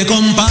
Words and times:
te 0.00 0.06
compa 0.06 0.49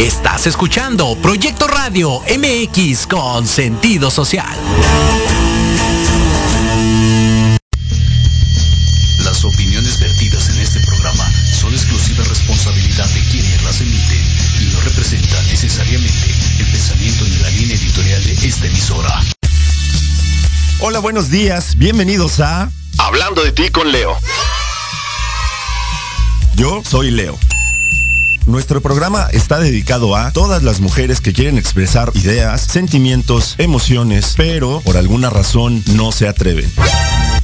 Estás 0.00 0.46
escuchando 0.46 1.14
Proyecto 1.20 1.68
Radio 1.68 2.22
MX 2.22 3.06
con 3.06 3.46
sentido 3.46 4.10
social. 4.10 4.56
Las 9.22 9.44
opiniones 9.44 10.00
vertidas 10.00 10.48
en 10.48 10.58
este 10.60 10.80
programa 10.86 11.30
son 11.52 11.74
exclusiva 11.74 12.24
responsabilidad 12.24 13.10
de 13.10 13.20
quienes 13.30 13.62
las 13.62 13.78
emiten 13.82 14.24
y 14.62 14.72
no 14.72 14.80
representan 14.80 15.46
necesariamente 15.48 16.34
el 16.60 16.66
pensamiento 16.70 17.24
ni 17.24 17.36
la 17.36 17.50
línea 17.50 17.76
editorial 17.76 18.24
de 18.24 18.32
esta 18.32 18.66
emisora. 18.68 19.20
Hola, 20.78 21.00
buenos 21.00 21.28
días. 21.28 21.76
Bienvenidos 21.76 22.40
a 22.40 22.70
Hablando 22.96 23.44
de 23.44 23.52
ti 23.52 23.68
con 23.68 23.92
Leo. 23.92 24.16
Yo 26.56 26.82
soy 26.88 27.10
Leo. 27.10 27.38
Nuestro 28.46 28.80
programa 28.80 29.28
está 29.32 29.58
dedicado 29.58 30.16
a 30.16 30.32
todas 30.32 30.62
las 30.62 30.80
mujeres 30.80 31.20
que 31.20 31.32
quieren 31.32 31.58
expresar 31.58 32.10
ideas, 32.14 32.62
sentimientos, 32.62 33.54
emociones, 33.58 34.34
pero 34.36 34.80
por 34.80 34.96
alguna 34.96 35.30
razón 35.30 35.82
no 35.94 36.12
se 36.12 36.26
atreven. 36.28 36.70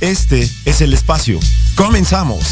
Este 0.00 0.50
es 0.64 0.80
el 0.80 0.92
espacio. 0.92 1.38
Comenzamos. 1.76 2.44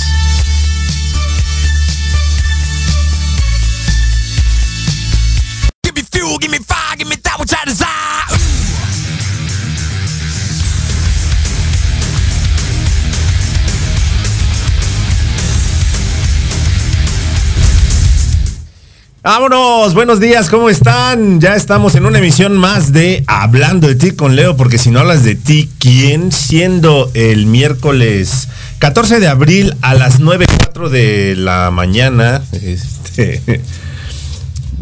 Vámonos, 19.24 19.94
buenos 19.94 20.20
días, 20.20 20.50
¿cómo 20.50 20.68
están? 20.68 21.40
Ya 21.40 21.56
estamos 21.56 21.94
en 21.94 22.04
una 22.04 22.18
emisión 22.18 22.58
más 22.58 22.92
de 22.92 23.24
Hablando 23.26 23.88
de 23.88 23.94
ti 23.94 24.10
con 24.10 24.36
Leo, 24.36 24.54
porque 24.54 24.76
si 24.76 24.90
no 24.90 25.00
hablas 25.00 25.24
de 25.24 25.34
ti, 25.34 25.70
¿quién? 25.78 26.30
Siendo 26.30 27.10
el 27.14 27.46
miércoles 27.46 28.48
14 28.80 29.20
de 29.20 29.28
abril 29.28 29.76
a 29.80 29.94
las 29.94 30.20
9.04 30.20 30.90
de 30.90 31.36
la 31.36 31.70
mañana, 31.70 32.42
este, 32.52 33.40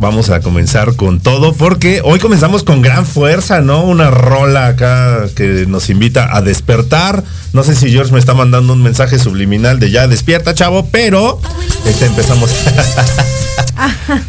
vamos 0.02 0.30
a 0.30 0.40
comenzar 0.40 0.96
con 0.96 1.20
todo, 1.20 1.54
porque 1.54 2.02
hoy 2.04 2.18
comenzamos 2.18 2.64
con 2.64 2.82
gran 2.82 3.06
fuerza, 3.06 3.60
¿no? 3.60 3.84
Una 3.84 4.10
rola 4.10 4.66
acá 4.66 5.28
que 5.36 5.64
nos 5.68 5.88
invita 5.90 6.36
a 6.36 6.42
despertar. 6.42 7.22
No 7.52 7.62
sé 7.62 7.76
si 7.76 7.90
George 7.90 8.12
me 8.12 8.18
está 8.18 8.34
mandando 8.34 8.72
un 8.72 8.82
mensaje 8.82 9.18
subliminal 9.20 9.78
de 9.78 9.92
ya 9.92 10.08
despierta, 10.08 10.54
chavo, 10.54 10.88
pero 10.90 11.40
este, 11.86 12.06
empezamos. 12.06 12.50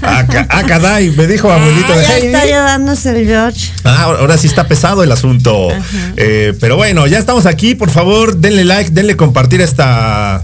Acá, 0.01 0.47
acadai, 0.49 1.11
me 1.11 1.27
dijo 1.27 1.51
abuelito. 1.51 1.91
Ah, 1.93 2.01
ya 2.01 2.07
"Hey". 2.15 2.25
está 2.27 2.45
llevándose 2.45 3.09
el 3.19 3.27
George. 3.27 3.71
Ah, 3.83 4.03
ahora 4.03 4.37
sí 4.37 4.47
está 4.47 4.67
pesado 4.67 5.03
el 5.03 5.11
asunto. 5.11 5.69
Eh, 6.17 6.53
pero 6.59 6.75
bueno, 6.77 7.05
ya 7.07 7.19
estamos 7.19 7.45
aquí. 7.45 7.75
Por 7.75 7.89
favor, 7.89 8.37
denle 8.37 8.63
like, 8.63 8.91
denle 8.91 9.15
compartir 9.15 9.61
esta 9.61 10.43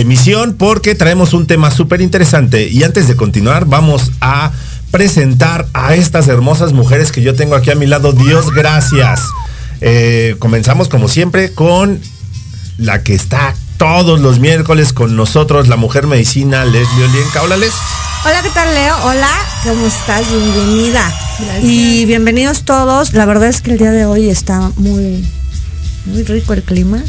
emisión 0.00 0.54
porque 0.54 0.94
traemos 0.94 1.32
un 1.32 1.46
tema 1.46 1.70
súper 1.70 2.00
interesante. 2.00 2.68
Y 2.68 2.82
antes 2.84 3.08
de 3.08 3.16
continuar, 3.16 3.64
vamos 3.64 4.12
a 4.20 4.52
presentar 4.90 5.66
a 5.74 5.94
estas 5.94 6.28
hermosas 6.28 6.72
mujeres 6.72 7.12
que 7.12 7.22
yo 7.22 7.34
tengo 7.34 7.54
aquí 7.54 7.70
a 7.70 7.74
mi 7.74 7.86
lado. 7.86 8.12
Dios 8.12 8.52
gracias. 8.52 9.22
Eh, 9.80 10.36
comenzamos 10.38 10.88
como 10.88 11.08
siempre 11.08 11.52
con 11.52 12.00
la 12.78 13.02
que 13.02 13.14
está 13.14 13.54
todos 13.76 14.20
los 14.20 14.40
miércoles 14.40 14.92
con 14.92 15.14
nosotros, 15.14 15.68
la 15.68 15.76
mujer 15.76 16.06
medicina 16.06 16.64
Leslie 16.64 17.04
Olienka. 17.04 17.42
Hola, 17.42 17.56
Les. 17.56 17.72
Hola, 18.24 18.42
¿qué 18.42 18.50
tal, 18.50 18.74
Leo? 18.74 18.96
Hola, 19.04 19.30
¿cómo 19.62 19.86
estás? 19.86 20.24
Bienvenida. 20.28 21.14
Y 21.62 22.04
bienvenidos 22.06 22.64
todos. 22.64 23.14
La 23.14 23.26
verdad 23.26 23.48
es 23.48 23.62
que 23.62 23.72
el 23.72 23.78
día 23.78 23.92
de 23.92 24.04
hoy 24.04 24.28
está 24.28 24.72
muy, 24.76 25.24
muy 26.06 26.24
rico 26.24 26.52
el 26.52 26.64
clima. 26.64 27.00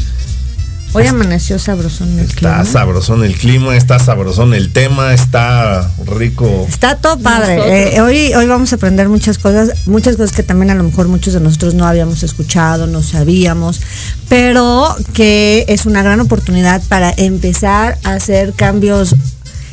Hoy 0.92 1.06
amaneció 1.06 1.58
sabrosón 1.60 2.18
el 2.18 2.26
Está 2.26 2.36
clima. 2.36 2.64
sabrosón 2.64 3.24
el 3.24 3.36
clima, 3.36 3.76
está 3.76 4.00
sabrosón 4.00 4.54
el 4.54 4.72
tema, 4.72 5.14
está 5.14 5.88
rico. 6.04 6.66
Está 6.68 6.96
todo 6.96 7.16
padre. 7.18 7.94
Eh, 7.94 8.00
hoy, 8.00 8.34
hoy 8.34 8.46
vamos 8.46 8.72
a 8.72 8.76
aprender 8.76 9.08
muchas 9.08 9.38
cosas, 9.38 9.86
muchas 9.86 10.16
cosas 10.16 10.32
que 10.32 10.42
también 10.42 10.70
a 10.70 10.74
lo 10.74 10.82
mejor 10.82 11.06
muchos 11.06 11.32
de 11.34 11.40
nosotros 11.40 11.74
no 11.74 11.86
habíamos 11.86 12.24
escuchado, 12.24 12.88
no 12.88 13.04
sabíamos, 13.04 13.80
pero 14.28 14.96
que 15.14 15.64
es 15.68 15.86
una 15.86 16.02
gran 16.02 16.18
oportunidad 16.20 16.82
para 16.88 17.14
empezar 17.16 17.96
a 18.02 18.14
hacer 18.14 18.52
cambios 18.54 19.14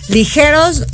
ligeros 0.10 0.86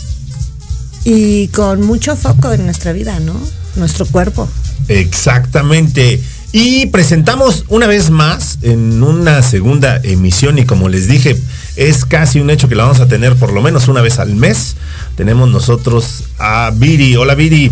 y 1.03 1.49
con 1.49 1.81
mucho 1.81 2.15
foco 2.15 2.53
en 2.53 2.63
nuestra 2.63 2.93
vida, 2.93 3.19
¿no? 3.19 3.35
Nuestro 3.75 4.05
cuerpo. 4.05 4.47
Exactamente. 4.87 6.21
Y 6.55 6.85
presentamos 6.85 7.65
una 7.67 7.87
vez 7.87 8.11
más 8.11 8.59
en 8.61 9.01
una 9.01 9.41
segunda 9.41 9.99
emisión 10.03 10.59
y 10.59 10.65
como 10.65 10.87
les 10.87 11.07
dije, 11.07 11.35
es 11.75 12.05
casi 12.05 12.39
un 12.39 12.51
hecho 12.51 12.69
que 12.69 12.75
la 12.75 12.83
vamos 12.83 12.99
a 12.99 13.07
tener 13.07 13.35
por 13.35 13.51
lo 13.51 13.63
menos 13.63 13.87
una 13.87 14.01
vez 14.01 14.19
al 14.19 14.35
mes. 14.35 14.75
Tenemos 15.17 15.49
nosotros 15.49 16.25
a 16.37 16.71
Viri. 16.71 17.15
Hola 17.15 17.33
Viri. 17.33 17.71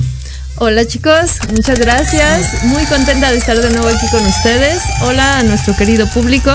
Hola 0.55 0.87
chicos, 0.87 1.37
muchas 1.51 1.77
gracias. 1.77 2.63
Muy 2.63 2.83
contenta 2.85 3.31
de 3.31 3.37
estar 3.37 3.55
de 3.55 3.69
nuevo 3.69 3.87
aquí 3.87 4.09
con 4.09 4.25
ustedes. 4.25 4.81
Hola 5.03 5.37
a 5.37 5.43
nuestro 5.43 5.75
querido 5.75 6.07
público. 6.07 6.51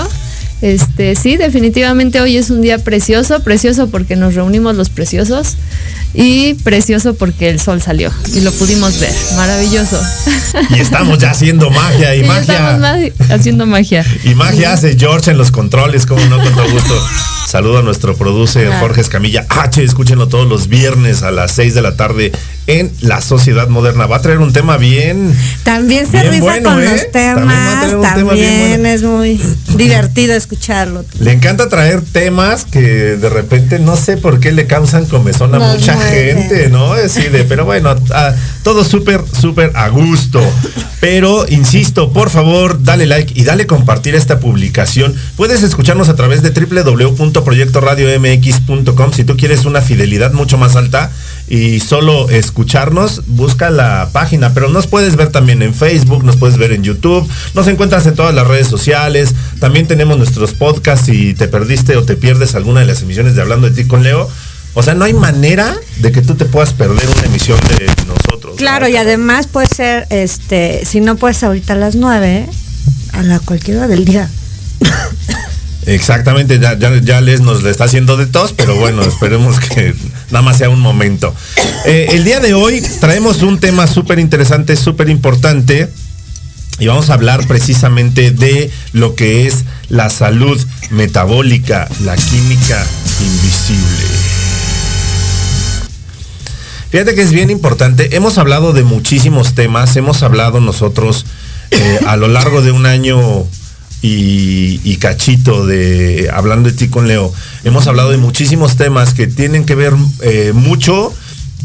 Este, 0.61 1.15
sí, 1.15 1.37
definitivamente 1.37 2.19
hoy 2.19 2.35
es 2.37 2.49
un 2.49 2.61
día 2.61 2.79
precioso, 2.79 3.41
precioso 3.41 3.89
porque 3.89 4.15
nos 4.15 4.33
reunimos 4.33 4.75
los 4.75 4.89
preciosos 4.89 5.55
y 6.15 6.55
precioso 6.55 7.13
porque 7.13 7.49
el 7.49 7.59
sol 7.59 7.79
salió 7.81 8.11
y 8.33 8.39
lo 8.41 8.51
pudimos 8.53 8.99
ver. 8.99 9.13
Maravilloso. 9.35 10.01
Y 10.75 10.79
estamos 10.79 11.19
ya 11.19 11.29
haciendo 11.31 11.69
magia 11.69 12.15
y 12.15 12.21
estamos 12.21 12.79
magia. 12.79 13.13
ma- 13.19 13.35
haciendo 13.35 13.65
magia. 13.67 14.03
Y 14.23 14.33
magia 14.33 14.73
hace 14.73 14.97
George 14.97 15.29
en 15.31 15.37
los 15.37 15.51
controles, 15.51 16.07
como 16.07 16.25
no, 16.25 16.41
con 16.41 16.53
todo 16.55 16.71
gusto. 16.71 17.07
Saludo 17.47 17.79
a 17.79 17.81
nuestro 17.83 18.15
producer 18.17 18.71
Ah. 18.73 18.79
Jorge 18.79 19.01
Escamilla 19.01 19.45
H, 19.49 19.83
escúchenlo 19.83 20.27
todos 20.27 20.47
los 20.49 20.67
viernes 20.69 21.21
a 21.21 21.29
las 21.31 21.51
6 21.51 21.75
de 21.75 21.81
la 21.83 21.95
tarde 21.95 22.31
en 22.67 22.91
la 23.01 23.21
sociedad 23.21 23.67
moderna. 23.69 24.05
Va 24.07 24.17
a 24.17 24.21
traer 24.21 24.39
un 24.39 24.51
tema 24.53 24.77
bien. 24.77 25.33
También 25.63 26.05
se 26.05 26.21
Bien 26.21 26.33
rifa 26.33 26.43
bueno, 26.43 26.69
con 26.69 26.83
¿eh? 26.83 26.89
los 26.91 27.11
temas, 27.11 27.89
tema 27.89 28.01
también, 28.01 28.81
bueno. 28.81 28.87
es 28.89 29.03
muy 29.03 29.41
divertido 29.75 30.33
escucharlo. 30.35 31.03
Le 31.19 31.31
encanta 31.31 31.69
traer 31.69 32.01
temas 32.01 32.65
que 32.65 32.81
de 32.81 33.29
repente 33.29 33.79
no 33.79 33.95
sé 33.95 34.17
por 34.17 34.39
qué 34.39 34.51
le 34.51 34.67
causan 34.67 35.05
comezón 35.05 35.55
a 35.55 35.59
mucha 35.59 35.97
gente, 35.97 36.69
¿no? 36.69 36.93
Así 36.93 37.23
de, 37.23 37.43
pero 37.45 37.65
bueno, 37.65 37.95
a- 38.13 38.33
todo 38.63 38.83
súper, 38.83 39.21
súper 39.39 39.71
a 39.75 39.87
gusto. 39.89 40.41
Pero, 40.99 41.45
insisto, 41.47 42.11
por 42.11 42.29
favor, 42.29 42.83
dale 42.83 43.05
like 43.05 43.33
y 43.39 43.43
dale 43.43 43.67
compartir 43.67 44.15
esta 44.15 44.39
publicación. 44.39 45.15
Puedes 45.35 45.61
escucharnos 45.63 46.09
a 46.09 46.15
través 46.15 46.41
de 46.41 46.49
www.proyectoradiomx.com 46.49 49.13
si 49.13 49.23
tú 49.23 49.37
quieres 49.37 49.65
una 49.65 49.81
fidelidad 49.81 50.33
mucho 50.33 50.57
más 50.57 50.75
alta 50.75 51.11
y 51.47 51.79
solo 51.79 52.29
escucharnos, 52.29 53.23
busca 53.27 53.69
la 53.69 54.09
página, 54.11 54.53
pero 54.53 54.67
nos 54.69 54.87
puedes 54.87 55.15
ver 55.15 55.29
también 55.29 55.61
en 55.61 55.73
Facebook, 55.73 56.23
nos 56.23 56.35
puedes 56.35 56.57
ver 56.57 56.73
en 56.73 56.83
YouTube, 56.83 57.27
nos 57.53 57.67
encuentras 57.67 58.05
en 58.05 58.15
todas 58.15 58.35
las 58.35 58.47
redes 58.47 58.67
sociales, 58.67 59.33
también 59.59 59.87
tenemos 59.87 60.17
nuestros 60.17 60.53
podcasts 60.53 61.05
si 61.05 61.33
te 61.33 61.47
perdiste 61.47 61.95
o 61.95 62.03
te 62.03 62.15
pierdes 62.15 62.55
alguna 62.55 62.81
de 62.81 62.87
las 62.87 63.01
emisiones 63.01 63.35
de 63.35 63.41
Hablando 63.41 63.69
de 63.69 63.81
ti 63.81 63.87
con 63.87 64.03
Leo. 64.03 64.29
O 64.73 64.83
sea, 64.83 64.93
no 64.93 65.05
hay 65.05 65.13
manera 65.13 65.75
de 66.01 66.11
que 66.11 66.21
tú 66.21 66.35
te 66.35 66.45
puedas 66.45 66.73
perder 66.73 67.07
una 67.09 67.25
emisión 67.25 67.59
de 67.77 67.87
nosotros. 68.05 68.51
¿no? 68.51 68.57
Claro, 68.57 68.87
y 68.87 68.95
además 68.95 69.47
puede 69.47 69.67
ser, 69.67 70.05
este, 70.11 70.85
si 70.85 70.99
no 70.99 71.15
puedes 71.15 71.41
ahorita 71.43 71.73
a 71.73 71.77
las 71.77 71.95
9, 71.95 72.47
a 73.13 73.23
la 73.23 73.39
cualquier 73.39 73.77
hora 73.77 73.87
del 73.87 74.05
día. 74.05 74.29
Exactamente, 75.87 76.59
ya, 76.59 76.77
ya, 76.77 76.95
ya 77.01 77.21
Les 77.21 77.39
nos 77.39 77.63
le 77.63 77.71
está 77.71 77.85
haciendo 77.85 78.17
de 78.17 78.27
tos, 78.27 78.53
pero 78.53 78.75
bueno, 78.75 79.01
esperemos 79.07 79.59
que 79.59 79.95
nada 80.31 80.41
más 80.41 80.57
sea 80.57 80.69
un 80.69 80.79
momento. 80.79 81.33
Eh, 81.85 82.07
el 82.11 82.23
día 82.23 82.39
de 82.39 82.53
hoy 82.53 82.81
traemos 82.99 83.41
un 83.41 83.59
tema 83.59 83.87
súper 83.87 84.19
interesante, 84.19 84.75
súper 84.75 85.09
importante, 85.09 85.89
y 86.79 86.87
vamos 86.87 87.09
a 87.09 87.15
hablar 87.15 87.47
precisamente 87.47 88.31
de 88.31 88.69
lo 88.93 89.15
que 89.15 89.47
es 89.47 89.65
la 89.89 90.09
salud 90.09 90.63
metabólica, 90.91 91.89
la 92.03 92.15
química 92.15 92.85
invisible. 93.19 94.05
Fíjate 96.89 97.15
que 97.15 97.21
es 97.21 97.31
bien 97.31 97.49
importante. 97.49 98.15
Hemos 98.15 98.37
hablado 98.37 98.73
de 98.73 98.83
muchísimos 98.83 99.55
temas. 99.55 99.95
Hemos 99.97 100.23
hablado 100.23 100.61
nosotros 100.61 101.25
eh, 101.71 101.99
a 102.07 102.15
lo 102.15 102.27
largo 102.27 102.61
de 102.61 102.71
un 102.71 102.85
año 102.85 103.17
y, 104.01 104.79
y 104.83 104.97
cachito 104.97 105.65
de 105.65 106.29
hablando 106.33 106.69
de 106.69 106.75
ti 106.75 106.87
con 106.87 107.07
Leo. 107.07 107.33
Hemos 107.63 107.87
hablado 107.87 108.11
de 108.11 108.17
muchísimos 108.17 108.75
temas 108.75 109.13
que 109.13 109.27
tienen 109.27 109.65
que 109.65 109.75
ver 109.75 109.93
eh, 110.21 110.51
mucho 110.53 111.13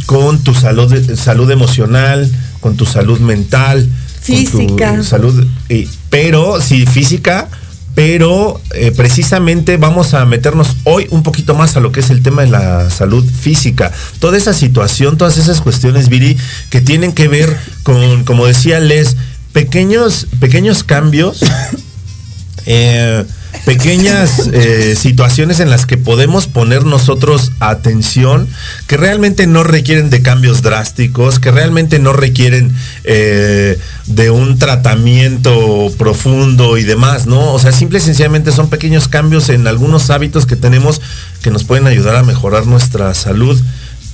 con 0.06 0.38
tu 0.43 0.55
salud, 0.55 0.93
salud 1.17 1.50
emocional, 1.50 2.31
con 2.61 2.76
tu 2.76 2.87
salud 2.87 3.20
mental, 3.20 3.88
con 4.26 4.44
tu 4.44 4.50
Física. 4.50 5.02
salud, 5.02 5.46
eh, 5.69 5.88
pero 6.11 6.61
sí 6.61 6.87
física, 6.87 7.49
pero 7.94 8.61
eh, 8.75 8.93
precisamente 8.93 9.76
vamos 9.76 10.14
a 10.14 10.25
meternos 10.25 10.76
hoy 10.84 11.06
un 11.11 11.23
poquito 11.23 11.55
más 11.55 11.76
a 11.76 11.81
lo 11.81 11.93
que 11.93 12.00
es 12.00 12.11
el 12.11 12.23
tema 12.23 12.43
de 12.43 12.49
la 12.49 12.88
salud 12.88 13.25
física. 13.25 13.93
Toda 14.19 14.38
esa 14.38 14.55
situación, 14.55 15.19
todas 15.19 15.37
esas 15.37 15.61
cuestiones, 15.61 16.08
Viri, 16.08 16.37
que 16.70 16.81
tienen 16.81 17.12
que 17.12 17.29
ver 17.29 17.55
con, 17.82 18.25
como 18.25 18.46
decía 18.46 18.81
Les, 18.81 19.17
pequeños, 19.52 20.26
pequeños 20.40 20.84
cambios, 20.84 21.40
eh, 22.67 23.25
pequeñas 23.64 24.49
eh, 24.53 24.97
situaciones 24.97 25.61
en 25.61 25.70
las 25.70 25.87
que 25.87 25.97
podemos 25.97 26.47
poner 26.47 26.85
nosotros 26.85 27.53
atención, 27.61 28.49
que 28.87 28.97
realmente 28.97 29.47
no 29.47 29.64
requieren 29.64 30.11
de 30.11 30.23
cambios 30.23 30.62
drásticos, 30.62 31.38
que 31.38 31.50
realmente 31.50 31.99
no 31.99 32.12
requieren 32.12 32.73
eh, 33.05 33.79
de 34.06 34.31
un 34.31 34.59
tratamiento 34.59 35.93
profundo 35.99 36.79
y 36.79 36.85
demás, 36.85 37.26
¿no? 37.26 37.53
O 37.53 37.59
sea, 37.59 37.73
simple 37.73 37.99
y 37.99 38.03
sencillamente 38.03 38.53
son 38.53 38.70
pequeños 38.70 39.08
cambios 39.08 39.49
en 39.49 39.67
algunos 39.67 40.11
hábitos 40.11 40.47
que 40.47 40.56
tenemos 40.56 41.00
que 41.43 41.50
nos 41.50 41.65
pueden 41.65 41.87
ayudar 41.87 42.17
a 42.17 42.23
mejorar 42.23 42.67
nuestra 42.67 43.15
salud 43.15 43.61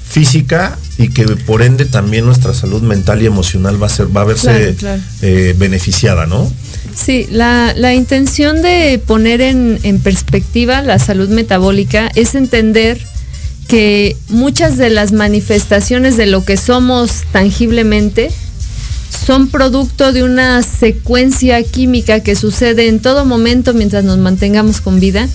física 0.08 0.78
y 0.96 1.10
que 1.10 1.24
por 1.24 1.60
ende 1.60 1.84
también 1.84 2.24
nuestra 2.24 2.54
salud 2.54 2.80
mental 2.80 3.20
y 3.20 3.26
emocional 3.26 3.80
va 3.80 3.88
a 3.88 3.90
ser 3.90 4.14
va 4.16 4.22
a 4.22 4.24
verse 4.24 4.74
Claro, 4.78 5.00
claro. 5.20 5.58
beneficiada, 5.58 6.26
¿no? 6.26 6.50
Sí, 6.94 7.26
la, 7.30 7.74
la 7.76 7.94
intención 7.94 8.62
de 8.62 9.00
poner 9.06 9.40
en, 9.40 9.78
en 9.82 10.00
perspectiva 10.00 10.82
la 10.82 10.98
salud 10.98 11.28
metabólica 11.28 12.10
es 12.14 12.34
entender 12.34 13.00
que 13.68 14.16
muchas 14.28 14.78
de 14.78 14.90
las 14.90 15.12
manifestaciones 15.12 16.16
de 16.16 16.26
lo 16.26 16.44
que 16.44 16.56
somos 16.56 17.24
tangiblemente 17.32 18.30
son 19.26 19.48
producto 19.48 20.12
de 20.12 20.22
una 20.22 20.62
secuencia 20.62 21.62
química 21.62 22.20
que 22.20 22.34
sucede 22.34 22.88
en 22.88 23.00
todo 23.00 23.24
momento 23.24 23.74
mientras 23.74 24.04
nos 24.04 24.18
mantengamos 24.18 24.80
con 24.80 25.00
vida 25.00 25.28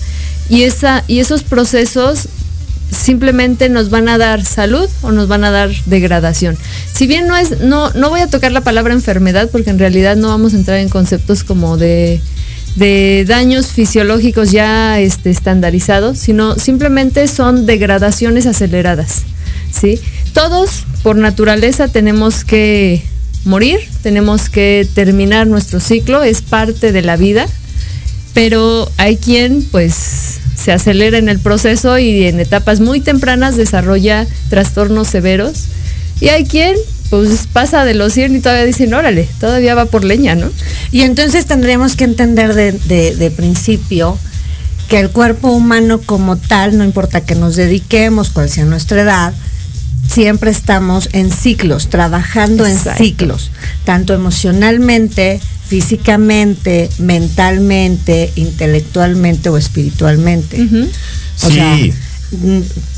y, 0.48 0.62
esa, 0.62 1.04
y 1.06 1.20
esos 1.20 1.42
procesos 1.42 2.28
simplemente 2.96 3.68
nos 3.68 3.90
van 3.90 4.08
a 4.08 4.18
dar 4.18 4.44
salud 4.44 4.88
o 5.02 5.12
nos 5.12 5.28
van 5.28 5.44
a 5.44 5.50
dar 5.50 5.70
degradación. 5.86 6.56
Si 6.92 7.06
bien 7.06 7.26
no 7.26 7.36
es, 7.36 7.60
no, 7.60 7.90
no 7.92 8.10
voy 8.10 8.20
a 8.20 8.28
tocar 8.28 8.52
la 8.52 8.62
palabra 8.62 8.94
enfermedad 8.94 9.50
porque 9.50 9.70
en 9.70 9.78
realidad 9.78 10.16
no 10.16 10.28
vamos 10.28 10.54
a 10.54 10.56
entrar 10.56 10.78
en 10.78 10.88
conceptos 10.88 11.44
como 11.44 11.76
de, 11.76 12.20
de 12.76 13.24
daños 13.26 13.68
fisiológicos 13.68 14.50
ya 14.50 15.00
este, 15.00 15.30
estandarizados, 15.30 16.18
sino 16.18 16.56
simplemente 16.56 17.28
son 17.28 17.66
degradaciones 17.66 18.46
aceleradas. 18.46 19.22
¿sí? 19.70 20.00
Todos 20.32 20.84
por 21.02 21.16
naturaleza 21.16 21.88
tenemos 21.88 22.44
que 22.44 23.02
morir, 23.44 23.78
tenemos 24.02 24.48
que 24.48 24.88
terminar 24.94 25.46
nuestro 25.46 25.80
ciclo, 25.80 26.22
es 26.22 26.42
parte 26.42 26.92
de 26.92 27.02
la 27.02 27.16
vida, 27.16 27.46
pero 28.32 28.90
hay 28.96 29.16
quien 29.16 29.62
pues 29.70 30.40
se 30.64 30.72
acelera 30.72 31.18
en 31.18 31.28
el 31.28 31.38
proceso 31.38 31.98
y 31.98 32.24
en 32.26 32.40
etapas 32.40 32.80
muy 32.80 33.00
tempranas 33.00 33.56
desarrolla 33.56 34.26
trastornos 34.48 35.08
severos. 35.08 35.64
Y 36.20 36.28
hay 36.28 36.44
quien 36.46 36.74
pues 37.10 37.46
pasa 37.52 37.84
de 37.84 37.94
los 37.94 38.12
100 38.14 38.36
y 38.36 38.40
todavía 38.40 38.64
dicen, 38.64 38.94
órale, 38.94 39.28
todavía 39.38 39.74
va 39.74 39.84
por 39.84 40.04
leña, 40.04 40.34
¿no? 40.34 40.50
Y 40.90 41.02
entonces 41.02 41.44
tendríamos 41.46 41.96
que 41.96 42.04
entender 42.04 42.54
de, 42.54 42.72
de- 42.72 43.30
principio 43.30 44.18
que 44.88 44.98
el 45.00 45.10
cuerpo 45.10 45.50
humano 45.50 46.00
como 46.00 46.36
tal, 46.36 46.76
no 46.78 46.84
importa 46.84 47.20
que 47.20 47.34
nos 47.34 47.56
dediquemos, 47.56 48.30
cuál 48.30 48.48
sea 48.48 48.64
nuestra 48.64 49.02
edad, 49.02 49.34
siempre 50.08 50.50
estamos 50.50 51.08
en 51.12 51.30
ciclos, 51.32 51.88
trabajando 51.88 52.66
en 52.66 52.78
ciclos, 52.96 53.50
tanto 53.84 54.14
emocionalmente, 54.14 55.40
físicamente, 55.66 56.90
mentalmente, 56.98 58.32
intelectualmente 58.36 59.48
o 59.48 59.56
espiritualmente. 59.56 60.60
O 61.42 61.48
Sí. 61.48 61.54
sea, 61.54 61.78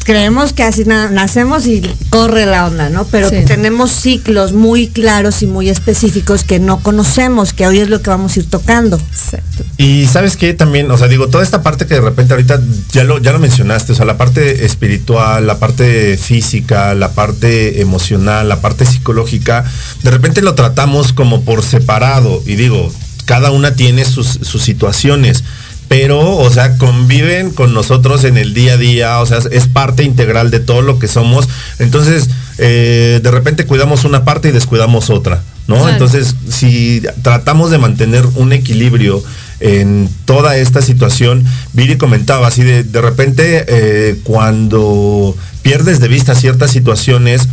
creemos 0.04 0.52
que 0.52 0.62
así 0.62 0.84
na- 0.84 1.10
nacemos 1.10 1.66
y 1.66 1.82
corre 2.10 2.46
la 2.46 2.66
onda, 2.66 2.90
¿no? 2.90 3.04
Pero 3.06 3.28
Sí. 3.30 3.44
tenemos 3.46 3.90
ciclos 3.90 4.52
muy 4.52 4.88
claros 4.88 5.42
y 5.42 5.46
muy 5.46 5.68
específicos 5.68 6.44
que 6.44 6.58
no 6.60 6.78
conocemos, 6.80 7.52
que 7.52 7.66
hoy 7.66 7.80
es 7.80 7.88
lo 7.88 8.00
que 8.02 8.10
vamos 8.10 8.36
a 8.36 8.40
ir 8.40 8.46
tocando. 8.48 8.96
Exacto. 8.96 9.64
Y 9.78 10.06
sabes 10.06 10.36
que 10.36 10.54
también, 10.54 10.90
o 10.90 10.96
sea, 10.98 11.08
digo, 11.08 11.28
toda 11.28 11.42
esta 11.42 11.62
parte 11.62 11.86
que 11.86 11.94
de 11.94 12.00
repente 12.00 12.34
ahorita 12.34 12.60
ya 12.92 13.04
lo, 13.04 13.18
ya 13.18 13.32
lo 13.32 13.38
mencionaste, 13.38 13.92
o 13.92 13.94
sea, 13.94 14.04
la 14.06 14.16
parte 14.16 14.64
espiritual, 14.64 15.46
la 15.46 15.58
parte 15.58 16.16
física, 16.16 16.94
la 16.94 17.12
parte 17.12 17.80
emocional, 17.80 18.48
la 18.48 18.60
parte 18.60 18.86
psicológica, 18.86 19.64
de 20.02 20.10
repente 20.10 20.40
lo 20.42 20.54
tratamos 20.54 21.12
como 21.12 21.42
por 21.42 21.62
separado. 21.64 22.42
Y 22.46 22.54
digo, 22.54 22.92
cada 23.24 23.50
una 23.50 23.74
tiene 23.74 24.04
sus, 24.04 24.38
sus 24.42 24.62
situaciones. 24.62 25.42
Pero, 25.88 26.36
o 26.36 26.50
sea, 26.50 26.78
conviven 26.78 27.50
con 27.50 27.72
nosotros 27.72 28.24
en 28.24 28.36
el 28.36 28.54
día 28.54 28.74
a 28.74 28.76
día, 28.76 29.20
o 29.20 29.26
sea, 29.26 29.38
es 29.50 29.68
parte 29.68 30.02
integral 30.02 30.50
de 30.50 30.60
todo 30.60 30.82
lo 30.82 30.98
que 30.98 31.06
somos. 31.06 31.48
Entonces, 31.78 32.28
eh, 32.58 33.20
de 33.22 33.30
repente 33.30 33.66
cuidamos 33.66 34.04
una 34.04 34.24
parte 34.24 34.48
y 34.48 34.52
descuidamos 34.52 35.10
otra, 35.10 35.42
¿no? 35.68 35.76
Claro. 35.76 35.90
Entonces, 35.90 36.34
si 36.50 37.02
tratamos 37.22 37.70
de 37.70 37.78
mantener 37.78 38.26
un 38.34 38.52
equilibrio 38.52 39.22
en 39.60 40.08
toda 40.24 40.56
esta 40.56 40.82
situación, 40.82 41.44
Viri 41.72 41.96
comentaba 41.96 42.48
así 42.48 42.62
de, 42.62 42.82
de 42.82 43.00
repente 43.00 43.64
eh, 43.68 44.16
cuando 44.24 45.36
pierdes 45.62 46.00
de 46.00 46.08
vista 46.08 46.34
ciertas 46.34 46.70
situaciones, 46.70 47.48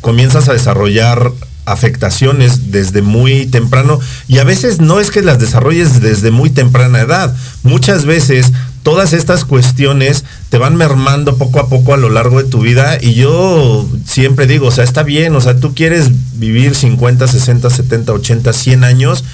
comienzas 0.00 0.48
a 0.48 0.52
desarrollar 0.52 1.32
afectaciones 1.66 2.70
desde 2.70 3.02
muy 3.02 3.46
temprano 3.46 4.00
y 4.28 4.38
a 4.38 4.44
veces 4.44 4.80
no 4.80 5.00
es 5.00 5.10
que 5.10 5.22
las 5.22 5.38
desarrolles 5.38 6.00
desde 6.00 6.30
muy 6.30 6.50
temprana 6.50 7.00
edad, 7.00 7.34
muchas 7.62 8.04
veces 8.04 8.52
todas 8.82 9.14
estas 9.14 9.44
cuestiones 9.44 10.24
te 10.50 10.58
van 10.58 10.76
mermando 10.76 11.38
poco 11.38 11.58
a 11.58 11.68
poco 11.68 11.94
a 11.94 11.96
lo 11.96 12.10
largo 12.10 12.42
de 12.42 12.48
tu 12.48 12.60
vida 12.60 12.98
y 13.00 13.14
yo 13.14 13.88
siempre 14.04 14.46
digo, 14.46 14.66
o 14.68 14.70
sea, 14.70 14.84
está 14.84 15.02
bien, 15.02 15.34
o 15.34 15.40
sea, 15.40 15.58
tú 15.58 15.74
quieres 15.74 16.10
vivir 16.38 16.74
50, 16.74 17.26
60, 17.26 17.70
70, 17.70 18.12
80, 18.12 18.52
100 18.52 18.84
años, 18.84 19.24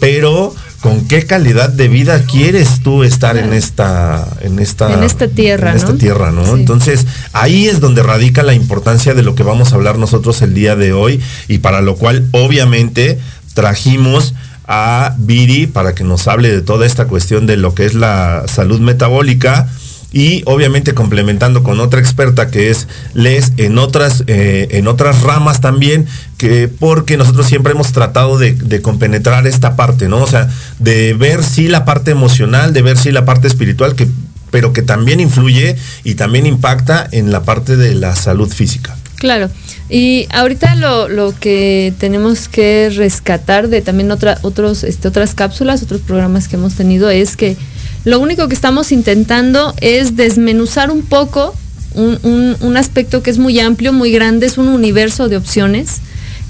pero 0.00 0.54
con 0.80 1.08
qué 1.08 1.24
calidad 1.24 1.70
de 1.70 1.88
vida 1.88 2.24
quieres 2.26 2.82
tú 2.82 3.04
estar 3.04 3.38
en 3.38 3.54
esta 3.54 4.28
en 4.42 4.58
esta 4.58 4.92
En 4.92 5.02
esta 5.02 5.28
tierra, 5.28 5.70
en 5.70 5.76
esta 5.78 5.94
tierra, 5.94 6.30
¿no? 6.30 6.44
Sí. 6.44 6.52
Entonces, 6.52 7.06
ahí 7.32 7.68
es 7.68 7.80
donde 7.80 8.02
radica 8.02 8.42
la 8.42 8.52
importancia 8.52 9.14
de 9.14 9.22
lo 9.22 9.34
que 9.34 9.42
vamos 9.42 9.72
a 9.72 9.76
hablar 9.76 9.98
nosotros 9.98 10.42
el 10.42 10.52
día 10.52 10.76
de 10.76 10.92
hoy 10.92 11.22
y 11.48 11.58
para 11.58 11.80
lo 11.80 11.96
cual 11.96 12.28
obviamente 12.32 13.18
trajimos 13.54 14.34
a 14.66 15.14
Viri 15.18 15.66
para 15.66 15.94
que 15.94 16.04
nos 16.04 16.28
hable 16.28 16.50
de 16.50 16.62
toda 16.62 16.86
esta 16.86 17.06
cuestión 17.06 17.46
de 17.46 17.56
lo 17.56 17.74
que 17.74 17.84
es 17.84 17.94
la 17.94 18.44
salud 18.46 18.80
metabólica 18.80 19.68
y 20.14 20.42
obviamente 20.46 20.94
complementando 20.94 21.64
con 21.64 21.80
otra 21.80 21.98
experta 21.98 22.48
que 22.48 22.70
es 22.70 22.86
Les 23.14 23.52
en 23.56 23.78
otras, 23.78 24.22
eh, 24.28 24.68
en 24.70 24.86
otras 24.86 25.22
ramas 25.22 25.60
también, 25.60 26.06
que 26.38 26.68
porque 26.68 27.16
nosotros 27.16 27.48
siempre 27.48 27.72
hemos 27.72 27.90
tratado 27.92 28.38
de, 28.38 28.54
compenetrar 28.80 29.46
esta 29.48 29.74
parte, 29.74 30.08
¿no? 30.08 30.22
O 30.22 30.26
sea, 30.28 30.48
de 30.78 31.14
ver 31.14 31.42
si 31.42 31.66
la 31.66 31.84
parte 31.84 32.12
emocional, 32.12 32.72
de 32.72 32.82
ver 32.82 32.96
si 32.96 33.10
la 33.10 33.24
parte 33.24 33.48
espiritual, 33.48 33.96
que, 33.96 34.06
pero 34.52 34.72
que 34.72 34.82
también 34.82 35.18
influye 35.18 35.74
y 36.04 36.14
también 36.14 36.46
impacta 36.46 37.08
en 37.10 37.32
la 37.32 37.42
parte 37.42 37.76
de 37.76 37.96
la 37.96 38.14
salud 38.14 38.48
física. 38.48 38.96
Claro. 39.16 39.50
Y 39.88 40.28
ahorita 40.30 40.76
lo, 40.76 41.08
lo 41.08 41.34
que 41.38 41.92
tenemos 41.98 42.48
que 42.48 42.92
rescatar 42.94 43.68
de 43.68 43.80
también 43.82 44.12
otra, 44.12 44.38
otros, 44.42 44.84
este, 44.84 45.08
otras 45.08 45.34
cápsulas, 45.34 45.82
otros 45.82 46.02
programas 46.02 46.46
que 46.46 46.54
hemos 46.54 46.74
tenido, 46.74 47.10
es 47.10 47.36
que 47.36 47.56
lo 48.04 48.20
único 48.20 48.48
que 48.48 48.54
estamos 48.54 48.92
intentando 48.92 49.74
es 49.80 50.16
desmenuzar 50.16 50.90
un 50.90 51.02
poco 51.02 51.54
un, 51.94 52.76
aspecto 52.76 53.22
que 53.22 53.30
es 53.30 53.38
muy 53.38 53.60
amplio, 53.60 53.92
muy 53.92 54.10
grande, 54.10 54.46
es 54.46 54.58
un 54.58 54.68
universo 54.68 55.28
de 55.28 55.36
opciones. 55.36 56.00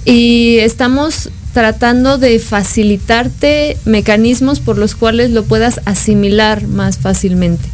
Y 0.05 0.57
estamos 0.59 1.31
tratando 1.53 2.19
de 2.19 2.39
facilitarte 2.39 3.77
mecanismos 3.85 4.61
por 4.61 4.79
los 4.79 4.95
cuales 4.95 5.31
lo 5.31 5.45
puedas 5.45 5.81
asimilar 5.85 6.67
más 6.67 6.99
fácilmente. 6.99 7.65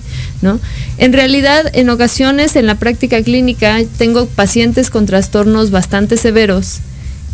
¿no? 0.42 0.60
En 0.98 1.12
realidad, 1.12 1.70
en 1.72 1.90
ocasiones 1.90 2.56
en 2.56 2.66
la 2.66 2.74
práctica 2.74 3.22
clínica 3.22 3.78
tengo 3.98 4.26
pacientes 4.26 4.90
con 4.90 5.06
trastornos 5.06 5.70
bastante 5.70 6.16
severos 6.16 6.80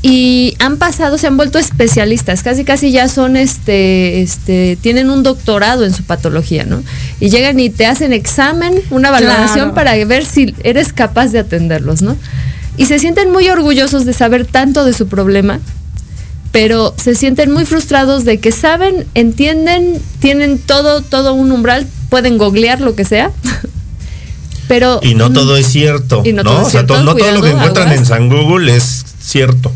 y 0.02 0.54
han 0.60 0.76
pasado, 0.76 1.18
se 1.18 1.26
han 1.26 1.36
vuelto 1.36 1.58
especialistas, 1.58 2.42
casi 2.42 2.64
casi 2.64 2.92
ya 2.92 3.08
son 3.08 3.36
este, 3.36 4.22
este, 4.22 4.78
tienen 4.80 5.10
un 5.10 5.22
doctorado 5.22 5.84
en 5.84 5.92
su 5.92 6.04
patología, 6.04 6.64
¿no? 6.64 6.82
Y 7.18 7.30
llegan 7.30 7.58
y 7.58 7.70
te 7.70 7.86
hacen 7.86 8.12
examen, 8.12 8.74
una 8.90 9.10
valoración 9.10 9.70
Claro. 9.72 9.74
para 9.74 10.04
ver 10.04 10.24
si 10.24 10.54
eres 10.62 10.92
capaz 10.92 11.28
de 11.28 11.40
atenderlos, 11.40 12.02
¿no? 12.02 12.16
Y 12.76 12.86
se 12.86 12.98
sienten 12.98 13.32
muy 13.32 13.48
orgullosos 13.48 14.04
de 14.04 14.12
saber 14.12 14.44
tanto 14.46 14.84
de 14.84 14.92
su 14.92 15.08
problema, 15.08 15.60
pero 16.52 16.94
se 17.02 17.14
sienten 17.14 17.50
muy 17.50 17.64
frustrados 17.64 18.24
de 18.24 18.38
que 18.38 18.52
saben, 18.52 19.06
entienden, 19.14 20.00
tienen 20.20 20.58
todo, 20.58 21.00
todo 21.02 21.32
un 21.34 21.50
umbral, 21.52 21.86
pueden 22.10 22.38
googlear 22.38 22.80
lo 22.80 22.94
que 22.94 23.04
sea, 23.04 23.32
pero 24.68 25.00
Y 25.02 25.14
no 25.14 25.32
todo 25.32 25.56
es 25.56 25.66
cierto, 25.66 26.22
Y 26.24 26.32
no 26.32 26.42
¿no? 26.42 26.50
todo 26.50 26.60
es 26.62 26.66
o 26.68 26.70
sea, 26.70 26.80
cierto, 26.80 26.94
to- 26.94 27.02
no 27.02 27.14
todo 27.16 27.32
lo 27.32 27.42
que 27.42 27.50
encuentran 27.50 27.92
en. 27.92 28.04
San 28.06 28.28
Google 28.28 28.76
es 28.76 29.04
cierto. 29.20 29.72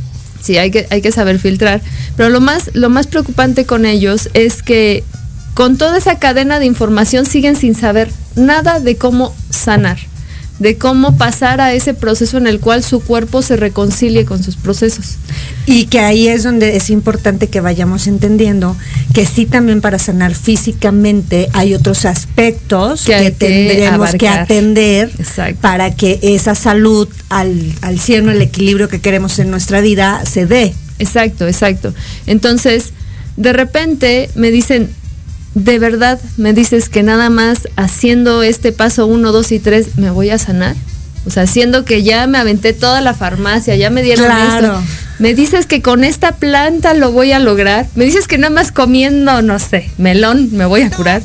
Sí, 0.51 0.59
hay 0.59 0.73
que, 0.73 1.13
saber 1.13 1.39
filtrar. 1.39 1.81
Pero 2.17 2.29
lo 2.29 2.41
más 2.41 3.07
preocupante 3.07 3.67
con 3.67 3.87
ellos 3.87 4.31
es 4.35 4.65
que 4.65 5.05
con 5.55 5.79
toda 5.79 5.97
esa 5.97 6.19
cadena 6.19 6.59
de 6.59 6.67
información 6.67 7.25
siguen 7.25 7.55
sin 7.55 7.77
saber 7.77 8.11
nada 8.35 8.81
de 8.81 8.97
cómo 8.97 9.33
sanar, 9.51 9.99
de 10.61 10.77
cómo 10.77 11.17
pasar 11.17 11.61
a 11.61 11.73
ese 11.73 11.95
proceso 11.95 12.37
en 12.37 12.47
el 12.47 12.61
cual 12.61 12.85
su 12.85 13.01
cuerpo 13.01 13.41
se 13.41 13.57
reconcilie 13.57 14.27
con 14.27 14.43
sus 14.43 14.57
procesos. 14.57 15.17
Y 15.67 15.87
que 15.87 16.01
ahí 16.01 16.29
es 16.29 16.43
donde 16.43 16.77
es 16.77 16.91
importante 16.91 17.49
que 17.49 17.61
vayamos 17.61 18.07
entendiendo 18.07 18.77
que 19.15 19.25
sí 19.25 19.47
también 19.47 19.81
para 19.81 19.99
sanar 19.99 20.35
físicamente 20.35 21.49
hay 21.55 21.75
otros 21.75 22.05
aspectos 22.05 23.05
Que 23.05 23.17
que, 23.17 23.31
tendremos 23.31 24.13
que 24.13 24.29
atender 24.29 25.11
Exacto. 25.19 25.59
para 25.63 25.95
que 25.97 26.19
esa 26.23 26.55
salud 26.55 27.09
al, 27.31 27.73
al 27.81 27.99
cielo, 27.99 28.31
el 28.31 28.43
equilibrio 28.43 28.89
que 28.89 29.01
queremos 29.01 29.39
en 29.39 29.51
nuestra 29.51 29.81
vida 29.81 30.23
se 30.27 30.45
dé. 30.45 30.75
Exacto, 30.99 31.49
exacto. 31.49 31.95
Entonces, 32.27 32.93
de 33.39 33.55
repente 33.55 34.29
me 34.35 34.51
dicen, 34.51 34.91
de 35.55 35.79
verdad 35.79 36.21
me 36.37 36.53
dices 36.53 36.89
que 36.89 37.03
nada 37.03 37.29
más 37.31 37.69
haciendo 37.77 38.43
este 38.43 38.73
paso 38.73 39.07
1, 39.07 39.33
2 39.33 39.53
y 39.53 39.59
3 39.59 39.99
me 39.99 40.11
voy 40.11 40.31
a 40.31 40.39
sanar. 40.39 40.77
O 41.27 41.31
sea, 41.31 41.47
siendo 41.47 41.85
que 41.85 42.03
ya 42.03 42.27
me 42.27 42.39
aventé 42.39 42.73
toda 42.73 43.03
la 43.03 43.13
farmacia, 43.13 43.77
ya 43.77 43.91
me 43.91 44.03
dieron 44.03 44.25
Claro. 44.27 44.67
esto. 44.79 44.83
Me 45.19 45.35
dices 45.35 45.67
que 45.67 45.83
con 45.83 46.03
esta 46.03 46.37
planta 46.37 46.95
lo 46.95 47.13
voy 47.13 47.33
a 47.33 47.39
lograr. 47.39 47.87
Me 47.95 48.07
dices 48.07 48.27
que 48.27 48.39
nada 48.39 48.51
más 48.55 48.73
comiendo, 48.73 49.43
no 49.43 49.59
sé, 49.59 49.91
melón 49.99 50.49
me 50.53 50.65
voy 50.65 50.81
a 50.83 50.91
curar. 50.91 51.21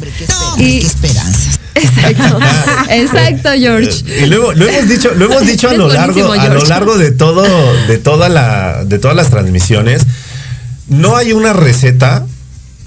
Y- 0.58 0.82
qué 0.82 0.86
esperanzas. 0.86 1.60
Exacto, 1.75 2.39
exacto, 2.89 3.50
George. 3.58 4.03
Y 4.22 4.25
luego 4.25 4.51
lo 4.53 4.67
hemos 4.67 4.89
dicho, 4.89 5.12
lo 5.15 5.25
hemos 5.25 5.48
dicho 5.48 5.70
a 5.70 5.74
lo 5.74 5.88
largo, 5.88 6.32
a 6.34 6.48
lo 6.50 6.65
largo 6.65 6.98
de 6.98 7.12
todo, 7.12 7.46
de 7.88 7.98
toda 7.98 8.27
la, 8.27 8.84
de 8.84 9.00
todas 9.00 9.15
las 9.15 9.29
transmisiones. 9.29 10.01
No 10.89 11.15
hay 11.15 11.32
una 11.32 11.53
receta, 11.53 12.25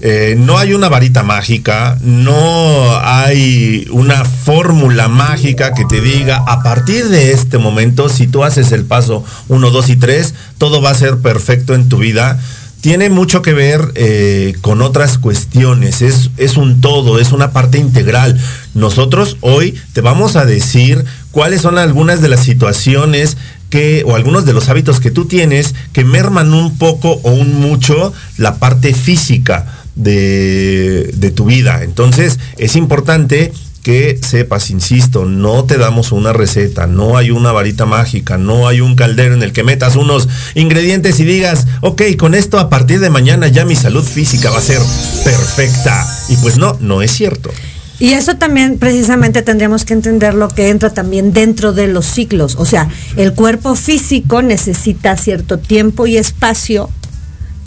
eh, 0.01 0.35
no 0.37 0.57
hay 0.57 0.73
una 0.73 0.87
varita 0.87 1.23
mágica, 1.23 1.97
no 2.01 2.97
hay 3.03 3.85
una 3.91 4.23
fórmula 4.23 5.09
mágica 5.09 5.73
que 5.73 5.83
te 5.83 5.99
diga 5.99 6.41
a 6.47 6.63
partir 6.63 7.09
de 7.09 7.33
este 7.33 7.57
momento, 7.57 8.07
si 8.07 8.27
tú 8.27 8.45
haces 8.45 8.71
el 8.71 8.85
paso 8.85 9.25
1, 9.49 9.69
2 9.69 9.89
y 9.89 9.95
3, 9.97 10.33
todo 10.57 10.81
va 10.81 10.91
a 10.91 10.95
ser 10.95 11.17
perfecto 11.17 11.73
en 11.73 11.89
tu 11.89 11.97
vida. 11.97 12.39
Tiene 12.79 13.09
mucho 13.09 13.41
que 13.41 13.51
ver 13.51 13.91
eh, 13.95 14.55
con 14.61 14.81
otras 14.81 15.17
cuestiones, 15.17 16.01
es, 16.01 16.29
es 16.37 16.55
un 16.55 16.79
todo, 16.79 17.19
es 17.19 17.33
una 17.33 17.51
parte 17.51 17.77
integral. 17.77 18.39
Nosotros 18.73 19.35
hoy 19.41 19.77
te 19.91 19.99
vamos 19.99 20.37
a 20.37 20.45
decir 20.45 21.03
cuáles 21.31 21.59
son 21.61 21.77
algunas 21.77 22.21
de 22.21 22.29
las 22.29 22.39
situaciones 22.39 23.35
que, 23.69 24.03
o 24.05 24.15
algunos 24.15 24.45
de 24.45 24.53
los 24.53 24.69
hábitos 24.69 25.01
que 25.01 25.11
tú 25.11 25.25
tienes 25.25 25.75
que 25.91 26.05
merman 26.05 26.53
un 26.53 26.77
poco 26.77 27.19
o 27.23 27.31
un 27.31 27.59
mucho 27.59 28.13
la 28.37 28.55
parte 28.55 28.93
física 28.93 29.78
de, 29.99 31.11
de 31.13 31.31
tu 31.31 31.45
vida. 31.45 31.83
Entonces 31.83 32.39
es 32.57 32.75
importante 32.75 33.51
que 33.83 34.19
sepas, 34.21 34.69
insisto, 34.69 35.25
no 35.25 35.63
te 35.63 35.77
damos 35.77 36.11
una 36.11 36.33
receta, 36.33 36.87
no 36.87 37.17
hay 37.17 37.31
una 37.31 37.51
varita 37.51 37.85
mágica, 37.85 38.37
no 38.37 38.67
hay 38.67 38.81
un 38.81 38.95
caldero 38.95 39.33
en 39.33 39.43
el 39.43 39.53
que 39.53 39.63
metas 39.63 39.95
unos 39.95 40.27
ingredientes 40.55 41.19
y 41.19 41.23
digas, 41.23 41.65
ok, 41.81 42.03
con 42.17 42.35
esto 42.35 42.59
a 42.59 42.69
partir 42.69 42.99
de 42.99 43.09
mañana 43.09 43.47
ya 43.47 43.65
mi 43.65 43.75
salud 43.75 44.03
física 44.03 44.51
va 44.51 44.59
a 44.59 44.61
ser 44.61 44.81
perfecta. 45.23 46.07
Y 46.27 46.35
pues 46.37 46.57
no, 46.57 46.77
no 46.81 47.01
es 47.01 47.11
cierto. 47.11 47.51
Y 47.99 48.13
eso 48.13 48.35
también 48.35 48.77
precisamente 48.77 49.41
tendríamos 49.41 49.83
que 49.83 49.93
entender 49.93 50.33
lo 50.33 50.47
que 50.47 50.69
entra 50.69 50.93
también 50.93 51.33
dentro 51.33 51.73
de 51.73 51.87
los 51.87 52.05
ciclos. 52.05 52.55
O 52.57 52.65
sea, 52.65 52.87
el 53.17 53.33
cuerpo 53.33 53.75
físico 53.75 54.41
necesita 54.41 55.17
cierto 55.17 55.59
tiempo 55.59 56.07
y 56.07 56.15
espacio 56.15 56.89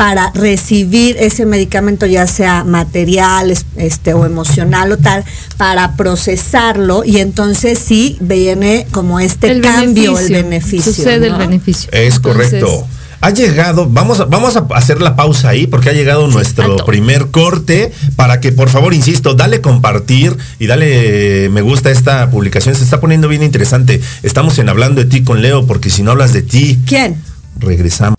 para 0.03 0.33
recibir 0.35 1.17
ese 1.21 1.47
medicamento, 1.47 2.07
ya 2.07 2.27
sea 2.27 2.65
material 2.65 3.53
es- 3.53 3.65
este, 3.77 4.15
o 4.15 4.27
emocional 4.27 4.91
o 4.91 4.97
tal, 4.97 5.25
para 5.57 5.95
procesarlo 5.95 7.05
y 7.05 7.19
entonces 7.19 7.79
sí 7.79 8.17
viene 8.19 8.89
como 8.91 9.21
este 9.21 9.61
cambio, 9.61 10.19
el 10.19 10.33
beneficio. 10.33 10.93
Sucede 10.93 11.29
¿no? 11.29 11.37
el 11.37 11.47
beneficio. 11.47 11.89
Es 11.93 12.17
Entonces, 12.17 12.51
correcto. 12.51 12.89
Ha 13.21 13.31
llegado, 13.31 13.89
vamos 13.89 14.19
a, 14.19 14.25
vamos 14.25 14.57
a 14.57 14.67
hacer 14.75 15.01
la 15.01 15.15
pausa 15.15 15.51
ahí 15.51 15.69
porque 15.69 15.91
ha 15.91 15.93
llegado 15.93 16.27
nuestro 16.27 16.65
alto. 16.65 16.85
primer 16.85 17.29
corte 17.29 17.93
para 18.17 18.41
que 18.41 18.51
por 18.51 18.71
favor, 18.71 18.95
insisto, 18.95 19.35
dale 19.35 19.61
compartir 19.61 20.37
y 20.59 20.67
dale 20.67 21.45
eh, 21.45 21.49
me 21.49 21.61
gusta 21.61 21.91
a 21.91 21.93
esta 21.93 22.29
publicación. 22.29 22.75
Se 22.75 22.83
está 22.83 22.99
poniendo 22.99 23.29
bien 23.29 23.45
interesante. 23.45 24.01
Estamos 24.25 24.59
en 24.59 24.69
Hablando 24.69 25.01
de 25.01 25.09
ti 25.09 25.23
con 25.23 25.43
Leo 25.43 25.65
porque 25.65 25.91
si 25.91 26.03
no 26.03 26.11
hablas 26.11 26.33
de 26.33 26.43
ti, 26.43 26.81
¿Quién? 26.89 27.23
regresamos. 27.61 28.19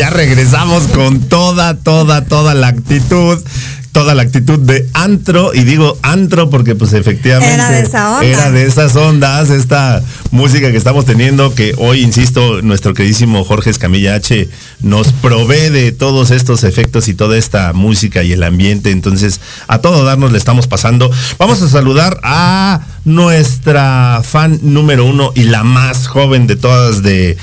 Ya 0.00 0.08
regresamos 0.08 0.84
con 0.84 1.20
toda, 1.20 1.76
toda, 1.76 2.24
toda 2.24 2.54
la 2.54 2.68
actitud. 2.68 3.38
Toda 3.92 4.14
la 4.14 4.22
actitud 4.22 4.60
de 4.60 4.88
antro, 4.94 5.52
y 5.52 5.64
digo 5.64 5.98
antro 6.02 6.48
porque 6.48 6.76
pues 6.76 6.92
efectivamente 6.92 7.54
Era 7.54 7.70
de 7.70 7.80
esa 7.80 8.12
onda. 8.12 8.24
era 8.24 8.50
de 8.52 8.64
esas 8.64 8.94
ondas, 8.94 9.50
esta 9.50 10.00
música 10.30 10.70
que 10.70 10.76
estamos 10.76 11.06
teniendo, 11.06 11.56
que 11.56 11.74
hoy, 11.76 12.02
insisto, 12.02 12.62
nuestro 12.62 12.94
queridísimo 12.94 13.42
Jorge 13.44 13.70
Escamilla 13.70 14.14
H 14.14 14.48
nos 14.80 15.12
provee 15.12 15.70
de 15.70 15.90
todos 15.90 16.30
estos 16.30 16.62
efectos 16.62 17.08
y 17.08 17.14
toda 17.14 17.36
esta 17.36 17.72
música 17.72 18.22
y 18.22 18.32
el 18.32 18.44
ambiente. 18.44 18.92
Entonces, 18.92 19.40
a 19.66 19.78
todo 19.78 20.04
darnos 20.04 20.30
le 20.30 20.38
estamos 20.38 20.68
pasando. 20.68 21.10
Vamos 21.36 21.60
a 21.60 21.68
saludar 21.68 22.20
a 22.22 22.82
nuestra 23.04 24.22
fan 24.22 24.60
número 24.62 25.04
uno 25.04 25.32
y 25.34 25.42
la 25.42 25.64
más 25.64 26.06
joven 26.06 26.46
de 26.46 26.54
todas 26.54 27.02
de 27.02 27.36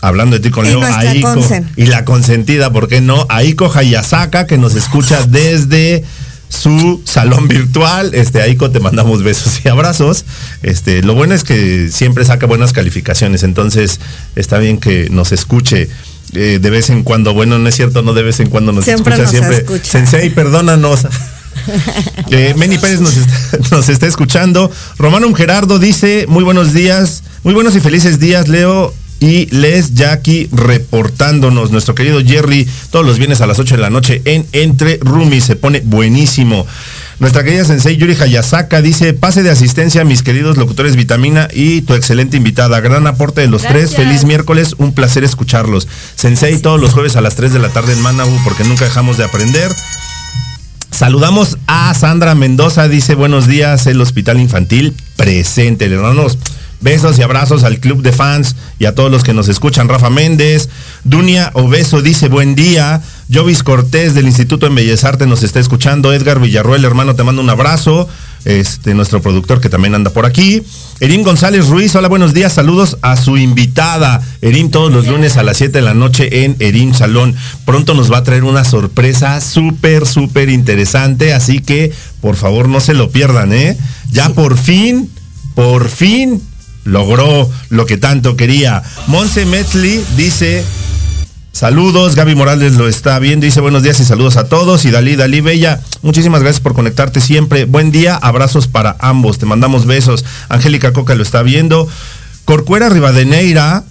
Hablando 0.00 0.36
de 0.36 0.40
ti 0.40 0.50
con 0.50 0.64
Leo, 0.66 0.82
Aiko. 0.82 1.40
Y 1.76 1.86
la 1.86 2.04
consentida, 2.04 2.70
¿por 2.72 2.88
qué 2.88 3.00
no? 3.00 3.26
Aiko 3.28 3.72
Hayasaka, 3.72 4.46
que 4.46 4.58
nos 4.58 4.74
escucha 4.74 5.26
desde 5.26 6.04
su 6.48 7.00
salón 7.04 7.48
virtual. 7.48 8.14
Este, 8.14 8.40
Aiko, 8.42 8.70
te 8.70 8.78
mandamos 8.80 9.22
besos 9.22 9.60
y 9.64 9.68
abrazos. 9.68 10.24
Este, 10.62 11.02
lo 11.02 11.14
bueno 11.14 11.34
es 11.34 11.44
que 11.44 11.88
siempre 11.90 12.24
saca 12.24 12.46
buenas 12.46 12.72
calificaciones, 12.72 13.42
entonces 13.42 14.00
está 14.36 14.58
bien 14.58 14.78
que 14.78 15.08
nos 15.10 15.32
escuche. 15.32 15.88
eh, 16.34 16.58
de 16.60 16.70
vez 16.70 16.90
en 16.90 17.02
cuando, 17.02 17.34
bueno, 17.34 17.58
no 17.58 17.68
es 17.68 17.74
cierto, 17.76 18.02
no 18.02 18.12
de 18.12 18.22
vez 18.22 18.40
en 18.40 18.48
cuando 18.50 18.72
nos 18.72 18.84
Siempre 18.84 19.14
escucha 19.14 19.22
nos 19.22 19.30
siempre. 19.30 19.56
escucha. 19.58 19.84
Sensei, 19.90 20.30
perdónanos. 20.30 21.06
Eh, 22.30 22.54
Meni 22.56 22.78
Pérez 22.78 23.00
nos 23.00 23.16
está, 23.16 23.58
nos 23.76 23.88
está 23.88 24.06
escuchando. 24.06 24.70
Romano 24.98 25.32
Gerardo 25.34 25.78
dice, 25.78 26.26
muy 26.28 26.44
buenos 26.44 26.72
días, 26.74 27.22
muy 27.42 27.54
buenos 27.54 27.74
y 27.74 27.80
felices 27.80 28.20
días, 28.20 28.46
Leo. 28.46 28.92
Y 29.18 29.46
Les 29.46 29.94
Jackie 29.94 30.48
reportándonos, 30.52 31.70
nuestro 31.70 31.94
querido 31.94 32.20
Jerry, 32.20 32.68
todos 32.90 33.06
los 33.06 33.18
viernes 33.18 33.40
a 33.40 33.46
las 33.46 33.58
8 33.58 33.76
de 33.76 33.80
la 33.80 33.90
noche 33.90 34.20
en 34.24 34.46
Entre 34.52 34.98
Rumi, 35.00 35.40
se 35.40 35.56
pone 35.56 35.80
buenísimo. 35.80 36.66
Nuestra 37.18 37.42
querida 37.42 37.64
Sensei 37.64 37.96
Yuri 37.96 38.14
Hayasaka 38.14 38.82
dice, 38.82 39.14
pase 39.14 39.42
de 39.42 39.48
asistencia 39.48 40.04
mis 40.04 40.22
queridos 40.22 40.58
locutores 40.58 40.96
Vitamina 40.96 41.48
y 41.50 41.80
tu 41.80 41.94
excelente 41.94 42.36
invitada. 42.36 42.78
Gran 42.80 43.06
aporte 43.06 43.40
de 43.40 43.46
los 43.46 43.62
Gracias. 43.62 43.92
tres. 43.92 43.96
Feliz 43.96 44.24
miércoles, 44.24 44.74
un 44.76 44.92
placer 44.92 45.24
escucharlos. 45.24 45.88
Sensei 46.14 46.58
todos 46.58 46.78
los 46.78 46.92
jueves 46.92 47.16
a 47.16 47.22
las 47.22 47.34
3 47.36 47.54
de 47.54 47.58
la 47.58 47.70
tarde 47.70 47.94
en 47.94 48.02
Manabu 48.02 48.38
porque 48.44 48.64
nunca 48.64 48.84
dejamos 48.84 49.16
de 49.16 49.24
aprender. 49.24 49.72
Saludamos 50.90 51.56
a 51.66 51.92
Sandra 51.94 52.34
Mendoza, 52.34 52.88
dice 52.88 53.14
buenos 53.14 53.46
días, 53.46 53.86
el 53.86 54.00
Hospital 54.00 54.38
Infantil 54.38 54.94
presente. 55.16 55.88
Le 55.88 55.96
damos 55.96 56.38
besos 56.80 57.18
y 57.18 57.22
abrazos 57.22 57.64
al 57.64 57.78
club 57.78 58.02
de 58.02 58.12
fans 58.12 58.56
y 58.78 58.84
a 58.84 58.94
todos 58.94 59.10
los 59.10 59.24
que 59.24 59.32
nos 59.32 59.48
escuchan. 59.48 59.88
Rafa 59.88 60.10
Méndez, 60.10 60.68
Dunia 61.04 61.50
Obeso 61.54 62.02
dice 62.02 62.28
buen 62.28 62.54
día. 62.54 63.02
Jovis 63.32 63.62
Cortés 63.62 64.14
del 64.14 64.26
Instituto 64.26 64.66
en 64.66 64.74
Bellas 64.74 65.04
Artes 65.04 65.26
nos 65.26 65.42
está 65.42 65.58
escuchando. 65.58 66.12
Edgar 66.12 66.40
Villarruel, 66.40 66.84
hermano, 66.84 67.16
te 67.16 67.24
mando 67.24 67.42
un 67.42 67.50
abrazo. 67.50 68.08
Este, 68.44 68.94
nuestro 68.94 69.20
productor 69.20 69.60
que 69.60 69.68
también 69.68 69.96
anda 69.96 70.10
por 70.10 70.24
aquí. 70.24 70.62
Erin 71.00 71.24
González 71.24 71.66
Ruiz, 71.66 71.96
hola, 71.96 72.06
buenos 72.06 72.32
días, 72.32 72.52
saludos 72.52 72.96
a 73.02 73.16
su 73.16 73.36
invitada. 73.36 74.22
Erin 74.40 74.70
todos 74.70 74.92
los 74.92 75.08
lunes 75.08 75.36
a 75.36 75.42
las 75.42 75.56
7 75.56 75.72
de 75.72 75.82
la 75.82 75.94
noche 75.94 76.44
en 76.44 76.54
Erin 76.60 76.94
Salón. 76.94 77.34
Pronto 77.64 77.94
nos 77.94 78.12
va 78.12 78.18
a 78.18 78.22
traer 78.22 78.44
una 78.44 78.62
sorpresa 78.62 79.40
súper, 79.40 80.06
súper 80.06 80.48
interesante, 80.48 81.34
así 81.34 81.58
que 81.58 81.92
por 82.20 82.36
favor 82.36 82.68
no 82.68 82.78
se 82.78 82.94
lo 82.94 83.10
pierdan, 83.10 83.52
¿eh? 83.52 83.76
Ya 84.12 84.28
por 84.28 84.56
fin, 84.56 85.10
por 85.56 85.88
fin 85.88 86.40
logró 86.86 87.50
lo 87.68 87.84
que 87.84 87.98
tanto 87.98 88.36
quería. 88.36 88.82
Monse 89.08 89.44
Metzli 89.44 90.02
dice, 90.16 90.64
Saludos, 91.56 92.16
Gaby 92.16 92.34
Morales 92.34 92.74
lo 92.74 92.86
está 92.86 93.18
viendo, 93.18 93.46
dice 93.46 93.62
buenos 93.62 93.82
días 93.82 93.98
y 94.00 94.04
saludos 94.04 94.36
a 94.36 94.46
todos. 94.46 94.84
Y 94.84 94.90
Dalí, 94.90 95.16
Dalí 95.16 95.40
Bella, 95.40 95.80
muchísimas 96.02 96.42
gracias 96.42 96.60
por 96.60 96.74
conectarte 96.74 97.20
siempre. 97.22 97.64
Buen 97.64 97.90
día, 97.90 98.14
abrazos 98.14 98.68
para 98.68 98.96
ambos, 99.00 99.38
te 99.38 99.46
mandamos 99.46 99.86
besos. 99.86 100.24
Angélica 100.50 100.92
Coca 100.92 101.14
lo 101.14 101.22
está 101.22 101.42
viendo. 101.42 101.88
Corcuera 102.44 102.90
Rivadeneira, 102.90 103.84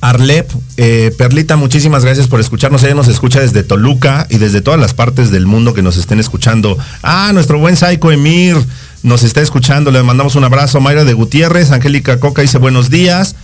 Arlep, 0.00 0.50
eh, 0.76 1.12
Perlita, 1.18 1.56
muchísimas 1.56 2.04
gracias 2.04 2.28
por 2.28 2.38
escucharnos. 2.38 2.84
Ella 2.84 2.94
nos 2.94 3.08
escucha 3.08 3.40
desde 3.40 3.64
Toluca 3.64 4.28
y 4.30 4.38
desde 4.38 4.60
todas 4.60 4.78
las 4.78 4.94
partes 4.94 5.32
del 5.32 5.46
mundo 5.46 5.74
que 5.74 5.82
nos 5.82 5.96
estén 5.96 6.20
escuchando. 6.20 6.78
Ah, 7.02 7.32
nuestro 7.34 7.58
buen 7.58 7.76
Saiko 7.76 8.12
Emir 8.12 8.56
nos 9.02 9.22
está 9.22 9.40
escuchando. 9.40 9.90
Le 9.90 10.02
mandamos 10.02 10.36
un 10.36 10.44
abrazo. 10.44 10.80
Mayra 10.80 11.04
de 11.04 11.12
Gutiérrez, 11.12 11.70
Angélica 11.70 12.18
Coca 12.20 12.42
dice 12.42 12.58
buenos 12.58 12.90
días. 12.90 13.36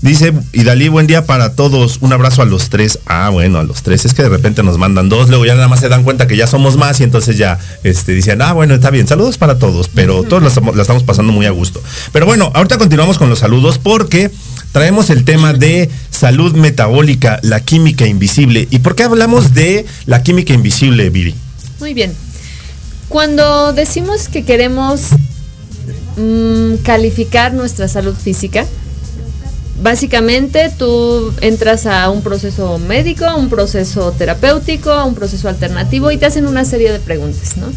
Dice, 0.00 0.32
y 0.52 0.62
Dalí, 0.64 0.88
buen 0.88 1.06
día 1.06 1.26
para 1.26 1.54
todos. 1.54 1.98
Un 2.00 2.12
abrazo 2.12 2.42
a 2.42 2.44
los 2.44 2.68
tres. 2.68 3.00
Ah, 3.06 3.30
bueno, 3.30 3.58
a 3.58 3.64
los 3.64 3.82
tres. 3.82 4.04
Es 4.04 4.14
que 4.14 4.22
de 4.22 4.28
repente 4.28 4.62
nos 4.62 4.78
mandan 4.78 5.08
dos, 5.08 5.28
luego 5.28 5.44
ya 5.44 5.54
nada 5.54 5.66
más 5.66 5.80
se 5.80 5.88
dan 5.88 6.04
cuenta 6.04 6.26
que 6.26 6.36
ya 6.36 6.46
somos 6.46 6.76
más 6.76 7.00
y 7.00 7.04
entonces 7.04 7.36
ya 7.36 7.58
este, 7.82 8.12
dicen, 8.12 8.40
ah, 8.42 8.52
bueno, 8.52 8.74
está 8.74 8.90
bien. 8.90 9.06
Saludos 9.06 9.38
para 9.38 9.58
todos, 9.58 9.88
pero 9.88 10.22
todos 10.22 10.42
la 10.42 10.48
estamos, 10.48 10.76
la 10.76 10.82
estamos 10.82 11.02
pasando 11.02 11.32
muy 11.32 11.46
a 11.46 11.50
gusto. 11.50 11.82
Pero 12.12 12.26
bueno, 12.26 12.52
ahorita 12.54 12.78
continuamos 12.78 13.18
con 13.18 13.28
los 13.28 13.40
saludos 13.40 13.78
porque 13.78 14.30
traemos 14.72 15.10
el 15.10 15.24
tema 15.24 15.52
de 15.52 15.90
salud 16.10 16.54
metabólica, 16.54 17.40
la 17.42 17.60
química 17.60 18.06
invisible. 18.06 18.68
¿Y 18.70 18.80
por 18.80 18.94
qué 18.94 19.02
hablamos 19.02 19.54
de 19.54 19.84
la 20.06 20.22
química 20.22 20.52
invisible, 20.52 21.10
Viri? 21.10 21.34
Muy 21.80 21.94
bien. 21.94 22.12
Cuando 23.08 23.72
decimos 23.72 24.28
que 24.28 24.44
queremos 24.44 25.00
mm, 26.16 26.76
calificar 26.82 27.54
nuestra 27.54 27.88
salud 27.88 28.14
física, 28.14 28.66
básicamente 29.82 30.70
tú 30.76 31.32
entras 31.40 31.86
a 31.86 32.10
un 32.10 32.22
proceso 32.22 32.78
médico, 32.78 33.24
un 33.36 33.48
proceso 33.48 34.12
terapéutico, 34.12 34.90
a 34.90 35.04
un 35.04 35.14
proceso 35.14 35.48
alternativo 35.48 36.10
y 36.10 36.18
te 36.18 36.26
hacen 36.26 36.46
una 36.46 36.64
serie 36.64 36.92
de 36.92 36.98
preguntas, 36.98 37.56
¿no? 37.56 37.68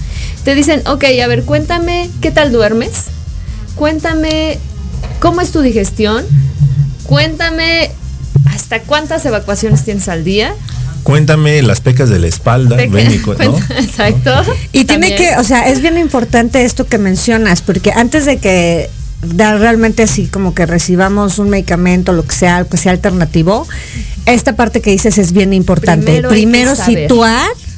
Te 0.43 0.55
dicen, 0.55 0.85
ok, 0.87 1.05
a 1.23 1.27
ver, 1.27 1.43
cuéntame 1.43 2.09
qué 2.21 2.31
tal 2.31 2.51
duermes, 2.51 3.05
cuéntame 3.75 4.57
cómo 5.19 5.41
es 5.41 5.51
tu 5.51 5.61
digestión, 5.61 6.25
cuéntame 7.03 7.91
hasta 8.45 8.81
cuántas 8.81 9.25
evacuaciones 9.25 9.83
tienes 9.83 10.09
al 10.09 10.23
día, 10.23 10.55
cuéntame 11.03 11.61
las 11.61 11.81
pecas 11.81 12.09
de 12.09 12.19
la 12.19 12.27
espalda, 12.27 12.77
Te- 12.77 12.87
ven 12.87 13.11
y 13.11 13.17
cu- 13.19 13.33
¿no? 13.33 13.57
Exacto. 13.77 14.31
Y 14.71 14.85
tiene 14.85 15.09
También. 15.09 15.33
que, 15.35 15.39
o 15.39 15.43
sea, 15.43 15.69
es 15.69 15.81
bien 15.81 15.97
importante 15.97 16.63
esto 16.63 16.85
que 16.87 16.97
mencionas, 16.97 17.61
porque 17.61 17.91
antes 17.91 18.25
de 18.25 18.37
que 18.37 18.89
da 19.23 19.55
realmente 19.55 20.01
así 20.03 20.25
como 20.25 20.55
que 20.55 20.65
recibamos 20.65 21.37
un 21.37 21.49
medicamento, 21.49 22.11
lo 22.11 22.25
que 22.25 22.33
sea, 22.35 22.63
que 22.65 22.77
sea 22.77 22.91
alternativo, 22.91 23.67
esta 24.25 24.55
parte 24.55 24.81
que 24.81 24.91
dices 24.91 25.17
es 25.17 25.31
bien 25.31 25.53
importante. 25.53 26.21
Primero 26.23 26.75
saber. 26.75 27.07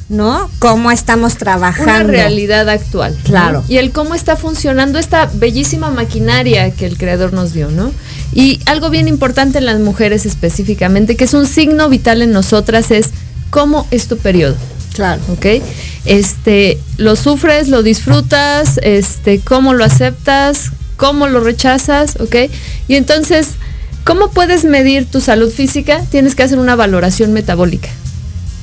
¿No? 0.08 0.50
Cómo 0.58 0.90
estamos 0.90 1.36
trabajando. 1.36 1.84
una 1.84 2.02
realidad 2.02 2.68
actual. 2.68 3.16
¿no? 3.16 3.24
Claro. 3.24 3.64
Y 3.68 3.78
el 3.78 3.90
cómo 3.92 4.14
está 4.14 4.36
funcionando 4.36 4.98
esta 4.98 5.30
bellísima 5.32 5.90
maquinaria 5.90 6.70
que 6.70 6.86
el 6.86 6.96
creador 6.96 7.32
nos 7.32 7.52
dio, 7.52 7.70
¿no? 7.70 7.92
Y 8.32 8.60
algo 8.66 8.90
bien 8.90 9.08
importante 9.08 9.58
en 9.58 9.66
las 9.66 9.80
mujeres 9.80 10.26
específicamente, 10.26 11.16
que 11.16 11.24
es 11.24 11.34
un 11.34 11.46
signo 11.46 11.88
vital 11.88 12.22
en 12.22 12.32
nosotras, 12.32 12.90
es 12.90 13.10
cómo 13.50 13.86
es 13.90 14.08
tu 14.08 14.18
periodo. 14.18 14.56
Claro. 14.94 15.20
¿ok? 15.28 15.46
Este, 16.04 16.78
lo 16.98 17.16
sufres, 17.16 17.68
lo 17.68 17.82
disfrutas, 17.82 18.78
este, 18.82 19.40
cómo 19.40 19.74
lo 19.74 19.84
aceptas, 19.84 20.70
cómo 20.96 21.26
lo 21.26 21.40
rechazas, 21.40 22.16
¿ok? 22.20 22.36
Y 22.88 22.94
entonces, 22.94 23.50
¿cómo 24.04 24.30
puedes 24.30 24.64
medir 24.64 25.06
tu 25.06 25.20
salud 25.20 25.50
física? 25.50 26.00
Tienes 26.10 26.34
que 26.34 26.44
hacer 26.44 26.58
una 26.58 26.76
valoración 26.76 27.32
metabólica. 27.32 27.88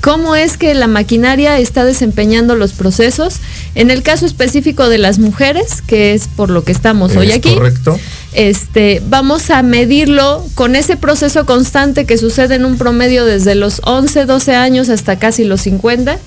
¿Cómo 0.02 0.36
es 0.36 0.58
que 0.58 0.74
la 0.74 0.88
maquinaria 0.88 1.60
está 1.60 1.86
desempeñando 1.86 2.56
los 2.56 2.74
procesos? 2.74 3.36
En 3.76 3.92
el 3.92 4.02
caso 4.02 4.26
específico 4.26 4.90
de 4.90 4.98
las 4.98 5.20
mujeres, 5.20 5.84
que 5.86 6.14
es 6.14 6.28
por 6.28 6.50
lo 6.50 6.64
que 6.64 6.72
estamos 6.72 7.16
hoy 7.16 7.30
¿Es 7.30 7.36
aquí, 7.36 7.54
correcto? 7.54 8.00
este, 8.34 9.02
vamos 9.08 9.52
a 9.52 9.62
medirlo 9.62 10.44
con 10.56 10.76
ese 10.76 10.98
proceso 10.98 11.46
constante 11.46 12.06
que 12.06 12.18
sucede 12.18 12.56
en 12.56 12.66
un 12.66 12.80
promedio 12.80 13.26
desde 13.26 13.54
los 13.54 13.80
11, 13.84 14.26
12 14.26 14.56
años 14.56 14.90
hasta 14.90 15.20
casi 15.20 15.44
los 15.44 15.62
50, 15.62 16.18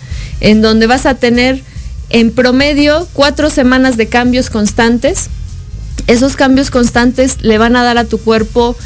en 0.41 0.63
donde 0.63 0.87
vas 0.87 1.05
a 1.05 1.15
tener 1.15 1.61
en 2.11 2.31
promedio 2.31 3.09
cuatro 3.13 3.51
semanas 3.51 3.97
de 3.97 4.07
cambios 4.07 4.51
constantes. 4.51 5.31
Esos 6.07 6.37
cambios 6.37 6.71
constantes 6.71 7.39
le 7.43 7.59
van 7.59 7.75
a 7.75 7.83
dar 7.83 7.99
a 7.99 8.05
tu 8.05 8.19
cuerpo 8.19 8.77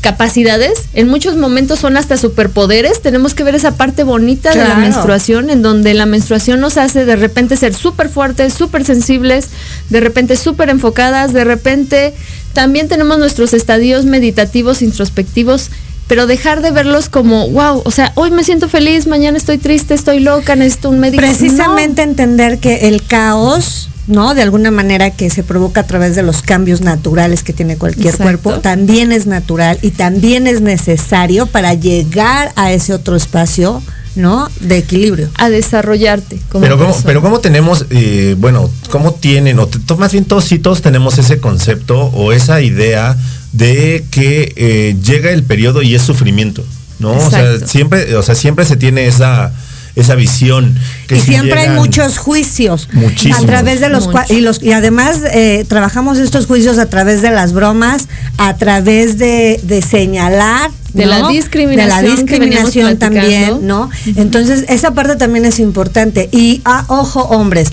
capacidades, 0.00 0.84
en 0.94 1.08
muchos 1.08 1.36
momentos 1.36 1.80
son 1.80 1.96
hasta 1.96 2.16
superpoderes, 2.16 3.02
tenemos 3.02 3.34
que 3.34 3.42
ver 3.42 3.54
esa 3.54 3.76
parte 3.76 4.04
bonita 4.04 4.50
de 4.50 4.64
la 4.64 4.76
menstruación, 4.76 5.50
en 5.50 5.62
donde 5.62 5.92
la 5.94 6.06
menstruación 6.06 6.60
nos 6.60 6.76
hace 6.76 7.04
de 7.04 7.16
repente 7.16 7.56
ser 7.56 7.74
súper 7.74 8.08
fuertes, 8.08 8.54
súper 8.54 8.84
sensibles, 8.84 9.48
de 9.90 10.00
repente 10.00 10.36
súper 10.36 10.68
enfocadas, 10.68 11.32
de 11.32 11.44
repente 11.44 12.14
también 12.52 12.88
tenemos 12.88 13.18
nuestros 13.18 13.54
estadios 13.54 14.04
meditativos, 14.04 14.82
introspectivos, 14.82 15.70
pero 16.06 16.26
dejar 16.26 16.62
de 16.62 16.70
verlos 16.70 17.08
como, 17.08 17.48
wow, 17.48 17.82
o 17.84 17.90
sea, 17.90 18.12
hoy 18.14 18.30
me 18.30 18.42
siento 18.42 18.68
feliz, 18.68 19.06
mañana 19.06 19.36
estoy 19.36 19.58
triste, 19.58 19.94
estoy 19.94 20.20
loca, 20.20 20.56
necesito 20.56 20.90
un 20.90 21.00
médico. 21.00 21.20
Precisamente 21.20 22.02
entender 22.02 22.58
que 22.58 22.88
el 22.88 23.04
caos, 23.04 23.90
¿no? 24.08 24.34
De 24.34 24.42
alguna 24.42 24.70
manera 24.72 25.10
que 25.10 25.30
se 25.30 25.42
provoca 25.44 25.82
a 25.82 25.86
través 25.86 26.16
de 26.16 26.22
los 26.24 26.42
cambios 26.42 26.80
naturales 26.80 27.42
que 27.44 27.52
tiene 27.52 27.76
cualquier 27.76 28.08
Exacto. 28.14 28.24
cuerpo, 28.24 28.60
también 28.60 29.12
es 29.12 29.26
natural 29.26 29.78
y 29.82 29.90
también 29.92 30.46
es 30.48 30.60
necesario 30.60 31.46
para 31.46 31.74
llegar 31.74 32.50
a 32.56 32.72
ese 32.72 32.92
otro 32.94 33.14
espacio, 33.14 33.80
¿no? 34.16 34.48
De 34.60 34.78
equilibrio. 34.78 35.28
A 35.36 35.48
desarrollarte 35.50 36.40
como 36.48 36.62
Pero 36.62 36.76
cómo, 36.78 36.96
pero 37.04 37.22
cómo 37.22 37.38
tenemos, 37.40 37.84
eh, 37.90 38.34
bueno, 38.38 38.68
cómo 38.90 39.12
tienen, 39.14 39.58
o 39.60 39.68
t- 39.68 39.78
to- 39.78 39.96
más 39.98 40.10
bien 40.12 40.24
todos 40.24 40.44
sí 40.44 40.58
todos 40.58 40.82
tenemos 40.82 41.18
ese 41.18 41.38
concepto 41.38 42.06
o 42.06 42.32
esa 42.32 42.60
idea 42.62 43.16
de 43.52 44.04
que 44.10 44.52
eh, 44.56 44.96
llega 45.02 45.30
el 45.30 45.42
periodo 45.44 45.82
y 45.82 45.94
es 45.94 46.02
sufrimiento, 46.02 46.64
¿no? 46.98 47.12
O 47.12 47.30
sea, 47.30 47.58
siempre, 47.66 48.16
o 48.16 48.22
sea, 48.22 48.34
siempre 48.34 48.64
se 48.64 48.76
tiene 48.76 49.06
esa, 49.06 49.52
esa 50.00 50.14
visión. 50.14 50.76
que 51.06 51.16
y 51.16 51.20
si 51.20 51.26
siempre 51.32 51.60
hay 51.60 51.70
muchos 51.70 52.18
juicios 52.18 52.88
Muchísimos. 52.92 53.40
a 53.40 53.46
través 53.46 53.80
de 53.80 53.88
los 53.88 54.08
y 54.28 54.40
los 54.40 54.62
y 54.62 54.72
además 54.72 55.20
eh, 55.32 55.64
trabajamos 55.68 56.18
estos 56.18 56.46
juicios 56.46 56.78
a 56.78 56.86
través 56.86 57.22
de 57.22 57.30
las 57.30 57.52
bromas 57.52 58.08
a 58.36 58.56
través 58.56 59.18
de, 59.18 59.60
de 59.62 59.82
señalar 59.82 60.70
De 60.92 61.06
la 61.06 61.28
discriminación 61.28 62.04
de 62.04 62.08
la 62.08 62.16
discriminación 62.16 62.98
también 62.98 63.66
no 63.66 63.90
entonces 64.16 64.64
esa 64.68 64.92
parte 64.92 65.16
también 65.16 65.44
es 65.44 65.58
importante 65.58 66.28
y 66.32 66.62
ah, 66.64 66.84
ojo 66.88 67.22
hombres 67.22 67.72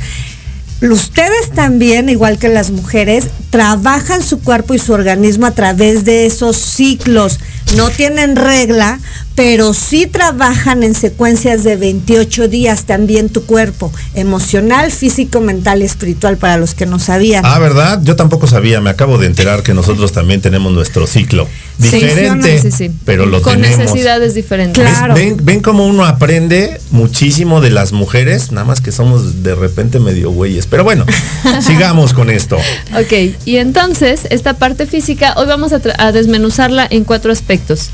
Ustedes 0.82 1.52
también, 1.54 2.10
igual 2.10 2.38
que 2.38 2.50
las 2.50 2.70
mujeres, 2.70 3.28
trabajan 3.50 4.22
su 4.22 4.42
cuerpo 4.42 4.74
y 4.74 4.80
su 4.80 4.92
organismo 4.92 5.46
a 5.46 5.52
través 5.52 6.04
de 6.04 6.26
esos 6.26 6.58
ciclos. 6.58 7.40
No 7.74 7.90
tienen 7.90 8.36
regla, 8.36 9.00
pero 9.36 9.74
sí 9.74 10.06
trabajan 10.08 10.84
en 10.84 10.96
secuencias 10.96 11.64
de 11.64 11.76
28 11.76 12.48
días 12.48 12.86
también 12.86 13.30
tu 13.30 13.46
cuerpo, 13.46 13.92
emocional, 14.14 14.92
físico, 14.92 15.42
mental 15.42 15.82
y 15.82 15.86
espiritual, 15.86 16.38
para 16.38 16.58
los 16.58 16.74
que 16.74 16.86
no 16.86 17.00
sabían. 17.00 17.44
Ah, 17.46 17.60
¿verdad? 17.60 18.00
Yo 18.04 18.16
tampoco 18.16 18.48
sabía, 18.48 18.80
me 18.82 18.90
acabo 18.90 19.18
de 19.18 19.28
enterar 19.28 19.64
que 19.64 19.74
nosotros 19.74 20.14
también 20.14 20.42
tenemos 20.42 20.72
nuestro 20.72 21.06
ciclo. 21.08 21.48
Sí, 21.82 21.98
Diferente, 21.98 22.62
Sí, 22.62 22.72
sí. 22.72 22.92
pero 23.04 23.26
lo 23.26 23.42
Con 23.42 23.62
tenemos. 23.62 23.80
necesidades 23.80 24.34
diferentes. 24.34 24.82
Claro. 24.82 25.14
Ven, 25.14 25.38
ven 25.44 25.60
cómo 25.60 25.86
uno 25.86 26.06
aprende 26.06 26.80
muchísimo 26.92 27.60
de 27.60 27.70
las 27.70 27.92
mujeres, 27.92 28.52
nada 28.54 28.66
más 28.66 28.80
que 28.80 28.94
somos 28.94 29.44
de 29.44 29.56
repente 29.56 30.00
medio 30.00 30.32
güeyes. 30.32 30.68
Pero 30.68 30.86
bueno, 30.86 31.06
sigamos 31.62 32.14
con 32.14 32.30
esto. 32.30 32.56
Ok, 32.98 33.36
y 33.46 33.58
entonces 33.58 34.22
esta 34.30 34.54
parte 34.54 34.86
física 34.88 35.34
hoy 35.38 35.48
vamos 35.48 35.72
a 35.74 36.12
desmenuzarla 36.14 36.88
en 36.90 37.04
cuatro 37.04 37.32
aspectos. 37.34 37.90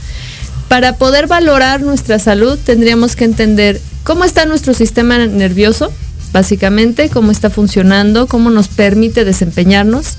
Para 0.68 0.96
poder 0.98 1.26
valorar 1.28 1.82
nuestra 1.82 2.20
salud 2.20 2.60
tendríamos 2.64 3.16
que 3.16 3.26
entender 3.26 3.82
cómo 4.04 4.24
está 4.26 4.46
nuestro 4.46 4.74
sistema 4.76 5.18
nervioso, 5.26 5.92
básicamente, 6.32 7.10
cómo 7.10 7.32
está 7.32 7.50
funcionando, 7.50 8.28
cómo 8.28 8.52
nos 8.52 8.68
permite 8.68 9.26
desempeñarnos. 9.26 10.16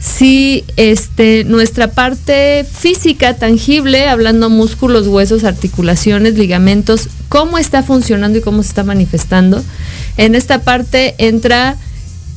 Si 0.00 0.64
este, 0.76 1.44
nuestra 1.44 1.88
parte 1.92 2.64
física 2.64 3.34
tangible, 3.34 4.08
hablando 4.08 4.48
músculos, 4.48 5.06
huesos, 5.06 5.44
articulaciones, 5.44 6.38
ligamentos, 6.38 7.08
cómo 7.28 7.58
está 7.58 7.82
funcionando 7.82 8.38
y 8.38 8.40
cómo 8.40 8.62
se 8.62 8.70
está 8.70 8.82
manifestando. 8.82 9.62
En 10.16 10.34
esta 10.34 10.62
parte 10.62 11.14
entra 11.18 11.76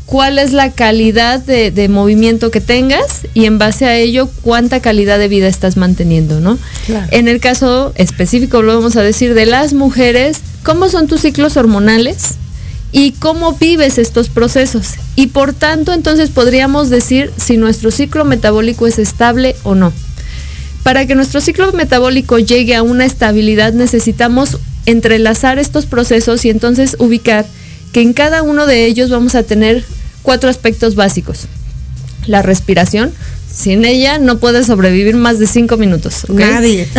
cuál 0.05 0.39
es 0.39 0.51
la 0.51 0.71
calidad 0.71 1.39
de, 1.39 1.71
de 1.71 1.87
movimiento 1.87 2.51
que 2.51 2.61
tengas 2.61 3.25
y 3.33 3.45
en 3.45 3.57
base 3.57 3.85
a 3.85 3.95
ello 3.97 4.29
cuánta 4.41 4.81
calidad 4.81 5.17
de 5.17 5.29
vida 5.29 5.47
estás 5.47 5.77
manteniendo, 5.77 6.41
¿no? 6.41 6.59
Claro. 6.85 7.07
En 7.11 7.27
el 7.27 7.39
caso 7.39 7.93
específico, 7.95 8.61
lo 8.61 8.75
vamos 8.75 8.97
a 8.97 9.01
decir, 9.01 9.33
de 9.33 9.45
las 9.45 9.73
mujeres, 9.73 10.41
¿cómo 10.63 10.89
son 10.89 11.07
tus 11.07 11.21
ciclos 11.21 11.55
hormonales? 11.55 12.35
Y 12.93 13.11
cómo 13.11 13.53
vives 13.53 13.97
estos 13.97 14.29
procesos. 14.29 14.93
Y 15.17 15.27
por 15.27 15.53
tanto, 15.53 15.91
entonces 15.91 16.29
podríamos 16.29 16.89
decir 16.89 17.33
si 17.35 17.57
nuestro 17.57 17.91
ciclo 17.91 18.23
metabólico 18.23 18.87
es 18.87 18.99
estable 18.99 19.57
o 19.63 19.75
no. 19.75 19.91
Para 20.83 21.05
que 21.05 21.15
nuestro 21.15 21.41
ciclo 21.41 21.71
metabólico 21.73 22.39
llegue 22.39 22.75
a 22.75 22.83
una 22.83 23.03
estabilidad 23.03 23.73
necesitamos 23.73 24.59
entrelazar 24.85 25.59
estos 25.59 25.85
procesos 25.85 26.45
y 26.45 26.49
entonces 26.49 26.95
ubicar 26.99 27.45
que 27.91 28.01
en 28.01 28.13
cada 28.13 28.43
uno 28.43 28.65
de 28.65 28.85
ellos 28.85 29.09
vamos 29.09 29.35
a 29.35 29.43
tener 29.43 29.83
cuatro 30.21 30.49
aspectos 30.49 30.95
básicos. 30.95 31.47
La 32.27 32.41
respiración, 32.41 33.11
sin 33.55 33.85
ella 33.85 34.17
no 34.17 34.39
puedes 34.39 34.67
sobrevivir 34.67 35.15
más 35.15 35.37
de 35.39 35.47
cinco 35.47 35.77
minutos. 35.77 36.25
Nadie. 36.29 36.87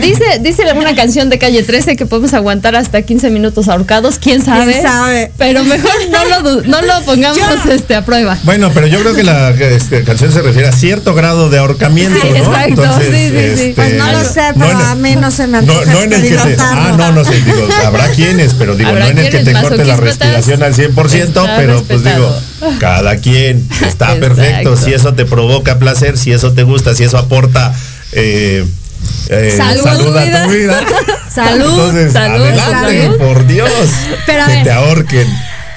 Dice, 0.00 0.24
dice 0.40 0.62
una 0.74 0.94
canción 0.94 1.30
de 1.30 1.38
calle 1.38 1.62
13 1.62 1.96
que 1.96 2.06
podemos 2.06 2.34
aguantar 2.34 2.76
hasta 2.76 3.02
15 3.02 3.30
minutos 3.30 3.68
ahorcados, 3.68 4.18
quién 4.18 4.44
sabe. 4.44 4.72
¿Quién 4.72 4.82
sabe? 4.82 5.32
Pero 5.38 5.64
mejor 5.64 5.90
no 6.10 6.24
lo, 6.24 6.62
no 6.62 6.82
lo 6.82 7.04
pongamos 7.04 7.38
este, 7.70 7.94
a 7.94 8.04
prueba. 8.04 8.38
Bueno, 8.44 8.70
pero 8.74 8.86
yo 8.86 9.00
creo 9.00 9.14
que 9.14 9.22
la 9.24 9.50
este, 9.50 10.02
canción 10.04 10.32
se 10.32 10.42
refiere 10.42 10.68
a 10.68 10.72
cierto 10.72 11.14
grado 11.14 11.50
de 11.50 11.58
ahorcamiento, 11.58 12.18
Sí, 12.20 12.28
¿no? 12.30 12.36
exacto, 12.36 12.82
sí, 13.00 13.06
sí, 13.06 13.28
sí. 13.28 13.36
este, 13.36 13.72
Pues 13.74 13.94
no 13.94 14.12
lo 14.12 14.24
sé, 14.24 14.42
pero 14.58 14.70
en- 14.70 14.76
a 14.76 14.94
mí 14.94 15.16
no 15.16 15.30
se 15.30 15.46
me 15.46 15.52
no, 15.62 15.72
antoja 15.72 15.92
no 15.92 16.02
en 16.02 16.12
el 16.12 16.22
que 16.22 16.28
te, 16.28 16.34
experimentarlo. 16.34 16.82
ah, 16.82 16.96
no, 16.96 17.12
no 17.12 17.24
sé, 17.24 17.40
digo, 17.40 17.68
habrá 17.84 18.08
quienes, 18.10 18.54
pero 18.54 18.76
digo, 18.76 18.90
Habrá 18.90 19.04
no 19.06 19.10
en 19.10 19.18
el 19.18 19.30
que 19.30 19.38
te 19.40 19.52
corte 19.52 19.84
la 19.84 19.96
respiración 19.96 20.62
al 20.62 20.74
100%, 20.74 21.14
está 21.14 21.56
pero 21.56 21.82
pues 21.84 22.04
digo, 22.04 22.36
cada 22.78 23.16
quien 23.16 23.66
está 23.72 24.14
Exacto. 24.14 24.20
perfecto, 24.20 24.76
si 24.76 24.92
eso 24.92 25.14
te 25.14 25.24
provoca 25.24 25.78
placer, 25.78 26.16
si 26.18 26.32
eso 26.32 26.52
te 26.52 26.62
gusta, 26.62 26.94
si 26.94 27.04
eso 27.04 27.18
aporta 27.18 27.74
eh, 28.12 28.64
eh, 29.28 29.54
Salud, 29.56 29.82
salud 29.84 30.16
a 30.16 30.44
tu 30.44 30.50
vida. 30.50 30.80
Salud, 31.34 31.70
Entonces, 31.70 32.12
salud, 32.12 32.42
adelante, 32.42 33.02
salud. 33.02 33.16
por 33.18 33.46
Dios, 33.46 33.70
Pero 34.24 34.46
que 34.46 34.62
te 34.62 34.70
ahorquen. 34.70 35.26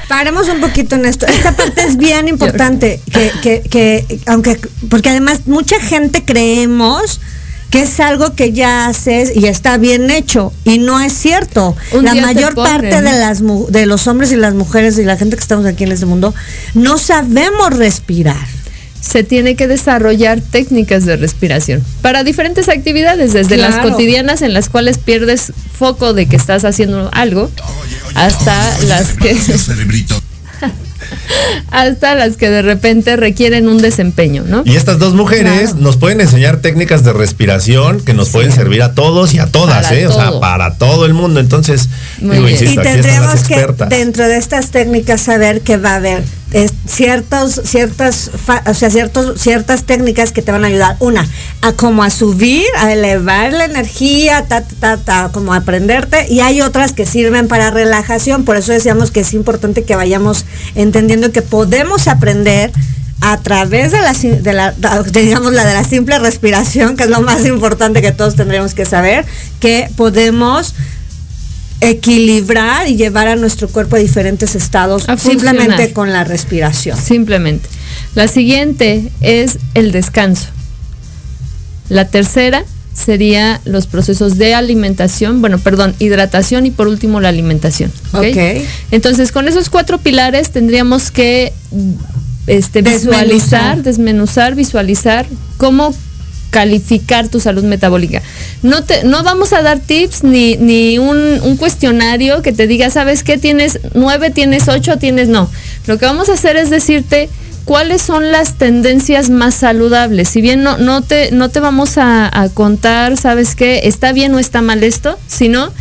Paremos 0.07 0.47
un 0.49 0.61
poquito 0.61 0.95
en 0.95 1.05
esto. 1.05 1.25
Esta 1.25 1.53
parte 1.53 1.83
es 1.83 1.97
bien 1.97 2.27
importante, 2.29 3.01
que, 3.11 3.31
que, 3.41 3.61
que, 3.69 4.19
aunque, 4.27 4.59
porque 4.89 5.09
además 5.09 5.41
mucha 5.47 5.79
gente 5.79 6.23
creemos 6.23 7.19
que 7.69 7.81
es 7.81 7.99
algo 7.99 8.33
que 8.33 8.53
ya 8.53 8.87
haces 8.87 9.35
y 9.35 9.47
está 9.47 9.77
bien 9.77 10.09
hecho 10.09 10.53
y 10.63 10.79
no 10.79 11.01
es 11.01 11.13
cierto. 11.13 11.75
Un 11.91 12.05
la 12.05 12.15
mayor 12.15 12.55
parte 12.55 13.01
de 13.01 13.01
las 13.01 13.41
de 13.69 13.85
los 13.85 14.07
hombres 14.07 14.31
y 14.31 14.35
las 14.35 14.53
mujeres 14.53 14.97
y 14.97 15.03
la 15.03 15.17
gente 15.17 15.35
que 15.35 15.41
estamos 15.41 15.65
aquí 15.65 15.83
en 15.83 15.91
este 15.91 16.05
mundo 16.05 16.33
no 16.73 16.97
sabemos 16.97 17.75
respirar. 17.75 18.47
se 19.01 19.23
tiene 19.23 19.55
que 19.55 19.67
desarrollar 19.67 20.41
técnicas 20.41 21.05
de 21.05 21.15
respiración 21.15 21.83
para 22.01 22.23
diferentes 22.23 22.67
actividades, 22.67 23.31
desde 23.31 23.55
las 23.55 23.77
cotidianas 23.77 24.41
en 24.41 24.53
las 24.53 24.69
cuales 24.69 24.97
pierdes 24.97 25.53
foco 25.77 26.13
de 26.13 26.25
que 26.25 26.35
estás 26.35 26.65
haciendo 26.65 27.09
algo, 27.13 27.49
hasta 28.15 28.79
las 28.87 29.13
que 29.13 29.37
hasta 31.71 32.15
las 32.15 32.37
que 32.37 32.49
de 32.49 32.61
repente 32.61 33.15
requieren 33.15 33.67
un 33.67 33.77
desempeño, 33.79 34.43
¿no? 34.47 34.63
Y 34.65 34.75
estas 34.75 34.99
dos 34.99 35.13
mujeres 35.13 35.71
Claro. 35.71 35.77
nos 35.79 35.97
pueden 35.97 36.21
enseñar 36.21 36.57
técnicas 36.57 37.03
de 37.03 37.13
respiración 37.13 37.99
que 38.01 38.13
nos 38.13 38.29
pueden 38.29 38.51
servir 38.51 38.81
a 38.83 38.93
todos 38.93 39.33
y 39.33 39.39
a 39.39 39.47
todas, 39.47 39.87
Para 39.87 39.99
¿eh? 39.99 40.07
O 40.07 40.13
sea, 40.13 40.39
para 40.39 40.75
todo 40.75 41.05
el 41.05 41.13
mundo. 41.13 41.39
Entonces, 41.39 41.89
digo. 42.19 42.47
Y 42.47 42.51
insisto, 42.51 42.81
aquí 42.81 42.89
están 42.89 43.21
las 43.25 43.43
tendríamos 43.43 43.87
que 43.89 43.95
dentro 43.95 44.27
de 44.27 44.37
estas 44.37 44.71
técnicas 44.71 45.21
saber 45.21 45.61
que 45.61 45.77
va 45.77 45.91
a 45.91 45.95
haber 45.95 46.23
eh, 46.53 46.69
ciertos, 46.87 47.61
ciertas, 47.65 48.31
o 48.65 48.73
sea, 48.73 48.89
ciertas 48.89 49.83
técnicas 49.83 50.31
que 50.31 50.41
te 50.41 50.51
van 50.51 50.63
a 50.63 50.67
ayudar. 50.67 50.95
Una, 50.99 51.27
a 51.61 51.73
como 51.73 52.03
a 52.03 52.09
subir, 52.09 52.65
a 52.77 52.93
elevar 52.93 53.51
la 53.51 53.65
energía, 53.65 54.45
ta, 54.47 54.61
ta, 54.61 54.97
ta, 54.97 55.29
como 55.33 55.53
aprenderte. 55.53 56.27
Y 56.29 56.39
hay 56.39 56.61
otras 56.61 56.93
que 56.93 57.05
sirven 57.05 57.49
para 57.49 57.69
relajación. 57.69 58.45
Por 58.45 58.55
eso 58.55 58.71
decíamos 58.71 59.11
que 59.11 59.21
es 59.21 59.33
importante 59.33 59.83
que 59.83 59.95
vayamos 59.95 60.45
entendiendo 60.75 61.31
que 61.31 61.41
podemos 61.41 62.07
aprender 62.07 62.71
a 63.19 63.37
través 63.37 63.91
de 63.91 63.99
la, 63.99 64.13
de 64.13 64.53
la 64.53 64.73
la 64.77 65.65
de 65.65 65.73
la 65.73 65.83
simple 65.83 66.19
respiración 66.19 66.95
que 66.95 67.05
es 67.05 67.09
lo 67.09 67.21
más 67.21 67.47
importante 67.47 67.99
que 67.99 68.11
todos 68.11 68.35
tendríamos 68.35 68.75
que 68.75 68.85
saber 68.85 69.25
que 69.59 69.89
podemos 69.95 70.75
equilibrar 71.81 72.87
y 72.87 72.95
llevar 72.95 73.27
a 73.27 73.35
nuestro 73.35 73.67
cuerpo 73.67 73.95
a 73.95 73.99
diferentes 73.99 74.55
estados 74.55 75.07
A 75.07 75.17
simplemente 75.17 75.93
con 75.93 76.11
la 76.11 76.23
respiración. 76.23 76.97
Simplemente. 76.97 77.69
La 78.15 78.27
siguiente 78.27 79.11
es 79.21 79.59
el 79.73 79.91
descanso. 79.91 80.47
La 81.89 82.07
tercera 82.07 82.65
sería 82.93 83.61
los 83.63 83.85
procesos 83.85 84.37
de 84.37 84.55
alimentación, 84.55 85.39
bueno, 85.39 85.59
perdón, 85.59 85.95
hidratación 85.99 86.65
y 86.65 86.71
por 86.71 86.87
último 86.87 87.21
la 87.21 87.29
alimentación. 87.29 87.91
¿ok? 88.13 88.25
Ok. 88.31 88.63
Entonces, 88.91 89.31
con 89.31 89.47
esos 89.47 89.69
cuatro 89.69 89.99
pilares 89.99 90.49
tendríamos 90.51 91.11
que 91.11 91.53
este, 92.47 92.81
Desmenuzar. 92.81 93.25
visualizar, 93.25 93.83
desmenuzar, 93.83 94.55
visualizar 94.55 95.25
cómo 95.57 95.93
calificar 96.57 97.27
tu 97.27 97.39
salud 97.39 97.63
metabólica. 97.63 98.23
No 98.63 98.83
te, 98.83 99.03
no 99.03 99.21
vamos 99.21 99.53
a 99.53 99.61
dar 99.61 99.77
tips 99.77 100.23
ni, 100.23 100.55
ni 100.55 100.97
un, 100.97 101.17
un 101.43 101.55
cuestionario 101.55 102.41
que 102.41 102.51
te 102.51 102.65
diga, 102.65 102.89
¿sabes 102.89 103.21
qué? 103.21 103.37
Tienes 103.37 103.79
nueve, 103.93 104.31
tienes 104.31 104.67
ocho, 104.67 104.97
tienes 104.97 105.27
no. 105.27 105.47
Lo 105.85 105.99
que 105.99 106.07
vamos 106.07 106.29
a 106.29 106.33
hacer 106.33 106.57
es 106.57 106.71
decirte 106.71 107.29
cuáles 107.65 108.01
son 108.01 108.31
las 108.31 108.55
tendencias 108.57 109.29
más 109.29 109.53
saludables. 109.53 110.29
Si 110.29 110.41
bien 110.41 110.63
no, 110.63 110.79
no, 110.79 111.03
te, 111.03 111.29
no 111.29 111.49
te 111.49 111.59
vamos 111.59 111.99
a, 111.99 112.27
a 112.41 112.49
contar, 112.49 113.17
¿sabes 113.17 113.53
qué? 113.53 113.81
Está 113.83 114.11
bien 114.11 114.33
o 114.33 114.39
está 114.39 114.63
mal 114.63 114.83
esto, 114.83 115.19
sino 115.27 115.71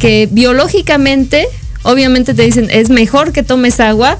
que 0.00 0.28
biológicamente, 0.32 1.46
obviamente 1.84 2.34
te 2.34 2.42
dicen, 2.42 2.70
es 2.72 2.90
mejor 2.90 3.30
que 3.30 3.44
tomes 3.44 3.78
agua 3.78 4.18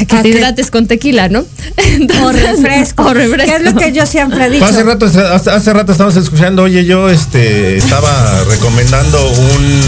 a 0.00 0.04
que 0.04 0.16
A 0.16 0.22
te 0.22 0.30
que- 0.30 0.36
hidrates 0.38 0.70
con 0.70 0.86
tequila, 0.86 1.28
¿no? 1.28 1.40
O 1.78 1.82
Entonces, 1.82 2.42
refresco. 2.42 3.04
O 3.04 3.14
refresco. 3.14 3.50
Que 3.50 3.56
es 3.56 3.62
lo 3.72 3.74
que 3.78 3.92
yo 3.92 4.06
siempre 4.06 4.46
he 4.46 4.50
dicho. 4.50 4.64
Hace 4.64 4.82
rato, 4.82 5.06
hace, 5.06 5.50
hace 5.50 5.72
rato 5.72 5.92
estábamos 5.92 6.16
escuchando, 6.16 6.62
oye, 6.64 6.84
yo 6.84 7.08
este 7.10 7.76
estaba 7.78 8.44
recomendando 8.48 9.30
un, 9.30 9.82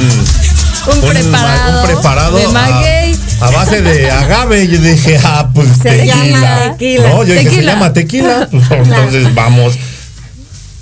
Un 0.95 1.09
preparado 1.09 1.81
un 1.81 1.87
preparado 1.87 2.37
de 2.39 2.45
a, 2.45 2.49
maguey. 2.49 3.17
a 3.41 3.51
base 3.51 3.83
de 3.83 4.11
agave. 4.11 4.65
Y 4.65 4.69
yo 4.69 4.79
dije, 4.81 5.19
ah, 5.23 5.49
pues 5.55 5.69
Se 5.83 5.91
tequila. 5.91 6.15
llama 6.15 6.73
tequila. 6.73 7.09
No, 7.09 7.25
yo 7.25 7.33
dije, 7.35 7.45
se 7.45 7.51
Tequila. 7.51 7.73
llama 7.73 7.93
tequila. 7.93 8.49
Pues, 8.69 8.71
entonces 8.89 9.35
vamos. 9.35 9.75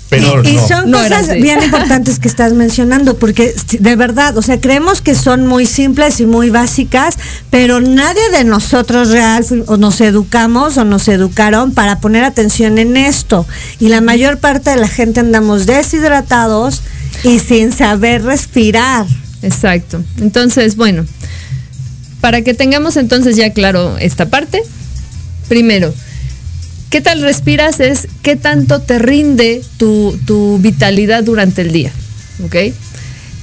Pero 0.09 0.41
y, 0.43 0.57
son 0.57 0.89
No 0.89 0.99
cosas 0.99 1.33
bien 1.33 1.61
importantes 1.61 2.19
que 2.19 2.27
estás 2.27 2.53
mencionando, 2.53 3.17
porque 3.17 3.53
de 3.79 3.95
verdad, 3.95 4.37
o 4.37 4.41
sea, 4.41 4.59
creemos 4.61 5.01
que 5.01 5.15
son 5.15 5.45
muy 5.45 5.65
simples 5.65 6.21
y 6.21 6.25
muy 6.25 6.49
básicas, 6.49 7.17
pero 7.49 7.81
nadie 7.81 8.29
de 8.31 8.45
nosotros 8.45 9.09
real 9.09 9.45
o 9.67 9.77
nos 9.77 9.99
educamos 9.99 10.77
o 10.77 10.85
nos 10.85 11.07
educaron 11.09 11.73
para 11.73 11.99
poner 11.99 12.23
atención 12.23 12.77
en 12.77 12.95
esto. 12.95 13.45
Y 13.79 13.89
la 13.89 14.01
mayor 14.01 14.37
parte 14.37 14.69
de 14.69 14.77
la 14.77 14.87
gente 14.87 15.19
andamos 15.19 15.65
deshidratados 15.65 16.81
y 17.23 17.39
sin 17.39 17.73
saber 17.73 18.23
respirar. 18.23 19.05
Exacto. 19.41 20.03
Entonces, 20.19 20.77
bueno, 20.77 21.05
para 22.21 22.41
que 22.41 22.53
tengamos 22.53 22.97
entonces 22.97 23.35
ya 23.35 23.51
claro 23.51 23.97
esta 23.97 24.29
parte, 24.29 24.61
primero, 25.47 25.93
¿qué 26.89 27.01
tal 27.01 27.21
respiras? 27.21 27.79
Es 27.79 28.07
qué 28.21 28.35
tanto 28.35 28.81
te 28.81 28.99
rinde 28.99 29.61
tu, 29.77 30.17
tu 30.25 30.57
vitalidad 30.59 31.23
durante 31.23 31.61
el 31.61 31.71
día. 31.71 31.91
¿Ok? 32.45 32.55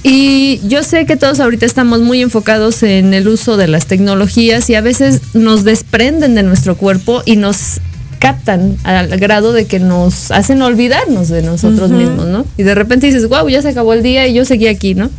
Y 0.03 0.61
yo 0.67 0.83
sé 0.83 1.07
que 1.07 1.17
todos 1.17 1.39
ahorita 1.39 1.65
estamos 1.65 1.99
muy 2.01 2.21
enfocados 2.21 2.83
en 2.83 3.13
el 3.15 3.27
uso 3.27 3.57
de 3.57 3.67
las 3.67 3.87
tecnologías 3.87 4.69
y 4.69 4.75
a 4.75 4.81
veces 4.81 5.21
nos 5.33 5.63
desprenden 5.63 6.35
de 6.35 6.43
nuestro 6.43 6.77
cuerpo 6.77 7.23
y 7.25 7.37
nos 7.37 7.79
captan 8.19 8.77
al 8.83 9.17
grado 9.17 9.51
de 9.51 9.65
que 9.65 9.79
nos 9.79 10.31
hacen 10.31 10.61
olvidarnos 10.61 11.29
de 11.29 11.41
nosotros 11.41 11.89
mismos, 11.89 12.27
¿no? 12.27 12.45
Y 12.57 12.63
de 12.63 12.75
repente 12.75 13.07
dices, 13.07 13.27
wow, 13.27 13.47
ya 13.49 13.61
se 13.61 13.69
acabó 13.69 13.93
el 13.93 14.03
día 14.03 14.27
y 14.27 14.33
yo 14.33 14.45
seguí 14.45 14.67
aquí, 14.67 14.93
¿no? 14.93 15.09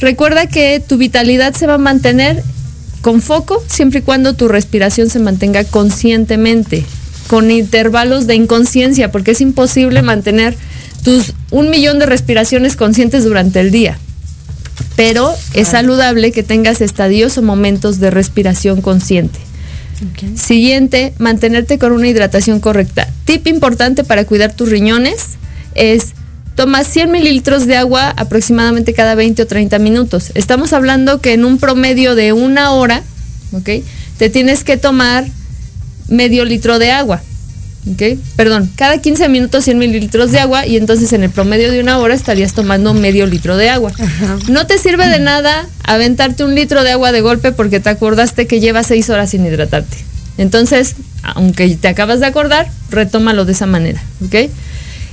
Recuerda 0.00 0.46
que 0.46 0.80
tu 0.86 0.96
vitalidad 0.96 1.54
se 1.54 1.66
va 1.66 1.74
a 1.74 1.78
mantener 1.78 2.42
con 3.00 3.20
foco 3.20 3.62
siempre 3.68 4.00
y 4.00 4.02
cuando 4.02 4.34
tu 4.34 4.48
respiración 4.48 5.10
se 5.10 5.18
mantenga 5.18 5.64
conscientemente, 5.64 6.84
con 7.28 7.50
intervalos 7.50 8.26
de 8.26 8.34
inconsciencia, 8.34 9.12
porque 9.12 9.32
es 9.32 9.40
imposible 9.40 10.02
mantener 10.02 10.56
tus 11.04 11.34
un 11.50 11.70
millón 11.70 11.98
de 11.98 12.06
respiraciones 12.06 12.74
conscientes 12.74 13.24
durante 13.24 13.60
el 13.60 13.70
día. 13.70 13.98
Pero 14.96 15.32
es 15.54 15.68
saludable 15.68 16.32
que 16.32 16.42
tengas 16.42 16.80
estadios 16.80 17.38
o 17.38 17.42
momentos 17.42 18.00
de 18.00 18.10
respiración 18.10 18.80
consciente. 18.80 19.38
Siguiente, 20.36 21.12
mantenerte 21.18 21.78
con 21.78 21.92
una 21.92 22.08
hidratación 22.08 22.60
correcta. 22.60 23.08
Tip 23.24 23.46
importante 23.46 24.04
para 24.04 24.24
cuidar 24.24 24.52
tus 24.52 24.70
riñones 24.70 25.38
es 25.74 26.14
toma 26.54 26.82
100 26.82 27.10
mililitros 27.10 27.66
de 27.66 27.76
agua 27.76 28.10
aproximadamente 28.16 28.94
cada 28.94 29.14
20 29.14 29.42
o 29.42 29.46
30 29.46 29.78
minutos. 29.78 30.32
Estamos 30.34 30.72
hablando 30.72 31.20
que 31.20 31.32
en 31.32 31.44
un 31.44 31.58
promedio 31.58 32.14
de 32.14 32.32
una 32.32 32.72
hora, 32.72 33.02
¿ok? 33.52 33.70
Te 34.18 34.30
tienes 34.30 34.64
que 34.64 34.76
tomar 34.76 35.26
medio 36.08 36.44
litro 36.44 36.78
de 36.78 36.90
agua. 36.90 37.22
¿ok? 37.92 38.18
Perdón, 38.36 38.70
cada 38.76 39.00
15 39.00 39.28
minutos 39.28 39.64
100 39.64 39.78
mililitros 39.78 40.30
de 40.30 40.40
agua 40.40 40.66
y 40.66 40.76
entonces 40.76 41.12
en 41.12 41.22
el 41.22 41.30
promedio 41.30 41.70
de 41.70 41.80
una 41.80 41.98
hora 41.98 42.14
estarías 42.14 42.52
tomando 42.52 42.94
medio 42.94 43.26
litro 43.26 43.56
de 43.56 43.70
agua. 43.70 43.92
No 44.48 44.66
te 44.66 44.78
sirve 44.78 45.08
de 45.08 45.18
nada 45.18 45.66
aventarte 45.84 46.44
un 46.44 46.54
litro 46.54 46.82
de 46.84 46.92
agua 46.92 47.12
de 47.12 47.20
golpe 47.20 47.52
porque 47.52 47.80
te 47.80 47.90
acordaste 47.90 48.46
que 48.46 48.60
llevas 48.60 48.86
seis 48.86 49.08
horas 49.10 49.30
sin 49.30 49.46
hidratarte. 49.46 49.96
Entonces, 50.36 50.94
aunque 51.22 51.76
te 51.76 51.88
acabas 51.88 52.20
de 52.20 52.26
acordar, 52.26 52.68
retómalo 52.90 53.44
de 53.44 53.52
esa 53.52 53.66
manera, 53.66 54.02
¿ok? 54.24 54.50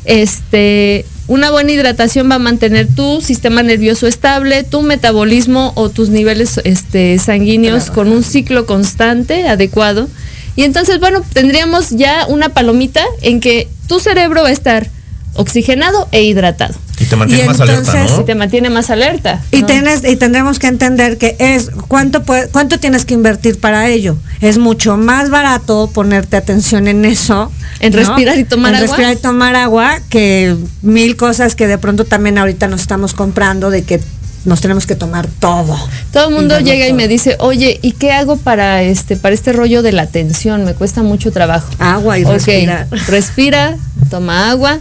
Este, 0.05 1.05
una 1.27 1.49
buena 1.49 1.71
hidratación 1.71 2.29
va 2.29 2.35
a 2.35 2.39
mantener 2.39 2.87
tu 2.87 3.21
sistema 3.21 3.63
nervioso 3.63 4.05
estable, 4.05 4.63
tu 4.63 4.83
metabolismo 4.83 5.73
o 5.75 5.89
tus 5.89 6.09
niveles 6.09 6.61
este, 6.63 7.17
sanguíneos 7.17 7.89
con 7.89 8.11
un 8.11 8.23
ciclo 8.23 8.67
constante, 8.67 9.47
adecuado. 9.47 10.07
Y 10.55 10.63
entonces, 10.63 10.99
bueno, 10.99 11.21
tendríamos 11.33 11.89
ya 11.91 12.25
una 12.27 12.49
palomita 12.49 13.03
en 13.21 13.39
que 13.41 13.67
tu 13.87 13.99
cerebro 13.99 14.43
va 14.43 14.49
a 14.49 14.51
estar 14.51 14.89
oxigenado 15.33 16.07
e 16.11 16.23
hidratado. 16.23 16.73
Y 16.97 17.03
te 17.05 17.17
mantiene 17.17 17.43
Y 17.43 17.47
más 17.47 17.59
alerta, 17.59 17.79
entonces- 17.91 18.11
Y 18.15 18.19
¿no? 18.19 18.23
te 18.25 18.35
mantiene 18.35 18.69
más 18.69 18.89
alerta. 18.89 19.43
Y, 19.51 19.61
¿no? 19.61 19.67
tienes, 19.67 20.05
y 20.05 20.15
tendremos 20.15 20.59
que 20.59 20.67
entender 20.67 21.17
que 21.17 21.35
es 21.39 21.69
cuánto 21.89 22.23
puede- 22.23 22.47
cuánto 22.47 22.79
tienes 22.79 23.03
que 23.03 23.13
invertir 23.15 23.59
para 23.59 23.89
ello. 23.89 24.15
Es 24.39 24.57
mucho 24.57 24.95
más 24.95 25.29
barato 25.29 25.89
ponerte 25.93 26.37
atención 26.37 26.87
en 26.87 27.03
eso. 27.03 27.51
En 27.81 27.91
¿no? 27.91 27.97
respirar 27.99 28.37
y 28.39 28.45
tomar 28.45 28.69
En 28.71 28.75
agua. 28.77 28.87
respirar 28.87 29.13
y 29.13 29.17
tomar 29.17 29.55
agua 29.57 29.99
que 30.09 30.55
mil 30.81 31.17
cosas 31.17 31.55
que 31.55 31.67
de 31.67 31.77
pronto 31.77 32.05
también 32.05 32.37
ahorita 32.37 32.67
nos 32.69 32.79
estamos 32.79 33.13
comprando 33.13 33.69
de 33.71 33.83
que 33.83 33.99
nos 34.45 34.61
tenemos 34.61 34.85
que 34.85 34.95
tomar 34.95 35.27
todo. 35.27 35.77
Todo 36.13 36.29
el 36.29 36.35
mundo 36.35 36.59
llega 36.59 36.87
y 36.87 36.93
me 36.93 37.07
dice, 37.07 37.35
oye, 37.39 37.79
¿y 37.81 37.91
qué 37.91 38.11
hago 38.11 38.37
para 38.37 38.83
este, 38.83 39.17
para 39.17 39.35
este 39.35 39.53
rollo 39.53 39.81
de 39.81 39.91
la 39.91 40.03
atención? 40.03 40.63
Me 40.63 40.73
cuesta 40.73 41.03
mucho 41.03 41.31
trabajo. 41.31 41.67
Agua 41.79 42.17
y 42.19 42.23
Ok, 42.23 42.31
respirar. 42.33 42.87
Respira, 43.07 43.77
toma 44.09 44.49
agua 44.51 44.79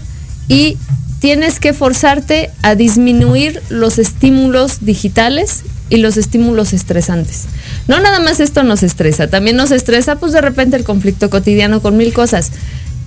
y 0.49 0.77
tienes 1.19 1.59
que 1.59 1.73
forzarte 1.73 2.51
a 2.63 2.75
disminuir 2.75 3.63
los 3.71 3.99
estímulos 3.99 4.85
digitales 4.85 5.63
y 5.89 5.97
los 5.97 6.17
estímulos 6.17 6.73
estresantes. 6.73 7.45
No 7.89 8.01
nada 8.01 8.21
más 8.21 8.41
esto 8.41 8.63
nos 8.63 8.83
estresa, 8.83 9.29
también 9.29 9.57
nos 9.57 9.71
estresa 9.71 10.17
pues 10.17 10.33
de 10.33 10.41
repente 10.41 10.77
el 10.77 10.85
conflicto 10.85 11.31
cotidiano 11.31 11.81
con 11.81 11.97
mil 11.97 12.13
cosas. 12.13 12.53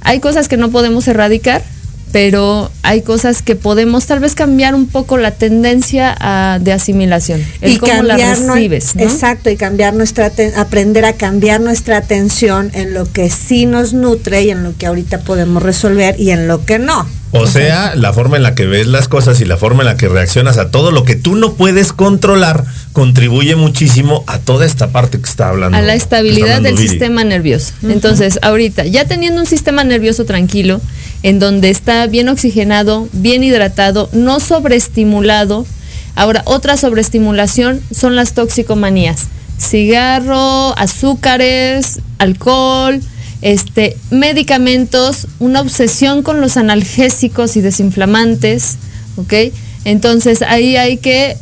Hay 0.01 0.19
cosas 0.19 0.47
que 0.47 0.57
no 0.57 0.69
podemos 0.69 1.07
erradicar, 1.07 1.63
pero 2.11 2.71
hay 2.83 3.01
cosas 3.01 3.41
que 3.41 3.55
podemos 3.55 4.05
tal 4.05 4.19
vez 4.19 4.33
cambiar 4.33 4.75
un 4.75 4.87
poco 4.87 5.17
la 5.17 5.31
tendencia 5.31 6.15
a- 6.19 6.59
de 6.59 6.71
asimilación, 6.73 7.43
el 7.61 7.79
cómo 7.79 8.01
la 8.03 8.17
nue- 8.17 8.53
recibes, 8.53 8.95
¿no? 8.95 9.03
Exacto, 9.03 9.49
y 9.49 9.57
cambiar 9.57 9.93
nuestra 9.93 10.31
aprender 10.55 11.05
a 11.05 11.13
cambiar 11.13 11.61
nuestra 11.61 11.97
atención 11.97 12.71
en 12.73 12.93
lo 12.93 13.11
que 13.11 13.29
sí 13.29 13.65
nos 13.65 13.93
nutre 13.93 14.43
y 14.43 14.49
en 14.51 14.63
lo 14.63 14.75
que 14.77 14.85
ahorita 14.87 15.19
podemos 15.21 15.61
resolver 15.63 16.19
y 16.19 16.31
en 16.31 16.47
lo 16.47 16.65
que 16.65 16.79
no. 16.79 17.05
O 17.31 17.45
sea, 17.45 17.93
la 17.95 18.13
forma 18.13 18.37
en 18.37 18.43
la 18.43 18.55
que 18.55 18.65
ves 18.65 18.87
las 18.87 19.09
cosas 19.09 19.41
y 19.41 19.45
la 19.45 19.57
forma 19.57 19.83
en 19.83 19.87
la 19.87 19.97
que 19.97 20.07
reaccionas 20.07 20.57
a 20.57 20.71
todo 20.71 20.91
lo 20.91 21.03
que 21.03 21.15
tú 21.15 21.35
no 21.35 21.53
puedes 21.53 21.91
controlar 21.91 22.63
contribuye 22.97 23.55
muchísimo 23.55 24.23
a 24.25 24.39
toda 24.39 24.65
esta 24.65 24.87
parte 24.87 25.19
que 25.19 25.29
está 25.29 25.49
hablando. 25.49 25.77
a 25.77 25.83
la 25.83 25.93
estabilidad 25.93 26.55
hablando 26.55 26.69
del 26.69 26.77
Viri. 26.77 26.89
sistema 26.89 27.23
nervioso. 27.23 27.73
Entonces, 27.83 28.39
ahorita, 28.41 28.87
ya 28.87 29.05
teniendo 29.05 29.39
un 29.39 29.45
sistema 29.45 29.83
nervioso 29.83 30.25
tranquilo, 30.25 30.81
en 31.21 31.37
donde 31.37 31.69
está 31.69 32.07
bien 32.07 32.27
oxigenado, 32.27 33.07
bien 33.13 33.43
hidratado, 33.43 34.09
no 34.13 34.39
sobreestimulado, 34.39 35.67
ahora 36.15 36.41
otra 36.45 36.75
sobreestimulación 36.75 37.81
son 37.91 38.15
las 38.15 38.33
toxicomanías. 38.33 39.27
Cigarro, 39.59 40.75
azúcares, 40.75 41.99
alcohol, 42.17 42.99
este, 43.43 43.95
medicamentos, 44.09 45.27
una 45.37 45.61
obsesión 45.61 46.23
con 46.23 46.41
los 46.41 46.57
analgésicos 46.57 47.57
y 47.57 47.61
desinflamantes, 47.61 48.77
¿ok? 49.17 49.53
Entonces 49.85 50.41
ahí 50.41 50.77
hay 50.77 50.97
que 50.97 51.37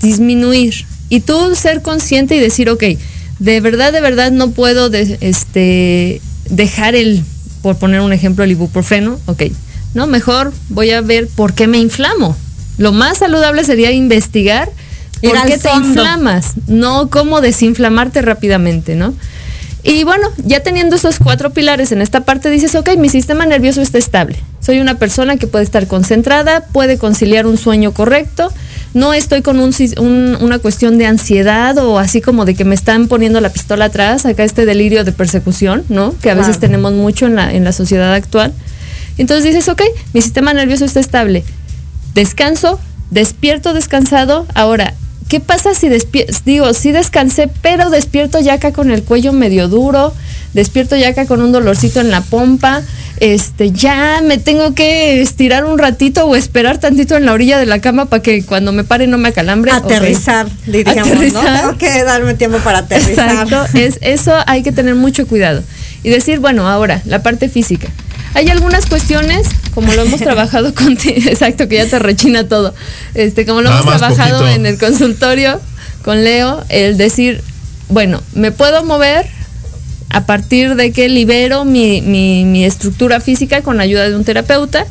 disminuir 0.00 0.91
y 1.12 1.20
tú 1.20 1.54
ser 1.54 1.82
consciente 1.82 2.36
y 2.36 2.40
decir, 2.40 2.70
ok, 2.70 2.84
de 3.38 3.60
verdad, 3.60 3.92
de 3.92 4.00
verdad 4.00 4.32
no 4.32 4.50
puedo 4.52 4.88
de- 4.88 5.18
este, 5.20 6.22
dejar 6.48 6.94
el, 6.94 7.22
por 7.60 7.76
poner 7.76 8.00
un 8.00 8.14
ejemplo, 8.14 8.44
el 8.44 8.52
ibuprofeno, 8.52 9.18
ok, 9.26 9.42
no, 9.92 10.06
mejor 10.06 10.54
voy 10.70 10.90
a 10.90 11.02
ver 11.02 11.28
por 11.28 11.52
qué 11.52 11.66
me 11.66 11.76
inflamo. 11.76 12.34
Lo 12.78 12.92
más 12.92 13.18
saludable 13.18 13.62
sería 13.64 13.90
investigar 13.92 14.70
por 15.22 15.36
qué 15.44 15.58
te 15.58 15.68
fondo. 15.68 15.86
inflamas, 15.88 16.54
no 16.66 17.10
cómo 17.10 17.42
desinflamarte 17.42 18.22
rápidamente, 18.22 18.94
¿no? 18.94 19.12
Y 19.84 20.04
bueno, 20.04 20.30
ya 20.38 20.60
teniendo 20.60 20.96
esos 20.96 21.18
cuatro 21.18 21.50
pilares 21.50 21.92
en 21.92 22.00
esta 22.00 22.20
parte, 22.24 22.48
dices, 22.48 22.74
ok, 22.74 22.96
mi 22.96 23.10
sistema 23.10 23.44
nervioso 23.44 23.82
está 23.82 23.98
estable. 23.98 24.38
Soy 24.60 24.80
una 24.80 24.94
persona 24.96 25.36
que 25.36 25.46
puede 25.46 25.64
estar 25.64 25.86
concentrada, 25.88 26.64
puede 26.72 26.96
conciliar 26.96 27.46
un 27.46 27.58
sueño 27.58 27.92
correcto, 27.92 28.50
no 28.94 29.14
estoy 29.14 29.42
con 29.42 29.58
un 29.58 29.72
una 30.40 30.58
cuestión 30.58 30.98
de 30.98 31.06
ansiedad 31.06 31.78
o 31.78 31.98
así 31.98 32.20
como 32.20 32.44
de 32.44 32.54
que 32.54 32.64
me 32.64 32.74
están 32.74 33.08
poniendo 33.08 33.40
la 33.40 33.50
pistola 33.50 33.86
atrás, 33.86 34.26
acá 34.26 34.44
este 34.44 34.66
delirio 34.66 35.04
de 35.04 35.12
persecución, 35.12 35.84
¿no? 35.88 36.14
Que 36.20 36.30
a 36.30 36.34
veces 36.34 36.58
tenemos 36.58 36.92
mucho 36.92 37.26
en 37.26 37.36
la, 37.36 37.52
en 37.52 37.64
la 37.64 37.72
sociedad 37.72 38.12
actual. 38.12 38.52
Entonces 39.18 39.44
dices, 39.44 39.68
ok, 39.68 39.82
mi 40.12 40.22
sistema 40.22 40.52
nervioso 40.52 40.84
está 40.84 41.00
estable. 41.00 41.44
Descanso, 42.14 42.80
despierto 43.10 43.74
descansado. 43.74 44.46
Ahora, 44.54 44.94
¿qué 45.32 45.40
pasa 45.40 45.72
si 45.72 45.88
despierto? 45.88 46.30
Digo, 46.44 46.74
sí 46.74 46.92
descansé, 46.92 47.48
pero 47.62 47.88
despierto 47.88 48.38
ya 48.38 48.52
acá 48.52 48.74
con 48.74 48.90
el 48.90 49.02
cuello 49.02 49.32
medio 49.32 49.66
duro, 49.66 50.12
despierto 50.52 50.94
ya 50.94 51.08
acá 51.08 51.24
con 51.24 51.40
un 51.40 51.52
dolorcito 51.52 52.00
en 52.02 52.10
la 52.10 52.20
pompa. 52.20 52.82
Este, 53.16 53.70
ya 53.70 54.20
me 54.22 54.36
tengo 54.36 54.74
que 54.74 55.22
estirar 55.22 55.64
un 55.64 55.78
ratito 55.78 56.26
o 56.26 56.36
esperar 56.36 56.76
tantito 56.76 57.16
en 57.16 57.24
la 57.24 57.32
orilla 57.32 57.58
de 57.58 57.64
la 57.64 57.80
cama 57.80 58.06
para 58.06 58.22
que 58.22 58.44
cuando 58.44 58.72
me 58.72 58.84
pare 58.84 59.06
no 59.06 59.16
me 59.16 59.30
acalambre. 59.30 59.72
Aterrizar, 59.72 60.48
diríamos, 60.66 61.10
Aterrizar. 61.10 61.44
¿no? 61.44 61.60
Tengo 61.60 61.78
que 61.78 62.04
darme 62.04 62.34
tiempo 62.34 62.58
para 62.58 62.80
aterrizar. 62.80 63.30
Exacto, 63.30 63.78
es, 63.78 64.00
eso 64.02 64.34
hay 64.46 64.62
que 64.62 64.70
tener 64.70 64.96
mucho 64.96 65.26
cuidado. 65.26 65.62
Y 66.02 66.10
decir, 66.10 66.40
bueno, 66.40 66.68
ahora, 66.68 67.00
la 67.06 67.22
parte 67.22 67.48
física. 67.48 67.88
Hay 68.34 68.48
algunas 68.48 68.86
cuestiones, 68.86 69.46
como 69.74 69.92
lo 69.92 70.02
hemos 70.02 70.20
trabajado 70.28 70.74
contigo, 70.74 71.20
exacto, 71.30 71.68
que 71.68 71.76
ya 71.76 71.86
te 71.86 71.98
rechina 71.98 72.48
todo. 72.48 72.74
Este, 73.14 73.44
como 73.46 73.60
lo 73.62 73.70
Nada 73.70 73.82
hemos 73.82 73.96
trabajado 73.98 74.38
poquito. 74.40 74.54
en 74.56 74.66
el 74.66 74.78
consultorio 74.78 75.60
con 76.04 76.24
Leo, 76.24 76.64
el 76.68 76.96
decir, 76.96 77.42
bueno, 77.88 78.22
me 78.34 78.50
puedo 78.52 78.84
mover 78.84 79.26
a 80.10 80.26
partir 80.26 80.74
de 80.74 80.92
que 80.92 81.08
libero 81.08 81.64
mi, 81.64 82.00
mi- 82.02 82.44
mi 82.44 82.64
estructura 82.64 83.20
física 83.20 83.62
con 83.62 83.76
la 83.76 83.84
ayuda 83.84 84.08
de 84.08 84.16
un 84.16 84.24
terapeuta, 84.24 84.84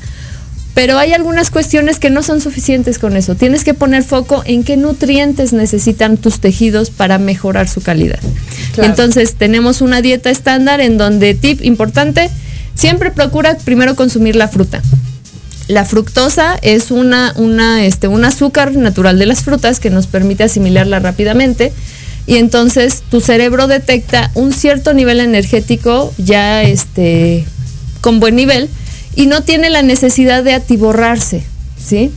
pero 0.73 0.97
hay 0.97 1.11
algunas 1.13 1.51
cuestiones 1.51 1.99
que 1.99 2.09
no 2.09 2.23
son 2.23 2.39
suficientes 2.39 2.97
con 2.97 3.17
eso. 3.17 3.35
Tienes 3.35 3.63
que 3.65 3.73
poner 3.73 4.03
foco 4.03 4.41
en 4.45 4.63
qué 4.63 4.77
nutrientes 4.77 5.51
necesitan 5.51 6.15
tus 6.17 6.39
tejidos 6.39 6.89
para 6.91 7.17
mejorar 7.17 7.67
su 7.67 7.81
calidad. 7.81 8.19
Claro. 8.73 8.89
Entonces 8.89 9.35
tenemos 9.35 9.81
una 9.81 10.01
dieta 10.01 10.29
estándar 10.29 10.79
en 10.79 10.97
donde, 10.97 11.33
tip 11.33 11.61
importante, 11.63 12.29
siempre 12.75 13.11
procura 13.11 13.57
primero 13.57 13.95
consumir 13.95 14.35
la 14.35 14.47
fruta. 14.47 14.81
La 15.67 15.85
fructosa 15.85 16.57
es 16.61 16.91
una, 16.91 17.33
una, 17.37 17.85
este, 17.85 18.07
un 18.07 18.25
azúcar 18.25 18.75
natural 18.75 19.17
de 19.19 19.25
las 19.25 19.43
frutas 19.43 19.79
que 19.79 19.89
nos 19.89 20.07
permite 20.07 20.43
asimilarla 20.43 20.99
rápidamente 20.99 21.71
y 22.27 22.37
entonces 22.37 23.03
tu 23.09 23.21
cerebro 23.21 23.67
detecta 23.67 24.31
un 24.33 24.53
cierto 24.53 24.93
nivel 24.93 25.19
energético 25.19 26.13
ya 26.17 26.63
este, 26.63 27.45
con 28.01 28.19
buen 28.19 28.35
nivel 28.35 28.69
y 29.15 29.27
no 29.27 29.43
tiene 29.43 29.69
la 29.69 29.81
necesidad 29.81 30.43
de 30.43 30.53
atiborrarse, 30.53 31.43
¿sí? 31.83 32.11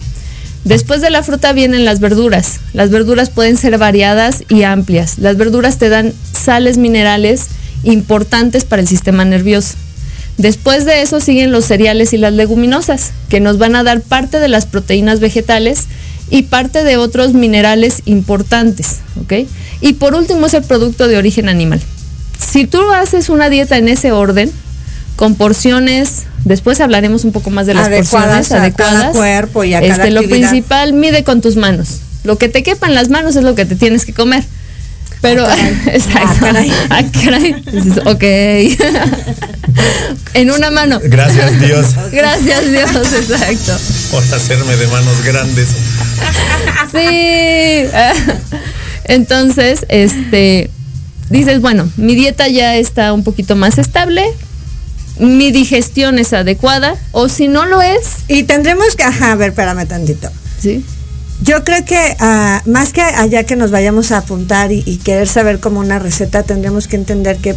Después 0.65 1.03
de 1.03 1.11
la 1.11 1.23
fruta 1.23 1.53
vienen 1.53 1.85
las 1.85 2.01
verduras. 2.01 2.61
Las 2.73 2.91
verduras 2.91 3.29
pueden 3.29 3.57
ser 3.57 3.77
variadas 3.77 4.45
y 4.49 4.63
amplias. 4.63 5.19
Las 5.19 5.37
verduras 5.37 5.79
te 5.79 5.91
dan 5.91 6.15
sales 6.33 6.79
minerales 6.79 7.49
importantes 7.83 8.65
para 8.65 8.81
el 8.81 8.89
sistema 8.89 9.25
nervioso. 9.25 9.75
Después 10.37 10.85
de 10.85 11.03
eso 11.03 11.21
siguen 11.21 11.53
los 11.53 11.65
cereales 11.65 12.13
y 12.13 12.19
las 12.19 12.33
leguminosas, 12.33 13.13
que 13.29 13.41
nos 13.41 13.59
van 13.59 13.77
a 13.77 13.85
dar 13.85 14.01
parte 14.01 14.41
de 14.41 14.49
las 14.49 14.67
proteínas 14.67 15.21
vegetales 15.21 15.85
y 16.31 16.43
parte 16.43 16.83
de 16.83 16.97
otros 16.97 17.35
minerales 17.35 18.03
importantes, 18.05 18.97
¿ok? 19.23 19.47
Y 19.81 19.93
por 19.95 20.15
último 20.15 20.47
es 20.47 20.55
el 20.55 20.65
producto 20.65 21.07
de 21.07 21.19
origen 21.19 21.49
animal. 21.49 21.81
Si 22.39 22.67
tú 22.67 22.91
haces 22.91 23.29
una 23.29 23.49
dieta 23.49 23.79
en 23.79 23.89
ese 23.89 24.11
orden, 24.11 24.51
con 25.17 25.37
porciones, 25.37 26.25
después 26.45 26.81
hablaremos 26.81 27.25
un 27.25 27.33
poco 27.33 27.51
más 27.51 27.67
de 27.67 27.75
las 27.75 27.87
Adecuadas 27.87 28.49
porciones 28.49 28.53
a 28.53 28.57
adecuadas. 28.57 28.95
cada 28.95 29.13
cuerpo 29.13 29.65
y 29.65 29.75
a 29.75 29.81
cada 29.81 29.93
este, 29.93 30.11
Lo 30.11 30.21
actividad. 30.21 30.51
principal, 30.51 30.93
mide 30.93 31.23
con 31.23 31.41
tus 31.41 31.57
manos. 31.57 32.01
Lo 32.25 32.39
que 32.39 32.49
te 32.49 32.63
quepa 32.63 32.87
en 32.89 32.95
las 32.95 33.11
manos 33.11 33.37
es 33.37 33.45
lo 33.45 33.55
que 33.55 33.67
te 33.67 33.77
tienes 33.77 34.05
que 34.05 34.13
comer. 34.13 34.43
Pero, 35.25 35.49
exacto. 35.87 36.47
Ah, 36.91 37.03
caray. 37.11 37.57
Ah. 37.57 37.71
Dices, 37.73 37.97
ok. 38.05 38.23
en 40.35 40.51
una 40.51 40.71
mano. 40.71 41.01
Gracias 41.03 41.59
Dios 41.59 41.87
Gracias 42.13 42.71
Dios, 42.71 42.91
exacto. 42.95 43.75
por 44.11 44.23
hacerme 44.23 44.77
de 44.77 44.87
manos 44.89 45.25
grandes. 45.25 45.69
Sí. 46.93 47.87
Entonces, 49.05 49.87
este, 49.89 50.69
dices, 51.31 51.63
bueno, 51.63 51.89
mi 51.97 52.15
dieta 52.15 52.47
ya 52.49 52.77
está 52.77 53.15
un 53.15 53.25
poquito 53.25 53.57
más 53.57 53.79
estable, 53.79 54.27
mi 55.19 55.53
digestión 55.53 56.19
es 56.19 56.35
adecuada, 56.35 56.97
o 57.13 57.31
si 57.31 57.49
no 57.49 57.65
lo 57.65 57.81
es, 57.81 58.25
Y 58.29 58.43
tendremos 58.43 58.95
que, 58.95 59.05
ajá, 59.05 59.33
a 59.33 59.37
ver, 59.37 59.49
espérame 59.51 59.87
tantito. 59.87 60.29
sí. 60.61 60.85
Yo 61.43 61.65
creo 61.65 61.85
que 61.85 62.17
ah, 62.21 62.63
más 62.65 62.93
que 62.93 63.03
allá 63.03 63.45
que 63.45 63.57
nos 63.57 63.71
vayamos 63.71 64.13
a 64.13 64.19
apuntar 64.19 64.73
y, 64.73 64.83
querer 64.99 65.29
saber 65.29 65.61
como 65.61 65.81
una 65.81 65.99
receta, 65.99 66.43
tendremos 66.43 66.89
que 66.89 66.97
entender 66.97 67.39
que 67.39 67.57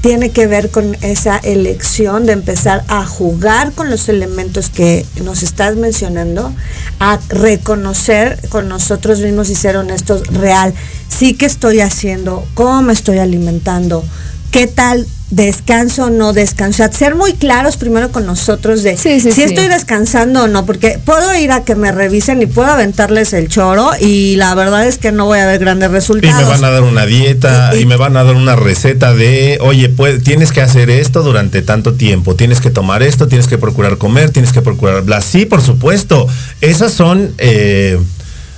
tiene 0.00 0.30
que 0.30 0.46
ver 0.46 0.70
con 0.70 0.96
esa 1.02 1.38
elección 1.38 2.24
de 2.24 2.32
empezar 2.32 2.84
a 2.86 3.04
jugar 3.04 3.72
con 3.72 3.90
los 3.90 4.08
elementos 4.08 4.70
que 4.70 5.04
nos 5.24 5.42
estás 5.42 5.74
mencionando, 5.76 6.54
a 7.00 7.18
reconocer 7.28 8.40
con 8.48 8.68
nosotros 8.68 9.20
mismos 9.20 9.50
y 9.50 9.56
ser 9.56 9.76
honestos 9.76 10.26
real, 10.28 10.72
sí 11.08 11.34
que 11.34 11.46
estoy 11.46 11.80
haciendo, 11.80 12.46
cómo 12.54 12.80
me 12.82 12.92
estoy 12.92 13.18
alimentando, 13.18 14.04
qué 14.50 14.66
tal 14.66 15.06
descanso 15.30 16.06
o 16.06 16.10
no 16.10 16.32
descanso, 16.32 16.82
o 16.82 16.86
sea, 16.88 16.90
ser 16.96 17.14
muy 17.14 17.34
claros 17.34 17.76
primero 17.76 18.10
con 18.10 18.24
nosotros 18.24 18.82
de 18.82 18.96
Sí, 18.96 19.20
sí, 19.20 19.30
si 19.30 19.32
sí. 19.32 19.42
estoy 19.42 19.68
descansando 19.68 20.44
o 20.44 20.46
no, 20.48 20.64
porque 20.64 20.98
puedo 21.04 21.36
ir 21.36 21.52
a 21.52 21.64
que 21.64 21.74
me 21.74 21.92
revisen 21.92 22.40
y 22.40 22.46
puedo 22.46 22.70
aventarles 22.70 23.34
el 23.34 23.48
choro 23.48 23.90
y 24.00 24.36
la 24.36 24.54
verdad 24.54 24.86
es 24.86 24.96
que 24.96 25.12
no 25.12 25.26
voy 25.26 25.40
a 25.40 25.44
ver 25.46 25.58
grandes 25.60 25.90
Y 25.90 25.92
resultados. 25.92 26.38
me 26.42 26.48
van 26.48 26.64
a 26.64 26.70
dar 26.70 26.82
una 26.82 27.04
dieta 27.04 27.72
Y- 27.76 27.80
y 27.80 27.86
me 27.86 27.96
van 27.96 28.16
a 28.16 28.24
dar 28.24 28.36
una 28.36 28.56
receta 28.56 29.12
de, 29.12 29.58
oye, 29.60 29.90
pues 29.90 30.22
tienes 30.24 30.50
que 30.50 30.62
hacer 30.62 30.88
esto 30.88 31.22
durante 31.22 31.60
tanto 31.60 31.92
tiempo, 31.92 32.34
tienes 32.34 32.62
que 32.62 32.70
tomar 32.70 33.02
esto, 33.02 33.28
tienes 33.28 33.48
que 33.48 33.58
procurar 33.58 33.98
comer, 33.98 34.30
tienes 34.30 34.52
que 34.54 34.62
procurar 34.62 35.02
bla. 35.02 35.20
Sí, 35.20 35.44
por 35.44 35.60
supuesto. 35.60 36.26
Esas 36.62 36.90
son, 36.94 37.34
eh, 37.36 37.98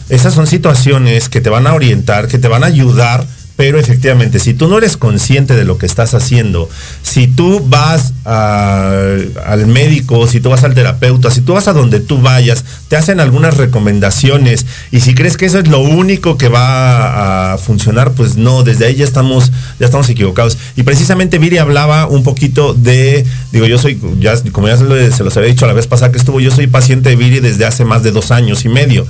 esas 0.08 0.34
son 0.34 0.46
situaciones 0.46 1.28
que 1.28 1.40
te 1.40 1.50
van 1.50 1.66
a 1.66 1.74
orientar, 1.74 2.28
que 2.28 2.38
te 2.38 2.46
van 2.46 2.62
a 2.62 2.66
ayudar, 2.68 3.26
Pero 3.60 3.78
efectivamente, 3.78 4.38
si 4.38 4.54
tú 4.54 4.68
no 4.68 4.78
eres 4.78 4.96
consciente 4.96 5.54
de 5.54 5.66
lo 5.66 5.76
que 5.76 5.84
estás 5.84 6.14
haciendo, 6.14 6.70
si 7.02 7.26
tú 7.26 7.62
vas 7.68 8.14
al 8.24 9.66
médico, 9.66 10.26
si 10.26 10.40
tú 10.40 10.48
vas 10.48 10.64
al 10.64 10.72
terapeuta, 10.72 11.30
si 11.30 11.42
tú 11.42 11.52
vas 11.52 11.68
a 11.68 11.74
donde 11.74 12.00
tú 12.00 12.22
vayas, 12.22 12.64
te 12.88 12.96
hacen 12.96 13.20
algunas 13.20 13.58
recomendaciones 13.58 14.64
y 14.90 15.00
si 15.00 15.14
crees 15.14 15.36
que 15.36 15.44
eso 15.44 15.58
es 15.58 15.68
lo 15.68 15.80
único 15.80 16.38
que 16.38 16.48
va 16.48 17.52
a 17.52 17.58
funcionar, 17.58 18.12
pues 18.12 18.36
no, 18.36 18.62
desde 18.62 18.86
ahí 18.86 18.94
ya 18.94 19.04
estamos, 19.04 19.52
ya 19.78 19.84
estamos 19.84 20.08
equivocados. 20.08 20.56
Y 20.74 20.84
precisamente 20.84 21.36
Viri 21.36 21.58
hablaba 21.58 22.06
un 22.06 22.22
poquito 22.22 22.72
de, 22.72 23.26
digo, 23.52 23.66
yo 23.66 23.76
soy, 23.76 24.00
ya, 24.20 24.42
como 24.52 24.68
ya 24.68 24.78
se 24.78 25.22
los 25.22 25.36
había 25.36 25.50
dicho 25.50 25.66
la 25.66 25.74
vez 25.74 25.86
pasada 25.86 26.10
que 26.10 26.16
estuvo, 26.16 26.40
yo 26.40 26.50
soy 26.50 26.66
paciente 26.66 27.10
de 27.10 27.16
Viri 27.16 27.40
desde 27.40 27.66
hace 27.66 27.84
más 27.84 28.02
de 28.02 28.10
dos 28.10 28.30
años 28.30 28.64
y 28.64 28.70
medio. 28.70 29.06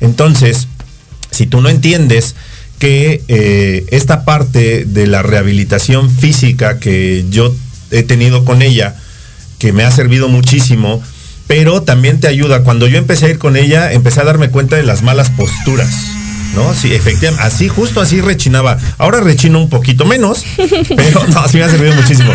Entonces, 0.00 0.66
si 1.30 1.46
tú 1.46 1.60
no 1.60 1.68
entiendes 1.68 2.34
que 2.82 3.22
eh, 3.28 3.86
esta 3.92 4.24
parte 4.24 4.84
de 4.84 5.06
la 5.06 5.22
rehabilitación 5.22 6.10
física 6.10 6.80
que 6.80 7.24
yo 7.30 7.54
he 7.92 8.02
tenido 8.02 8.44
con 8.44 8.60
ella, 8.60 8.96
que 9.60 9.72
me 9.72 9.84
ha 9.84 9.92
servido 9.92 10.26
muchísimo, 10.28 11.00
pero 11.46 11.82
también 11.82 12.18
te 12.18 12.26
ayuda. 12.26 12.64
Cuando 12.64 12.88
yo 12.88 12.98
empecé 12.98 13.26
a 13.26 13.28
ir 13.28 13.38
con 13.38 13.56
ella, 13.56 13.92
empecé 13.92 14.20
a 14.20 14.24
darme 14.24 14.50
cuenta 14.50 14.74
de 14.74 14.82
las 14.82 15.02
malas 15.02 15.30
posturas. 15.30 15.94
¿No? 16.56 16.74
Sí, 16.74 16.92
efectivamente, 16.92 17.46
así, 17.46 17.68
justo 17.68 18.00
así 18.00 18.20
rechinaba. 18.20 18.80
Ahora 18.98 19.20
rechino 19.20 19.60
un 19.60 19.68
poquito 19.68 20.04
menos, 20.04 20.42
pero 20.56 21.24
no, 21.28 21.48
sí 21.48 21.58
me 21.58 21.62
ha 21.62 21.70
servido 21.70 21.94
muchísimo. 21.94 22.32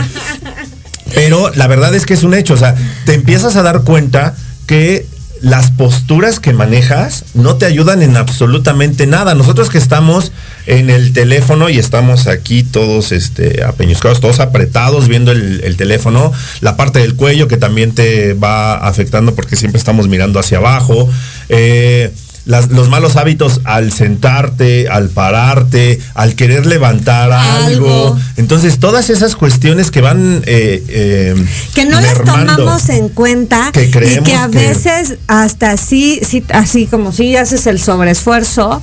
Pero 1.14 1.52
la 1.56 1.68
verdad 1.68 1.94
es 1.94 2.06
que 2.06 2.14
es 2.14 2.24
un 2.24 2.34
hecho, 2.34 2.54
o 2.54 2.58
sea, 2.58 2.74
te 3.06 3.16
empiezas 3.16 3.58
a 3.58 3.64
dar 3.64 3.82
cuenta 3.82 4.34
que 4.66 4.97
las 5.42 5.72
posturas 5.72 6.40
que 6.40 6.54
manejas 6.54 7.26
no 7.34 7.56
te 7.56 7.66
ayudan 7.66 8.02
en 8.02 8.18
absolutamente 8.18 9.08
nada. 9.08 9.36
Nosotros 9.36 9.70
que 9.70 9.78
estamos 9.78 10.32
en 10.66 10.90
el 10.90 11.14
teléfono 11.14 11.70
y 11.70 11.80
estamos 11.80 12.28
aquí 12.28 12.64
todos 12.64 13.12
este, 13.12 13.64
apeñuscados, 13.64 14.20
todos 14.20 14.40
apretados 14.40 15.08
viendo 15.08 15.32
el, 15.32 15.62
el 15.64 15.78
teléfono, 15.78 16.32
la 16.62 16.76
parte 16.76 17.00
del 17.00 17.16
cuello 17.16 17.48
que 17.48 17.58
también 17.58 17.94
te 17.94 18.34
va 18.34 18.76
afectando 18.78 19.36
porque 19.36 19.56
siempre 19.56 19.80
estamos 19.80 20.08
mirando 20.08 20.40
hacia 20.40 20.58
abajo. 20.58 21.10
eh, 21.50 22.12
las- 22.48 22.70
los 22.70 22.90
malos 22.90 23.16
hábitos 23.18 23.62
al 23.66 23.92
sentarte, 23.94 24.88
al 24.90 25.10
pararte, 25.10 26.00
al 26.16 26.34
querer 26.36 26.66
levantar 26.66 27.32
algo. 27.32 27.68
Algo. 27.68 28.20
Entonces, 28.38 28.80
todas 28.80 29.10
esas 29.10 29.36
cuestiones 29.36 29.92
que 29.92 30.02
van... 30.02 30.42
eh, 30.46 30.84
eh, 30.88 31.46
que 31.76 31.86
no 31.86 32.02
las 32.02 32.16
tomamos 32.24 32.90
en 32.90 33.10
cuenta 33.10 33.72
Que 33.72 33.84
y 33.86 33.92
que 33.92 34.36
a 34.36 34.48
que- 34.50 34.58
veces 34.58 35.16
hasta 35.28 35.72
así, 35.72 36.20
sí, 36.28 36.44
así 36.50 36.88
como 36.88 37.12
si 37.12 37.36
haces 37.36 37.68
el 37.68 37.80
sobreesfuerzo 37.80 38.82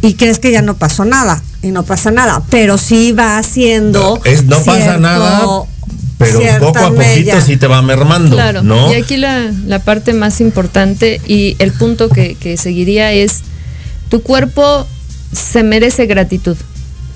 y 0.00 0.14
crees 0.14 0.38
que 0.38 0.50
ya 0.50 0.62
no 0.62 0.76
pasó 0.76 1.04
nada 1.04 1.42
y 1.62 1.70
no 1.70 1.84
pasa 1.84 2.10
nada, 2.10 2.42
pero 2.50 2.76
sí 2.78 3.12
va 3.12 3.38
haciendo 3.38 4.20
Es- 4.24 4.44
no 4.46 4.58
pasa 4.64 4.96
nada, 4.98 5.46
pero 6.22 6.58
poco 6.58 6.78
a 6.78 6.88
poquito 6.90 6.98
mella. 6.98 7.40
sí 7.40 7.56
te 7.56 7.66
va 7.66 7.82
mermando, 7.82 8.36
Claro, 8.36 8.62
¿no? 8.62 8.90
y 8.90 8.94
aquí 8.94 9.16
la, 9.16 9.50
la 9.66 9.78
parte 9.80 10.12
más 10.12 10.40
importante 10.40 11.20
y 11.26 11.56
el 11.58 11.72
punto 11.72 12.08
que, 12.08 12.34
que 12.34 12.56
seguiría 12.56 13.12
es, 13.12 13.40
tu 14.08 14.22
cuerpo 14.22 14.86
se 15.32 15.62
merece 15.62 16.06
gratitud. 16.06 16.56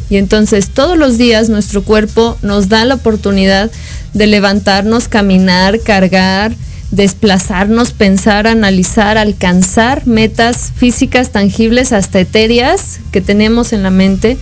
Y 0.09 0.17
entonces 0.19 0.71
todos 0.71 0.97
los 0.97 1.19
días 1.19 1.49
nuestro 1.49 1.83
cuerpo 1.83 2.39
nos 2.43 2.69
da 2.69 2.85
la 2.85 2.95
oportunidad 2.95 3.71
de 4.15 4.27
levantarnos, 4.27 5.09
caminar, 5.09 5.81
cargar, 5.81 6.55
desplazarnos, 6.91 7.91
pensar, 7.91 8.47
analizar, 8.47 9.19
alcanzar 9.19 10.07
metas 10.07 10.73
físicas 10.77 11.31
tangibles 11.31 11.93
hasta 11.93 12.21
etéreas 12.21 13.01
que 13.11 13.21
tenemos 13.21 13.73
en 13.73 13.83
la 13.83 13.91
mente. 13.91 14.39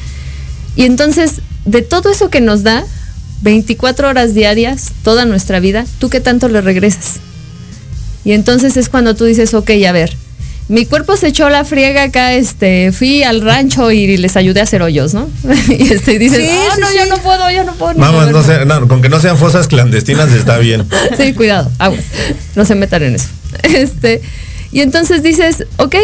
Y 0.77 0.85
entonces, 0.85 1.41
de 1.65 1.83
todo 1.83 2.11
eso 2.11 2.29
que 2.29 2.41
nos 2.41 2.62
da, 2.62 2.85
24 3.45 4.09
horas 4.09 4.35
diarias, 4.35 4.91
toda 5.05 5.27
nuestra 5.27 5.61
vida, 5.61 5.85
¿tú 5.99 6.09
qué 6.11 6.21
tanto 6.21 6.49
le 6.49 6.61
regresas? 6.63 7.21
Y 8.25 8.33
entonces 8.33 8.77
es 8.79 8.89
cuando 8.89 9.15
tú 9.15 9.27
dices, 9.27 9.53
ok, 9.53 9.71
a 9.87 9.93
ver, 9.93 10.17
mi 10.69 10.87
cuerpo 10.87 11.15
se 11.19 11.29
echó 11.29 11.51
la 11.51 11.63
friega 11.67 12.05
acá, 12.05 12.33
este, 12.33 12.91
fui 12.91 13.23
al 13.23 13.43
rancho 13.43 13.91
y 13.93 14.17
les 14.17 14.35
ayudé 14.39 14.61
a 14.61 14.63
hacer 14.63 14.81
hoyos, 14.81 15.13
¿no? 15.13 15.29
y 15.69 15.93
este, 15.93 16.15
y 16.15 16.19
dices, 16.19 16.39
Sí, 16.39 16.49
"Ah, 16.51 16.73
sí, 16.75 16.81
no, 16.81 16.89
sí. 16.89 16.95
yo 16.97 17.07
no 17.07 17.17
puedo, 17.19 17.51
yo 17.51 17.65
no 17.65 17.75
puedo. 17.75 17.93
Vamos, 18.01 18.27
no 18.31 18.39
moverme". 18.39 18.61
sé, 18.61 18.65
no, 18.65 18.89
con 18.89 19.03
que 19.03 19.11
no 19.11 19.21
sean 19.21 19.37
fosas 19.37 19.69
clandestinas 19.69 20.33
está 20.33 20.57
bien. 20.57 20.89
Sí, 21.19 21.35
cuidado, 21.35 21.71
aguas. 21.79 22.01
No 22.57 22.65
se 22.65 22.75
metan 22.75 23.03
en 23.03 23.15
eso. 23.17 23.29
Este, 23.63 24.23
y 24.73 24.81
entonces 24.81 25.23
dices, 25.23 25.67
ok, 25.77 25.97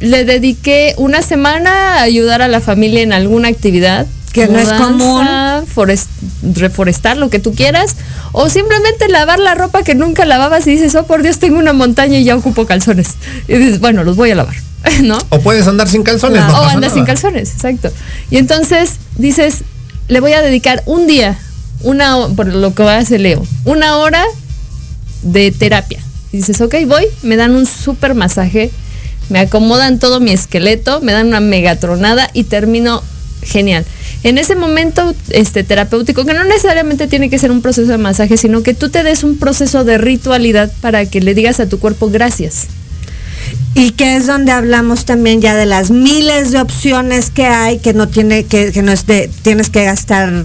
le 0.00 0.24
dediqué 0.24 0.94
una 0.96 1.20
semana 1.20 1.96
a 1.98 2.02
ayudar 2.02 2.40
a 2.40 2.48
la 2.48 2.62
familia 2.62 3.02
en 3.02 3.12
alguna 3.12 3.48
actividad. 3.48 4.06
Que 4.36 4.48
no 4.48 4.58
es 4.58 4.72
común. 4.72 5.26
forest- 5.74 6.08
reforestar, 6.54 7.16
lo 7.16 7.30
que 7.30 7.38
tú 7.38 7.54
quieras. 7.54 7.96
O 8.32 8.50
simplemente 8.50 9.08
lavar 9.08 9.38
la 9.38 9.54
ropa 9.54 9.82
que 9.82 9.94
nunca 9.94 10.24
lavabas 10.26 10.66
y 10.66 10.72
dices, 10.72 10.94
oh 10.94 11.06
por 11.06 11.22
Dios, 11.22 11.38
tengo 11.38 11.58
una 11.58 11.72
montaña 11.72 12.18
y 12.18 12.24
ya 12.24 12.36
ocupo 12.36 12.66
calzones. 12.66 13.14
Y 13.48 13.54
dices, 13.54 13.80
bueno, 13.80 14.04
los 14.04 14.16
voy 14.16 14.30
a 14.30 14.34
lavar, 14.34 14.54
¿no? 15.02 15.18
O 15.30 15.40
puedes 15.40 15.66
andar 15.66 15.88
sin 15.88 16.02
calzones, 16.02 16.40
no 16.44 16.48
o 16.60 16.64
andas 16.64 16.80
nada. 16.80 16.94
sin 16.94 17.04
calzones, 17.04 17.52
exacto. 17.54 17.90
Y 18.30 18.36
entonces 18.36 18.96
dices, 19.16 19.64
le 20.08 20.20
voy 20.20 20.32
a 20.32 20.42
dedicar 20.42 20.82
un 20.86 21.06
día, 21.06 21.38
una 21.82 22.28
por 22.36 22.46
lo 22.46 22.74
que 22.74 22.82
hace 22.82 23.18
Leo, 23.18 23.46
una 23.64 23.96
hora 23.96 24.22
de 25.22 25.50
terapia. 25.50 26.00
Y 26.32 26.38
dices, 26.38 26.60
ok, 26.60 26.74
voy, 26.86 27.06
me 27.22 27.36
dan 27.36 27.54
un 27.54 27.64
súper 27.66 28.14
masaje, 28.14 28.70
me 29.30 29.38
acomodan 29.40 29.98
todo 29.98 30.20
mi 30.20 30.32
esqueleto, 30.32 31.00
me 31.00 31.12
dan 31.12 31.28
una 31.28 31.40
megatronada 31.40 32.28
y 32.34 32.44
termino 32.44 33.02
genial. 33.42 33.84
En 34.26 34.38
ese 34.38 34.56
momento 34.56 35.14
este 35.30 35.62
terapéutico, 35.62 36.24
que 36.24 36.34
no 36.34 36.42
necesariamente 36.42 37.06
tiene 37.06 37.30
que 37.30 37.38
ser 37.38 37.52
un 37.52 37.62
proceso 37.62 37.92
de 37.92 37.98
masaje, 37.98 38.36
sino 38.36 38.64
que 38.64 38.74
tú 38.74 38.88
te 38.88 39.04
des 39.04 39.22
un 39.22 39.38
proceso 39.38 39.84
de 39.84 39.98
ritualidad 39.98 40.72
para 40.80 41.06
que 41.06 41.20
le 41.20 41.32
digas 41.32 41.60
a 41.60 41.68
tu 41.68 41.78
cuerpo 41.78 42.10
gracias. 42.10 42.66
Y 43.76 43.92
que 43.92 44.16
es 44.16 44.26
donde 44.26 44.50
hablamos 44.50 45.04
también 45.04 45.40
ya 45.40 45.54
de 45.54 45.64
las 45.64 45.92
miles 45.92 46.50
de 46.50 46.60
opciones 46.60 47.30
que 47.30 47.46
hay, 47.46 47.78
que 47.78 47.94
no 47.94 48.08
tiene, 48.08 48.42
que, 48.42 48.72
no 48.82 48.90
es 48.90 49.04
tienes 49.42 49.70
que 49.70 49.84
gastar 49.84 50.44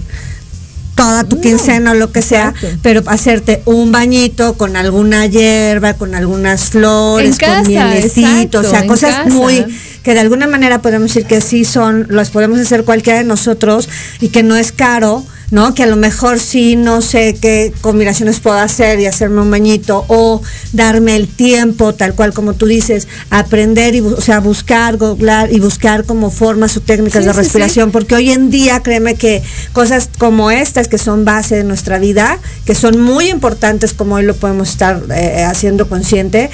toda 1.02 1.24
tu 1.24 1.40
quincena 1.40 1.90
o 1.90 1.94
lo 1.94 2.12
que 2.12 2.22
sea, 2.22 2.48
exacto. 2.54 2.78
pero 2.82 3.02
hacerte 3.06 3.62
un 3.64 3.90
bañito 3.90 4.54
con 4.54 4.76
alguna 4.76 5.26
hierba, 5.26 5.94
con 5.94 6.14
algunas 6.14 6.70
flores, 6.70 7.38
casa, 7.38 7.62
con 7.62 7.68
mielecito, 7.68 8.28
exacto, 8.28 8.60
o 8.60 8.62
sea, 8.62 8.86
cosas 8.86 9.14
casa. 9.16 9.30
muy 9.30 9.66
que 10.04 10.14
de 10.14 10.20
alguna 10.20 10.46
manera 10.46 10.80
podemos 10.80 11.08
decir 11.08 11.26
que 11.26 11.40
sí 11.40 11.64
son, 11.64 12.06
las 12.10 12.30
podemos 12.30 12.58
hacer 12.60 12.84
cualquiera 12.84 13.18
de 13.18 13.24
nosotros 13.24 13.88
y 14.20 14.28
que 14.28 14.42
no 14.42 14.56
es 14.56 14.70
caro, 14.72 15.24
¿no? 15.52 15.74
Que 15.74 15.82
a 15.82 15.86
lo 15.86 15.96
mejor 15.96 16.40
sí 16.40 16.76
no 16.76 17.02
sé 17.02 17.36
qué 17.40 17.74
combinaciones 17.82 18.40
puedo 18.40 18.56
hacer 18.56 18.98
y 19.00 19.06
hacerme 19.06 19.42
un 19.42 19.50
bañito 19.50 20.04
o 20.08 20.40
darme 20.72 21.14
el 21.14 21.28
tiempo, 21.28 21.94
tal 21.94 22.14
cual 22.14 22.32
como 22.32 22.54
tú 22.54 22.64
dices, 22.66 23.06
aprender 23.28 23.94
y 23.94 24.00
o 24.00 24.20
sea, 24.20 24.40
buscar, 24.40 24.96
googlar 24.96 25.52
y 25.52 25.60
buscar 25.60 26.04
como 26.04 26.30
formas 26.30 26.76
o 26.78 26.80
técnicas 26.80 27.22
Sí, 27.22 27.28
de 27.28 27.34
sí, 27.34 27.38
sí. 27.38 27.42
respiración, 27.44 27.92
porque 27.92 28.14
hoy 28.14 28.30
en 28.30 28.48
día 28.50 28.82
créeme 28.82 29.14
que 29.14 29.42
cosas 29.74 30.08
como 30.18 30.50
estas 30.50 30.88
que 30.88 30.96
son 30.96 31.26
base 31.26 31.56
de 31.56 31.64
nuestra 31.64 31.98
vida, 31.98 32.38
que 32.64 32.74
son 32.74 32.98
muy 32.98 33.28
importantes 33.28 33.92
como 33.92 34.14
hoy 34.14 34.24
lo 34.24 34.34
podemos 34.34 34.70
estar 34.70 35.02
eh, 35.14 35.44
haciendo 35.44 35.86
consciente, 35.86 36.48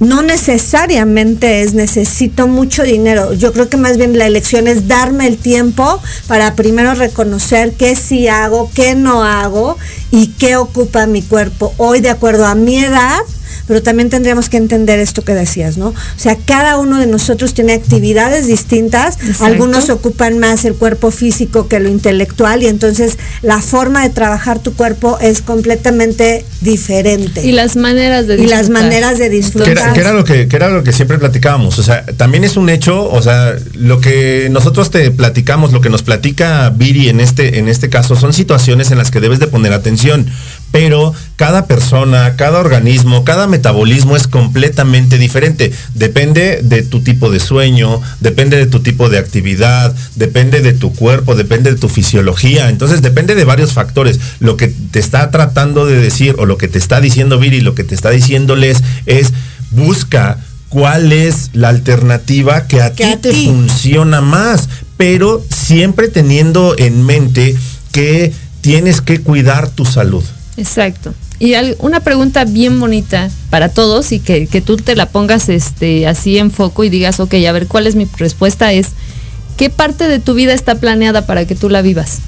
no 0.00 0.22
necesariamente 0.22 1.62
es 1.62 1.74
necesito 1.74 2.46
mucho 2.46 2.82
dinero. 2.82 3.32
Yo 3.32 3.52
creo 3.52 3.68
que 3.68 3.76
más 3.76 3.96
bien 3.96 4.18
la 4.18 4.26
elección 4.26 4.66
es 4.66 4.88
darme 4.88 5.26
el 5.26 5.38
tiempo 5.38 6.00
para 6.26 6.54
primero 6.54 6.94
reconocer 6.94 7.72
qué 7.72 7.96
sí 7.96 8.28
hago, 8.28 8.70
qué 8.74 8.94
no 8.94 9.24
hago 9.24 9.76
y 10.10 10.28
qué 10.28 10.56
ocupa 10.56 11.06
mi 11.06 11.22
cuerpo 11.22 11.72
hoy 11.76 12.00
de 12.00 12.10
acuerdo 12.10 12.46
a 12.46 12.54
mi 12.54 12.78
edad. 12.78 13.20
Pero 13.66 13.82
también 13.82 14.10
tendríamos 14.10 14.48
que 14.48 14.56
entender 14.56 14.98
esto 14.98 15.22
que 15.22 15.34
decías, 15.34 15.76
¿no? 15.78 15.88
O 15.88 15.94
sea, 16.16 16.36
cada 16.36 16.78
uno 16.78 16.98
de 16.98 17.06
nosotros 17.06 17.54
tiene 17.54 17.72
actividades 17.72 18.46
distintas. 18.46 19.16
Exacto. 19.16 19.44
Algunos 19.44 19.90
ocupan 19.90 20.38
más 20.38 20.64
el 20.64 20.74
cuerpo 20.74 21.10
físico 21.10 21.68
que 21.68 21.80
lo 21.80 21.88
intelectual 21.88 22.62
y 22.62 22.66
entonces 22.66 23.18
la 23.42 23.60
forma 23.60 24.02
de 24.02 24.10
trabajar 24.10 24.58
tu 24.58 24.74
cuerpo 24.74 25.18
es 25.20 25.40
completamente 25.42 26.44
diferente. 26.60 27.44
Y 27.44 27.52
las 27.52 27.76
maneras 27.76 28.26
de 28.26 28.34
Y 28.34 28.46
las 28.46 28.60
disfrutar. 28.60 28.82
maneras 28.84 29.18
de 29.18 29.24
Que 29.24 29.30
disfrutar. 29.30 29.68
era, 29.70 29.92
que 29.92 30.00
era 30.00 30.12
lo 30.12 30.24
que, 30.24 30.48
que 30.48 30.56
era 30.56 30.68
lo 30.68 30.82
que 30.84 30.92
siempre 30.92 31.18
platicábamos. 31.18 31.78
O 31.78 31.82
sea, 31.82 32.04
también 32.04 32.44
es 32.44 32.56
un 32.56 32.68
hecho, 32.68 33.10
o 33.10 33.22
sea, 33.22 33.54
lo 33.74 34.00
que 34.00 34.48
nosotros 34.50 34.90
te 34.90 35.10
platicamos, 35.10 35.72
lo 35.72 35.80
que 35.80 35.90
nos 35.90 36.02
platica 36.02 36.70
Viri 36.70 37.08
en 37.08 37.20
este, 37.20 37.58
en 37.58 37.68
este 37.68 37.88
caso, 37.88 38.16
son 38.16 38.32
situaciones 38.32 38.90
en 38.90 38.98
las 38.98 39.10
que 39.10 39.20
debes 39.20 39.38
de 39.38 39.46
poner 39.46 39.72
atención. 39.72 40.26
Pero 40.74 41.14
cada 41.36 41.68
persona, 41.68 42.34
cada 42.34 42.58
organismo, 42.58 43.22
cada 43.22 43.46
metabolismo 43.46 44.16
es 44.16 44.26
completamente 44.26 45.18
diferente. 45.18 45.70
Depende 45.94 46.62
de 46.64 46.82
tu 46.82 47.00
tipo 47.00 47.30
de 47.30 47.38
sueño, 47.38 48.02
depende 48.18 48.56
de 48.56 48.66
tu 48.66 48.80
tipo 48.80 49.08
de 49.08 49.18
actividad, 49.18 49.94
depende 50.16 50.62
de 50.62 50.72
tu 50.72 50.92
cuerpo, 50.92 51.36
depende 51.36 51.70
de 51.70 51.78
tu 51.78 51.88
fisiología. 51.88 52.70
Entonces 52.70 53.02
depende 53.02 53.36
de 53.36 53.44
varios 53.44 53.72
factores. 53.72 54.18
Lo 54.40 54.56
que 54.56 54.66
te 54.66 54.98
está 54.98 55.30
tratando 55.30 55.86
de 55.86 56.00
decir 56.00 56.34
o 56.40 56.44
lo 56.44 56.58
que 56.58 56.66
te 56.66 56.78
está 56.78 57.00
diciendo 57.00 57.38
Viri, 57.38 57.60
lo 57.60 57.76
que 57.76 57.84
te 57.84 57.94
está 57.94 58.10
diciéndoles 58.10 58.82
es 59.06 59.32
busca 59.70 60.38
cuál 60.70 61.12
es 61.12 61.50
la 61.52 61.68
alternativa 61.68 62.66
que 62.66 62.82
a 62.82 62.90
te 62.92 63.16
ti. 63.16 63.46
funciona 63.46 64.20
más. 64.20 64.68
pero 64.96 65.40
siempre 65.50 66.08
teniendo 66.08 66.74
en 66.78 67.06
mente 67.06 67.54
que 67.92 68.32
tienes 68.60 69.00
que 69.00 69.20
cuidar 69.20 69.68
tu 69.68 69.84
salud. 69.84 70.24
Exacto. 70.56 71.14
Y 71.38 71.54
una 71.80 72.00
pregunta 72.00 72.44
bien 72.44 72.78
bonita 72.78 73.28
para 73.50 73.68
todos 73.68 74.12
y 74.12 74.20
que, 74.20 74.46
que 74.46 74.60
tú 74.60 74.76
te 74.76 74.94
la 74.94 75.06
pongas 75.06 75.48
este, 75.48 76.06
así 76.06 76.38
en 76.38 76.50
foco 76.50 76.84
y 76.84 76.88
digas, 76.90 77.18
ok, 77.20 77.34
a 77.48 77.52
ver, 77.52 77.66
¿cuál 77.66 77.86
es 77.86 77.96
mi 77.96 78.06
respuesta? 78.16 78.72
Es, 78.72 78.88
¿qué 79.56 79.68
parte 79.68 80.06
de 80.08 80.20
tu 80.20 80.34
vida 80.34 80.52
está 80.52 80.76
planeada 80.76 81.26
para 81.26 81.44
que 81.46 81.54
tú 81.56 81.68
la 81.68 81.82
vivas? 81.82 82.18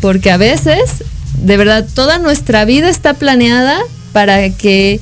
Porque 0.00 0.30
a 0.30 0.36
veces, 0.36 1.04
de 1.38 1.56
verdad, 1.56 1.86
toda 1.94 2.18
nuestra 2.18 2.64
vida 2.64 2.88
está 2.90 3.14
planeada 3.14 3.78
para 4.12 4.50
que 4.50 5.00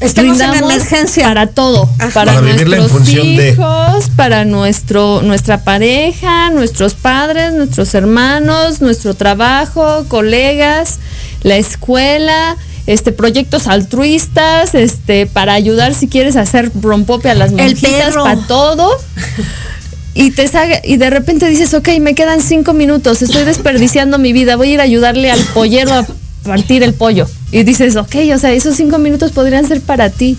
Estemos 0.00 0.38
en 0.38 0.54
emergencia. 0.54 1.24
para 1.24 1.48
todo, 1.48 1.90
Ajá. 1.98 2.10
para, 2.14 2.40
nuestros 2.40 3.04
de- 3.06 3.50
hijos, 3.50 4.10
para 4.14 4.44
nuestro 4.44 5.22
nuestra 5.22 5.64
pareja, 5.64 6.50
nuestros 6.50 6.94
padres, 6.94 7.52
nuestros 7.52 7.94
hermanos, 7.94 8.80
nuestro 8.80 9.14
trabajo, 9.14 10.04
colegas, 10.06 11.00
la 11.42 11.56
escuela, 11.56 12.56
este 12.86 13.12
proyectos 13.12 13.66
altruistas, 13.66 14.74
este 14.74 15.26
para 15.26 15.52
ayudar 15.54 15.94
si 15.94 16.08
quieres 16.08 16.36
hacer 16.36 16.70
rompope 16.80 17.30
a 17.30 17.34
las 17.34 17.52
monjitas, 17.52 18.14
para 18.14 18.46
todo. 18.46 18.90
Y 20.14 20.32
te 20.32 20.50
y 20.84 20.96
de 20.96 21.10
repente 21.10 21.48
dices, 21.48 21.74
ok, 21.74 21.90
me 22.00 22.14
quedan 22.14 22.40
cinco 22.40 22.72
minutos, 22.72 23.22
estoy 23.22 23.44
desperdiciando 23.44 24.18
mi 24.18 24.32
vida, 24.32 24.56
voy 24.56 24.70
a 24.70 24.74
ir 24.74 24.80
a 24.80 24.84
ayudarle 24.84 25.30
al 25.30 25.38
pollero 25.54 25.94
a 25.94 26.06
partir 26.42 26.82
el 26.82 26.94
pollo. 26.94 27.28
Y 27.52 27.62
dices, 27.62 27.94
ok, 27.94 28.16
o 28.34 28.38
sea, 28.38 28.52
esos 28.52 28.74
cinco 28.74 28.98
minutos 28.98 29.32
podrían 29.32 29.66
ser 29.68 29.80
para 29.80 30.10
ti. 30.10 30.36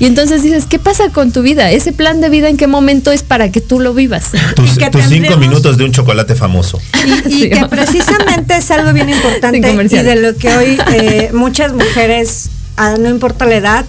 Y 0.00 0.06
entonces 0.06 0.42
dices, 0.42 0.66
¿qué 0.68 0.78
pasa 0.78 1.10
con 1.10 1.30
tu 1.30 1.42
vida? 1.42 1.70
Ese 1.70 1.92
plan 1.92 2.20
de 2.20 2.28
vida, 2.28 2.48
¿en 2.48 2.56
qué 2.56 2.66
momento 2.66 3.12
es 3.12 3.22
para 3.22 3.52
que 3.52 3.60
tú 3.60 3.78
lo 3.78 3.94
vivas? 3.94 4.32
Tus, 4.56 4.74
Y 4.74 4.78
que 4.78 4.90
tus 4.90 5.04
cinco 5.04 5.36
minutos 5.36 5.76
de 5.78 5.84
un 5.84 5.92
chocolate 5.92 6.34
famoso. 6.34 6.80
Y, 7.26 7.28
y 7.28 7.40
Sí. 7.44 7.50
que 7.50 7.66
precisamente 7.66 8.56
es 8.56 8.70
algo 8.70 8.92
bien 8.92 9.08
importante 9.10 9.58
y 9.90 9.96
de 10.02 10.16
lo 10.16 10.36
que 10.36 10.48
hoy 10.56 10.78
eh, 10.92 11.30
muchas 11.32 11.72
mujeres, 11.72 12.50
no 12.98 13.08
importa 13.08 13.44
la 13.46 13.56
edad, 13.56 13.84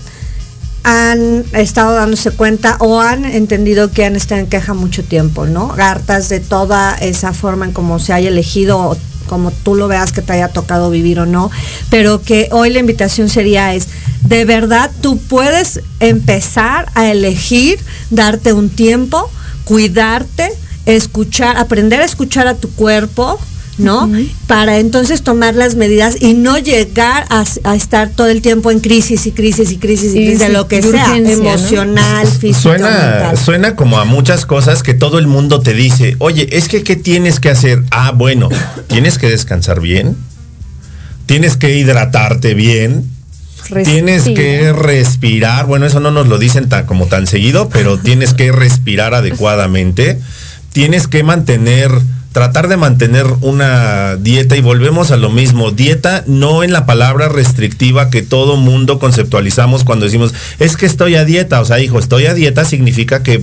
han 0.84 1.44
estado 1.54 1.96
dándose 1.96 2.30
cuenta 2.30 2.78
o 2.80 3.02
han 3.02 3.26
entendido 3.26 3.90
que 3.92 4.06
han 4.06 4.16
estado 4.16 4.42
en 4.42 4.48
queja 4.48 4.76
mucho 4.76 5.04
tiempo, 5.04 5.48
¿no? 5.48 5.74
Hartas 5.80 6.30
de 6.30 6.40
toda 6.40 6.94
esa 6.94 7.34
forma 7.34 7.66
en 7.66 7.72
cómo 7.72 7.98
se 7.98 8.14
haya 8.14 8.30
elegido 8.30 8.78
o 8.78 8.98
como 9.26 9.52
tú 9.52 9.76
lo 9.76 9.88
veas 9.88 10.12
que 10.12 10.22
te 10.22 10.34
haya 10.34 10.50
tocado 10.50 10.90
vivir 10.90 11.20
o 11.20 11.26
no, 11.26 11.52
pero 11.90 12.22
que 12.22 12.48
hoy 12.52 12.70
la 12.70 12.80
invitación 12.80 13.30
sería 13.30 13.74
es, 13.74 13.88
de 14.22 14.46
verdad 14.46 14.92
tú 15.02 15.18
puedes 15.18 15.82
empezar 16.00 16.88
a 16.96 17.08
elegir, 17.08 17.80
darte 18.10 18.54
un 18.54 18.70
tiempo, 18.70 19.30
cuidarte, 19.66 20.52
escuchar, 20.86 21.58
aprender 21.58 22.02
a 22.02 22.06
escuchar 22.06 22.48
a 22.48 22.56
tu 22.56 22.72
cuerpo, 22.72 23.40
¿no? 23.78 24.10
Para 24.48 24.80
entonces 24.80 25.22
tomar 25.22 25.56
las 25.56 25.76
medidas 25.76 26.18
y 26.22 26.34
no 26.34 26.58
llegar 26.58 27.26
a, 27.30 27.44
a 27.64 27.76
estar 27.76 28.10
todo 28.10 28.28
el 28.28 28.42
tiempo 28.42 28.72
en 28.72 28.80
crisis 28.80 29.26
y 29.26 29.32
crisis 29.32 29.72
y 29.72 29.78
crisis 29.78 30.14
y 30.14 30.18
crisis 30.18 30.40
de 30.40 30.50
lo 30.50 30.68
que 30.68 30.82
sea, 30.82 31.18
emocional, 31.18 32.28
física, 32.28 32.62
Suena, 32.62 32.90
mental. 32.90 33.38
suena 33.38 33.76
como 33.76 34.00
a 34.00 34.06
muchas 34.06 34.46
cosas 34.46 34.84
que 34.84 34.94
todo 34.94 35.20
el 35.20 35.28
mundo 35.28 35.60
te 35.62 35.74
dice, 35.74 36.16
oye, 36.20 36.48
es 36.52 36.68
que 36.68 36.84
¿qué 36.84 36.96
tienes 36.96 37.40
que 37.40 37.50
hacer? 37.50 37.84
Ah, 37.92 38.12
bueno, 38.12 38.50
tienes 38.88 39.18
que 39.18 39.30
descansar 39.30 39.82
bien, 39.82 40.16
tienes 41.26 41.58
que 41.58 41.78
hidratarte 41.78 42.54
bien, 42.54 43.10
tienes 43.84 44.24
que 44.24 44.72
respirar, 44.74 45.66
bueno, 45.66 45.86
eso 45.86 46.00
no 46.00 46.12
nos 46.12 46.28
lo 46.28 46.38
dicen 46.38 46.70
tan, 46.70 46.86
como 46.86 47.08
tan 47.08 47.28
seguido, 47.28 47.70
pero 47.70 47.98
tienes 47.98 48.34
que 48.34 48.52
respirar 48.52 49.14
adecuadamente, 49.14 50.20
tienes 50.72 51.08
que 51.08 51.24
mantener, 51.24 51.92
tratar 52.36 52.68
de 52.68 52.76
mantener 52.76 53.26
una 53.40 54.18
dieta 54.18 54.58
y 54.58 54.62
volvemos 54.62 55.12
a 55.12 55.16
lo 55.16 55.30
mismo, 55.30 55.72
dieta 55.72 56.26
no 56.28 56.64
en 56.64 56.74
la 56.74 56.86
palabra 56.86 57.30
restrictiva 57.30 58.10
que 58.10 58.24
todo 58.24 58.58
mundo 58.58 59.00
conceptualizamos 59.00 59.86
cuando 59.86 60.04
decimos, 60.04 60.34
es 60.60 60.76
que 60.76 60.86
estoy 60.86 61.16
a 61.16 61.24
dieta, 61.24 61.62
o 61.62 61.66
sea, 61.66 61.80
hijo, 61.80 61.98
estoy 61.98 62.26
a 62.26 62.34
dieta 62.34 62.66
significa 62.66 63.24
que 63.24 63.42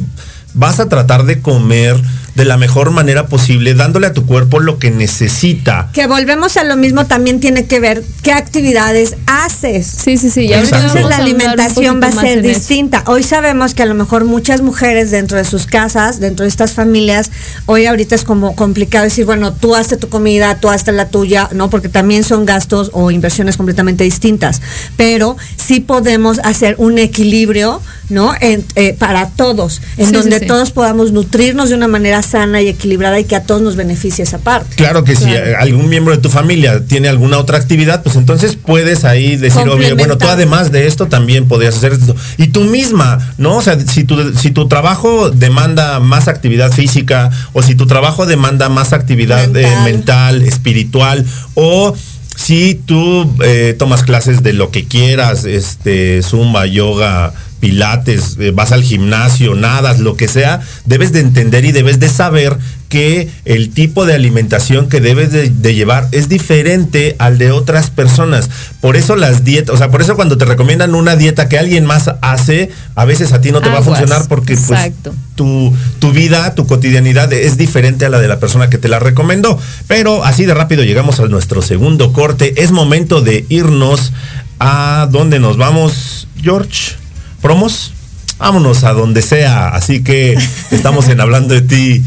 vas 0.53 0.79
a 0.79 0.91
tratar 0.91 1.25
de 1.25 1.41
comer 1.41 1.97
de 2.35 2.45
la 2.45 2.57
mejor 2.57 2.91
manera 2.91 3.27
posible, 3.27 3.75
dándole 3.75 4.07
a 4.07 4.13
tu 4.13 4.27
cuerpo 4.27 4.61
lo 4.61 4.79
que 4.79 4.91
necesita. 4.91 5.91
Que 5.93 6.07
volvemos 6.07 6.57
a 6.57 6.65
lo 6.65 6.77
mismo 6.77 7.07
también 7.07 7.41
tiene 7.41 7.67
que 7.67 7.79
ver 7.81 8.03
qué 8.23 8.33
actividades 8.33 9.17
haces. 9.27 9.87
Sí, 9.87 10.17
sí, 10.17 10.31
sí. 10.31 10.47
y 10.47 10.55
ahorita 10.55 10.77
Exacto. 10.77 10.99
Entonces 10.99 11.11
la 11.11 11.17
alimentación 11.23 12.01
va 12.03 12.07
a 12.09 12.13
ser 12.13 12.39
eso. 12.39 12.49
distinta. 12.49 13.05
Hoy 13.07 13.23
sabemos 13.23 13.75
que 13.75 13.83
a 13.83 13.87
lo 13.87 13.95
mejor 13.95 14.25
muchas 14.25 14.63
mujeres 14.63 15.11
dentro 15.11 15.37
de 15.37 15.45
sus 15.45 15.67
casas, 15.67 16.21
dentro 16.21 16.45
de 16.45 16.49
estas 16.49 16.73
familias, 16.73 17.31
hoy 17.67 17.87
ahorita 17.87 18.15
es 18.15 18.25
como 18.25 18.57
complicado 18.57 19.05
decir, 19.05 19.27
bueno, 19.27 19.53
tú 19.53 19.75
hazte 19.75 19.97
tu 19.97 20.09
comida, 20.09 20.59
tú 20.59 20.69
hazte 20.71 20.93
la 20.93 21.09
tuya, 21.09 21.49
¿no? 21.53 21.69
Porque 21.71 21.89
también 21.89 22.25
son 22.25 22.47
gastos 22.47 22.91
o 22.95 23.11
inversiones 23.11 23.57
completamente 23.57 24.05
distintas. 24.05 24.63
Pero 24.97 25.37
sí 25.57 25.81
podemos 25.81 26.41
hacer 26.45 26.77
un 26.79 26.99
equilibrio, 26.99 27.81
¿no? 28.13 28.33
En- 28.41 28.65
eh, 28.77 28.95
para 28.99 29.31
todos, 29.31 29.81
en 29.97 30.07
Sí, 30.07 30.13
donde 30.13 30.39
sí. 30.39 30.47
todos 30.47 30.71
podamos 30.71 31.11
nutrirnos 31.13 31.71
de 31.71 31.75
una 31.75 31.89
manera 31.89 32.23
sana 32.23 32.61
y 32.63 32.69
equilibrada 32.69 33.19
y 33.19 33.25
que 33.25 33.35
a 33.37 33.43
todos 33.43 33.63
nos 33.63 33.75
beneficie 33.77 34.23
esa 34.23 34.39
parte. 34.39 34.77
Claro 34.77 35.03
que 35.03 35.17
si 35.17 35.35
algún 35.59 35.89
miembro 35.89 36.15
de 36.15 36.21
tu 36.23 36.29
familia 36.29 36.85
tiene 36.87 37.09
alguna 37.09 37.39
otra 37.39 37.59
actividad, 37.59 38.03
pues 38.03 38.15
entonces 38.17 38.57
puedes 38.57 39.05
ahí 39.05 39.37
decir, 39.37 39.69
oye, 39.69 39.95
bueno, 39.95 40.19
tú 40.19 40.29
además 40.29 40.71
de 40.71 40.87
esto 40.87 41.07
también 41.07 41.49
podrías 41.49 41.75
hacer 41.77 41.93
esto. 41.93 42.15
Y 42.37 42.49
tú 42.49 42.61
misma, 42.65 43.19
¿no? 43.39 43.57
O 43.57 43.63
sea, 43.63 43.79
si 43.81 44.05
tu, 44.05 44.33
si 44.35 44.51
tu 44.51 44.69
trabajo 44.69 45.31
demanda 45.31 45.99
más 46.01 46.29
actividad 46.29 46.71
física 46.71 47.31
o 47.53 47.63
si 47.63 47.75
tu 47.75 47.87
trabajo 47.87 48.27
demanda 48.27 48.69
más 48.69 48.93
actividad 48.93 49.45
eh, 49.57 49.63
Mental. 49.63 49.85
mental, 49.85 50.43
espiritual 50.43 51.25
o... 51.55 51.95
Si 52.35 52.75
tú 52.87 53.31
eh, 53.45 53.77
tomas 53.79 54.03
clases 54.05 54.43
de 54.43 54.55
lo 54.55 54.71
que 54.71 54.87
quieras, 54.87 55.45
este, 55.45 56.23
zumba, 56.23 56.67
yoga, 56.67 57.35
pilates, 57.63 58.37
eh, 58.41 58.51
vas 58.51 58.73
al 58.73 58.83
gimnasio, 58.83 59.55
nadas, 59.55 60.01
lo 60.01 60.17
que 60.17 60.27
sea, 60.27 60.61
debes 60.85 61.13
de 61.13 61.21
entender 61.21 61.65
y 61.65 61.71
debes 61.71 62.01
de 62.01 62.09
saber 62.09 62.59
que 62.89 63.31
el 63.45 63.71
tipo 63.71 64.05
de 64.05 64.15
alimentación 64.15 64.89
que 64.89 65.01
debes 65.01 65.31
de, 65.31 65.49
de 65.49 65.73
llevar 65.73 66.09
es 66.11 66.29
diferente 66.29 67.15
al 67.21 67.39
de 67.39 67.53
otras 67.53 67.89
personas. 67.89 68.51
Por 68.81 68.97
eso 68.97 69.15
las 69.15 69.45
dietas, 69.45 69.77
o 69.77 69.79
sea, 69.79 69.93
por 69.93 70.03
eso 70.03 70.17
cuando 70.17 70.37
te 70.37 70.45
recomiendan 70.45 70.97
una 70.97 71.15
dieta 71.15 71.49
que 71.49 71.57
alguien 71.57 71.87
más 71.87 72.11
hace, 72.21 72.73
a 72.97 73.05
veces 73.05 73.33
a 73.33 73.41
ti 73.41 73.53
no 73.53 73.61
te 73.61 73.69
va 73.69 73.79
a 73.79 73.83
funcionar 73.83 74.27
porque 74.27 74.57
pues, 74.57 74.91
tu, 75.37 75.73
tu 76.01 76.11
vida, 76.11 76.57
tu 76.57 76.67
cotidianidad 76.67 77.33
es 77.33 77.57
diferente 77.57 78.07
a 78.07 78.09
la 78.09 78.19
de 78.19 78.27
la 78.27 78.41
persona 78.41 78.71
que 78.71 78.79
te 78.79 78.89
la 78.89 78.99
recomendó. 78.99 79.57
Pero 79.87 80.25
así 80.25 80.47
de 80.47 80.55
rápido 80.55 80.83
llegamos 80.83 81.21
a 81.21 81.27
nuestro 81.27 81.63
segundo 81.63 82.13
corte. 82.13 82.61
Es 82.61 82.73
momento 82.73 83.21
de 83.21 83.47
irnos 83.49 84.13
a 84.59 85.07
donde 85.13 85.39
nos 85.39 85.57
vamos, 85.57 86.27
George. 86.43 87.02
¿Promos? 87.43 87.93
Vámonos 88.39 88.85
a 88.85 88.93
donde 88.93 89.21
sea. 89.21 89.69
Así 89.69 90.03
que 90.03 90.39
estamos 90.71 91.09
en 91.09 91.21
Hablando 91.21 91.55
de 91.55 91.63
ti 91.63 92.03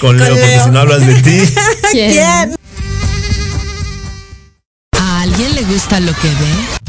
con 0.00 0.18
Leo, 0.18 0.28
porque 0.28 0.46
Leo. 0.46 0.64
si 0.64 0.70
no 0.70 0.78
hablas 0.78 1.06
de 1.06 1.14
ti. 1.22 1.40
¿A 4.92 5.22
alguien 5.22 5.54
le 5.54 5.62
gusta 5.62 5.98
lo 6.00 6.12
que 6.12 6.28
ve? 6.28 6.87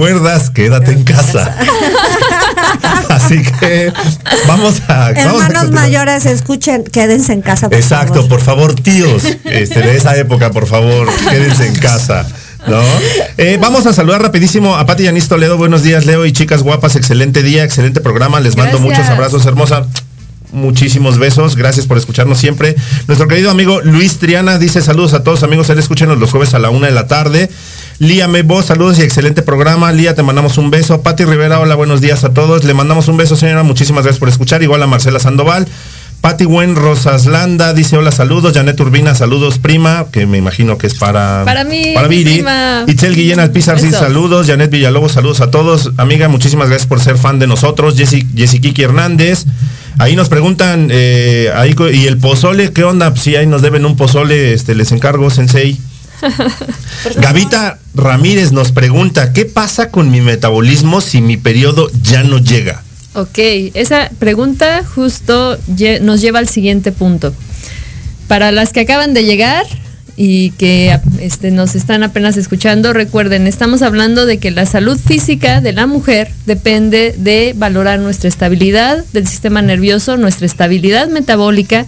Recuerdas, 0.00 0.48
quédate 0.48 0.92
en 0.92 1.04
casa. 1.04 1.54
Así 3.10 3.42
que 3.42 3.92
vamos 4.48 4.80
a. 4.88 5.12
vamos 5.12 5.42
a 5.42 5.46
Hermanos 5.46 5.70
mayores, 5.72 6.24
escuchen, 6.24 6.84
quédense 6.84 7.34
en 7.34 7.42
casa. 7.42 7.68
Por 7.68 7.76
Exacto, 7.76 8.14
favor. 8.14 8.28
por 8.28 8.40
favor, 8.40 8.74
tíos, 8.74 9.24
este, 9.44 9.80
de 9.80 9.96
esa 9.96 10.16
época, 10.16 10.52
por 10.52 10.66
favor, 10.66 11.06
quédense 11.28 11.66
en 11.66 11.74
casa. 11.74 12.26
¿No? 12.66 12.80
Eh, 13.36 13.58
vamos 13.60 13.86
a 13.86 13.92
saludar 13.92 14.22
rapidísimo 14.22 14.76
a 14.76 14.86
Pati 14.86 15.04
Yanis 15.04 15.28
Toledo. 15.28 15.58
Buenos 15.58 15.82
días, 15.82 16.06
Leo 16.06 16.24
y 16.24 16.32
chicas 16.32 16.62
guapas. 16.62 16.96
Excelente 16.96 17.42
día, 17.42 17.64
excelente 17.64 18.00
programa. 18.00 18.40
Les 18.40 18.56
mando 18.56 18.78
Gracias. 18.78 18.98
muchos 18.98 19.10
abrazos, 19.10 19.44
hermosa. 19.44 19.86
Muchísimos 20.52 21.18
besos, 21.18 21.54
gracias 21.54 21.86
por 21.86 21.96
escucharnos 21.96 22.38
siempre. 22.38 22.74
Nuestro 23.06 23.28
querido 23.28 23.50
amigo 23.50 23.80
Luis 23.82 24.18
Triana 24.18 24.58
dice 24.58 24.82
saludos 24.82 25.14
a 25.14 25.22
todos 25.22 25.44
amigos, 25.44 25.70
él 25.70 25.78
escúchenos 25.78 26.18
los 26.18 26.30
jueves 26.32 26.54
a 26.54 26.58
la 26.58 26.70
una 26.70 26.88
de 26.88 26.92
la 26.92 27.06
tarde. 27.06 27.48
Lía 28.00 28.28
Mebo, 28.28 28.62
saludos 28.62 28.98
y 28.98 29.02
excelente 29.02 29.42
programa. 29.42 29.92
Lía, 29.92 30.14
te 30.14 30.22
mandamos 30.22 30.56
un 30.56 30.70
beso. 30.70 31.02
Pati 31.02 31.26
Rivera, 31.26 31.60
hola, 31.60 31.74
buenos 31.74 32.00
días 32.00 32.24
a 32.24 32.32
todos. 32.32 32.64
Le 32.64 32.72
mandamos 32.72 33.08
un 33.08 33.18
beso, 33.18 33.36
señora. 33.36 33.62
Muchísimas 33.62 34.04
gracias 34.04 34.18
por 34.18 34.30
escuchar. 34.30 34.62
Igual 34.62 34.82
a 34.82 34.86
Marcela 34.86 35.20
Sandoval. 35.20 35.68
Pati 36.22 36.46
Buen 36.46 36.76
Rosaslanda 36.76 37.74
dice 37.74 37.98
hola, 37.98 38.10
saludos. 38.10 38.54
Janet 38.54 38.80
Urbina, 38.80 39.14
saludos, 39.14 39.58
prima, 39.58 40.06
que 40.10 40.26
me 40.26 40.38
imagino 40.38 40.78
que 40.78 40.86
es 40.86 40.94
para... 40.94 41.42
Para 41.44 41.64
mí, 41.64 41.92
Para 41.94 42.08
Viri. 42.08 42.36
prima. 42.36 42.84
Itzel 42.86 43.14
Guillén 43.14 43.38
Alpizar, 43.38 43.78
sí, 43.78 43.90
saludos. 43.90 44.46
Janet 44.46 44.70
Villalobos, 44.70 45.12
saludos 45.12 45.42
a 45.42 45.50
todos. 45.50 45.92
Amiga, 45.98 46.28
muchísimas 46.28 46.68
gracias 46.70 46.88
por 46.88 47.00
ser 47.00 47.18
fan 47.18 47.38
de 47.38 47.46
nosotros. 47.48 47.98
Jessy, 47.98 48.26
Jessy 48.34 48.60
Kiki 48.60 48.82
Hernández. 48.82 49.44
Ahí 49.98 50.16
nos 50.16 50.30
preguntan, 50.30 50.88
eh, 50.90 51.52
ahí, 51.54 51.74
¿y 51.92 52.06
el 52.06 52.16
pozole 52.16 52.72
qué 52.72 52.82
onda? 52.82 53.14
Si 53.14 53.36
ahí 53.36 53.46
nos 53.46 53.60
deben 53.60 53.84
un 53.84 53.96
pozole, 53.96 54.54
este, 54.54 54.74
les 54.74 54.90
encargo, 54.90 55.28
Sensei. 55.28 55.78
Gavita 57.16 57.78
Ramírez 57.94 58.52
nos 58.52 58.72
pregunta, 58.72 59.32
¿qué 59.32 59.44
pasa 59.44 59.90
con 59.90 60.10
mi 60.10 60.20
metabolismo 60.20 61.00
si 61.00 61.20
mi 61.20 61.36
periodo 61.36 61.90
ya 62.02 62.22
no 62.22 62.38
llega? 62.38 62.82
Ok, 63.14 63.38
esa 63.74 64.08
pregunta 64.18 64.84
justo 64.84 65.58
nos 66.02 66.20
lleva 66.20 66.38
al 66.38 66.48
siguiente 66.48 66.92
punto. 66.92 67.34
Para 68.28 68.52
las 68.52 68.72
que 68.72 68.80
acaban 68.80 69.14
de 69.14 69.24
llegar 69.24 69.66
y 70.16 70.50
que 70.52 70.96
este, 71.20 71.50
nos 71.50 71.74
están 71.74 72.02
apenas 72.04 72.36
escuchando, 72.36 72.92
recuerden, 72.92 73.46
estamos 73.46 73.82
hablando 73.82 74.26
de 74.26 74.38
que 74.38 74.50
la 74.52 74.66
salud 74.66 74.98
física 74.98 75.60
de 75.60 75.72
la 75.72 75.86
mujer 75.86 76.30
depende 76.46 77.14
de 77.18 77.54
valorar 77.56 77.98
nuestra 77.98 78.28
estabilidad 78.28 79.04
del 79.12 79.26
sistema 79.26 79.60
nervioso, 79.60 80.16
nuestra 80.16 80.46
estabilidad 80.46 81.08
metabólica 81.08 81.86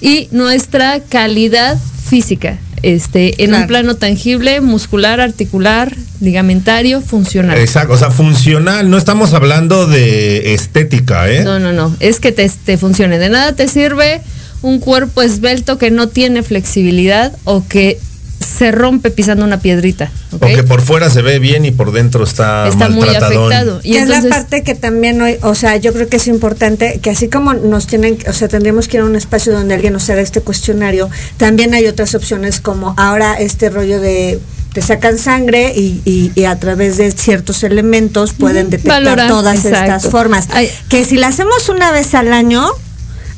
y 0.00 0.28
nuestra 0.32 1.00
calidad 1.00 1.78
física. 2.08 2.58
Este, 2.84 3.42
en 3.42 3.54
un 3.54 3.66
plano 3.66 3.96
tangible, 3.96 4.60
muscular, 4.60 5.18
articular, 5.18 5.96
ligamentario, 6.20 7.00
funcional. 7.00 7.56
Exacto, 7.56 7.94
o 7.94 7.96
sea, 7.96 8.10
funcional, 8.10 8.90
no 8.90 8.98
estamos 8.98 9.32
hablando 9.32 9.86
de 9.86 10.52
estética, 10.52 11.30
¿eh? 11.30 11.44
No, 11.44 11.58
no, 11.58 11.72
no. 11.72 11.96
Es 12.00 12.20
que 12.20 12.30
te, 12.30 12.46
te 12.48 12.76
funcione. 12.76 13.18
De 13.18 13.30
nada 13.30 13.56
te 13.56 13.68
sirve 13.68 14.20
un 14.60 14.80
cuerpo 14.80 15.22
esbelto 15.22 15.78
que 15.78 15.90
no 15.90 16.08
tiene 16.08 16.42
flexibilidad 16.42 17.32
o 17.44 17.66
que 17.66 17.98
se 18.44 18.70
rompe 18.72 19.10
pisando 19.10 19.44
una 19.44 19.58
piedrita. 19.60 20.10
¿ok? 20.32 20.40
Porque 20.40 20.62
por 20.62 20.80
fuera 20.82 21.10
se 21.10 21.22
ve 21.22 21.38
bien 21.38 21.64
y 21.64 21.70
por 21.70 21.92
dentro 21.92 22.24
está, 22.24 22.68
Está 22.68 22.88
muy 22.88 23.08
afectado. 23.08 23.80
Y 23.82 23.92
que 23.92 23.98
es 24.00 24.08
la 24.08 24.22
parte 24.28 24.62
que 24.62 24.74
también 24.74 25.20
hoy, 25.22 25.36
o 25.42 25.54
sea, 25.54 25.76
yo 25.76 25.92
creo 25.92 26.08
que 26.08 26.16
es 26.18 26.26
importante 26.28 27.00
que 27.02 27.10
así 27.10 27.28
como 27.28 27.54
nos 27.54 27.86
tienen, 27.86 28.18
o 28.28 28.32
sea, 28.32 28.48
tendríamos 28.48 28.88
que 28.88 28.98
ir 28.98 29.02
a 29.02 29.06
un 29.06 29.16
espacio 29.16 29.52
donde 29.52 29.74
alguien 29.74 29.92
nos 29.92 30.08
haga 30.10 30.20
este 30.20 30.40
cuestionario, 30.40 31.08
también 31.36 31.74
hay 31.74 31.86
otras 31.86 32.14
opciones 32.14 32.60
como 32.60 32.94
ahora 32.96 33.34
este 33.34 33.70
rollo 33.70 34.00
de 34.00 34.38
te 34.72 34.82
sacan 34.82 35.18
sangre 35.18 35.72
y, 35.76 36.02
y- 36.04 36.32
y 36.34 36.44
a 36.46 36.58
través 36.58 36.96
de 36.96 37.12
ciertos 37.12 37.62
elementos 37.62 38.32
pueden 38.32 38.70
detectar 38.70 39.04
Valorar, 39.04 39.28
todas 39.28 39.64
estas 39.64 40.08
formas. 40.08 40.48
Ay. 40.50 40.68
Que 40.88 41.04
si 41.04 41.16
la 41.16 41.28
hacemos 41.28 41.68
una 41.68 41.92
vez 41.92 42.12
al 42.16 42.32
año, 42.32 42.66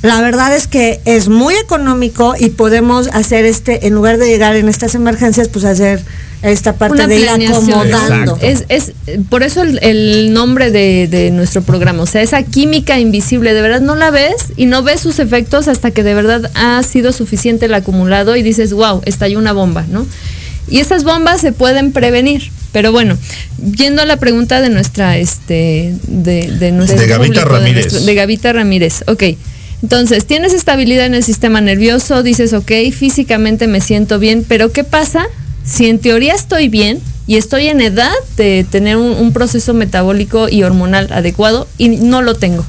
la 0.02 0.20
verdad 0.20 0.54
es 0.54 0.66
que 0.66 1.00
es 1.04 1.28
muy 1.28 1.54
económico 1.54 2.34
y 2.38 2.50
podemos 2.50 3.08
hacer 3.08 3.44
este, 3.44 3.86
en 3.86 3.94
lugar 3.94 4.18
de 4.18 4.28
llegar 4.28 4.54
en 4.56 4.68
estas 4.68 4.94
emergencias, 4.94 5.48
pues 5.48 5.64
hacer 5.64 6.00
esta 6.42 6.74
parte 6.74 6.94
una 6.94 7.06
de 7.08 7.18
ir 7.18 7.28
acomodando. 7.56 8.38
Es, 8.42 8.64
es 8.68 8.92
por 9.30 9.42
eso 9.42 9.62
el, 9.62 9.78
el 9.82 10.32
nombre 10.32 10.70
de, 10.70 11.08
de 11.08 11.30
nuestro 11.30 11.62
programa, 11.62 12.02
o 12.02 12.06
sea, 12.06 12.22
esa 12.22 12.42
química 12.42 13.00
invisible, 13.00 13.52
de 13.54 13.62
verdad 13.62 13.80
no 13.80 13.96
la 13.96 14.10
ves 14.10 14.52
y 14.56 14.66
no 14.66 14.82
ves 14.82 15.00
sus 15.00 15.18
efectos 15.18 15.66
hasta 15.66 15.90
que 15.90 16.02
de 16.02 16.14
verdad 16.14 16.50
ha 16.54 16.82
sido 16.82 17.12
suficiente 17.12 17.66
el 17.66 17.74
acumulado 17.74 18.36
y 18.36 18.42
dices, 18.42 18.72
wow, 18.74 19.00
estalló 19.06 19.38
una 19.38 19.52
bomba, 19.52 19.86
¿no? 19.90 20.06
Y 20.68 20.78
esas 20.80 21.04
bombas 21.04 21.40
se 21.40 21.52
pueden 21.52 21.92
prevenir. 21.92 22.50
Pero 22.72 22.92
bueno, 22.92 23.16
yendo 23.76 24.02
a 24.02 24.04
la 24.04 24.18
pregunta 24.18 24.60
de 24.60 24.68
nuestra, 24.68 25.16
este, 25.16 25.94
de, 26.06 26.50
de 26.58 26.72
nuestro 26.72 27.00
De 27.00 27.06
Gavita 27.06 27.40
público, 27.42 27.54
de 27.54 27.58
Ramírez. 27.60 27.84
nuestro- 27.86 28.04
de 28.04 28.14
Gavita 28.14 28.52
Ramírez, 28.52 29.02
ok. 29.06 29.22
Entonces, 29.82 30.26
tienes 30.26 30.54
estabilidad 30.54 31.06
en 31.06 31.14
el 31.14 31.22
sistema 31.22 31.60
nervioso, 31.60 32.22
dices, 32.22 32.52
ok, 32.52 32.72
físicamente 32.92 33.66
me 33.66 33.80
siento 33.80 34.18
bien, 34.18 34.44
pero 34.46 34.72
¿qué 34.72 34.84
pasa 34.84 35.26
si 35.64 35.86
en 35.88 35.98
teoría 35.98 36.34
estoy 36.34 36.68
bien 36.68 37.00
y 37.26 37.36
estoy 37.36 37.68
en 37.68 37.80
edad 37.80 38.12
de 38.36 38.64
tener 38.70 38.96
un, 38.96 39.10
un 39.12 39.32
proceso 39.32 39.74
metabólico 39.74 40.48
y 40.48 40.62
hormonal 40.62 41.12
adecuado 41.12 41.68
y 41.78 41.88
no 41.88 42.22
lo 42.22 42.34
tengo? 42.34 42.64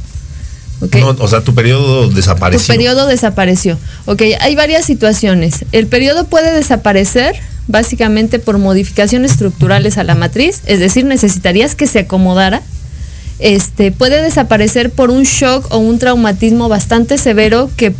¿ok? 0.81 0.95
No, 0.97 1.15
o 1.19 1.27
sea, 1.27 1.41
tu 1.41 1.55
periodo 1.55 2.09
Tu 2.09 2.15
desapareció. 2.15 2.73
periodo 2.73 3.07
desapareció. 3.07 3.77
Ok, 4.05 4.21
hay 4.39 4.55
varias 4.55 4.85
situaciones. 4.85 5.65
El 5.71 5.87
periodo 5.87 6.25
puede 6.25 6.53
desaparecer 6.53 7.35
básicamente 7.67 8.39
por 8.39 8.57
modificaciones 8.59 9.31
estructurales 9.31 9.97
a 9.97 10.03
la 10.03 10.15
matriz, 10.15 10.61
es 10.65 10.79
decir, 10.79 11.05
necesitarías 11.05 11.75
que 11.75 11.87
se 11.87 11.99
acomodara. 11.99 12.61
Este 13.39 13.91
puede 13.91 14.21
desaparecer 14.23 14.89
por 14.91 15.11
un 15.11 15.23
shock 15.23 15.67
o 15.71 15.77
un 15.77 15.99
traumatismo 15.99 16.69
bastante 16.69 17.17
severo 17.17 17.69
que 17.77 17.93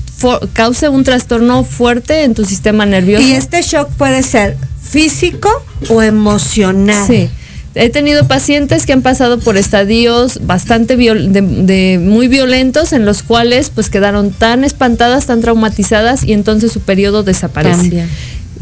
cause 0.54 0.90
un 0.90 1.04
trastorno 1.04 1.64
fuerte 1.64 2.24
en 2.24 2.34
tu 2.34 2.44
sistema 2.44 2.86
nervioso. 2.86 3.28
Y 3.28 3.34
este 3.34 3.62
shock 3.62 3.90
puede 3.98 4.24
ser 4.24 4.58
físico 4.82 5.50
o 5.90 6.02
emocional. 6.02 7.06
Sí. 7.06 7.30
He 7.76 7.90
tenido 7.90 8.28
pacientes 8.28 8.88
que 8.88 8.94
han 8.94 9.04
pasado 9.04 9.38
por 9.38 9.56
estadios 9.56 10.40
bastante 10.48 10.98
viol- 10.98 11.28
de, 11.32 11.42
de 11.42 12.00
muy 12.00 12.28
violentos 12.28 12.92
en 12.92 13.06
los 13.06 13.22
cuales 13.22 13.70
pues 13.70 13.92
quedaron 13.92 14.32
tan 14.32 14.64
espantadas, 14.64 15.28
tan 15.28 15.42
traumatizadas 15.42 16.24
y 16.24 16.34
entonces 16.34 16.72
su 16.72 16.80
periodo 16.82 17.22
desaparece. 17.22 17.78
También. 17.78 18.10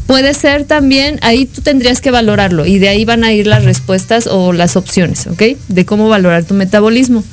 Puede 0.07 0.33
ser 0.35 0.65
también, 0.65 1.17
ahí 1.23 1.45
tú 1.45 1.61
tendrías 1.61 1.99
que 1.99 2.11
valorarlo 2.11 2.65
y 2.65 2.77
de 2.77 2.89
ahí 2.89 3.05
van 3.05 3.23
a 3.23 3.33
ir 3.33 3.47
las 3.47 3.63
respuestas 3.65 4.27
o 4.27 4.53
las 4.53 4.75
opciones, 4.75 5.25
¿ok? 5.27 5.41
De 5.67 5.85
cómo 5.85 6.07
valorar 6.09 6.43
tu 6.43 6.53
metabolismo. 6.53 7.23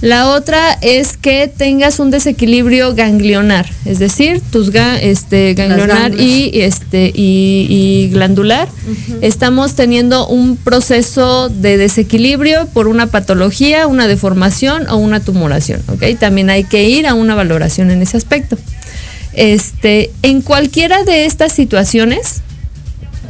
La 0.00 0.28
otra 0.28 0.78
es 0.80 1.16
que 1.16 1.48
tengas 1.48 1.98
un 1.98 2.12
desequilibrio 2.12 2.94
ganglionar, 2.94 3.66
es 3.84 3.98
decir, 3.98 4.40
tus 4.52 4.72
ga- 4.72 4.96
este, 5.02 5.54
ganglionar 5.54 6.12
y, 6.20 6.50
este, 6.60 7.10
y, 7.12 7.66
y 7.68 8.08
glandular. 8.12 8.68
Estamos 9.22 9.74
teniendo 9.74 10.28
un 10.28 10.56
proceso 10.56 11.48
de 11.48 11.78
desequilibrio 11.78 12.66
por 12.72 12.86
una 12.86 13.08
patología, 13.08 13.88
una 13.88 14.06
deformación 14.06 14.86
o 14.88 14.96
una 14.98 15.18
tumoración, 15.18 15.80
¿ok? 15.88 16.16
También 16.20 16.48
hay 16.50 16.62
que 16.62 16.88
ir 16.88 17.06
a 17.08 17.14
una 17.14 17.34
valoración 17.34 17.90
en 17.90 18.00
ese 18.02 18.16
aspecto. 18.18 18.56
Este, 19.38 20.10
en 20.22 20.42
cualquiera 20.42 21.04
de 21.04 21.24
estas 21.26 21.52
situaciones, 21.52 22.42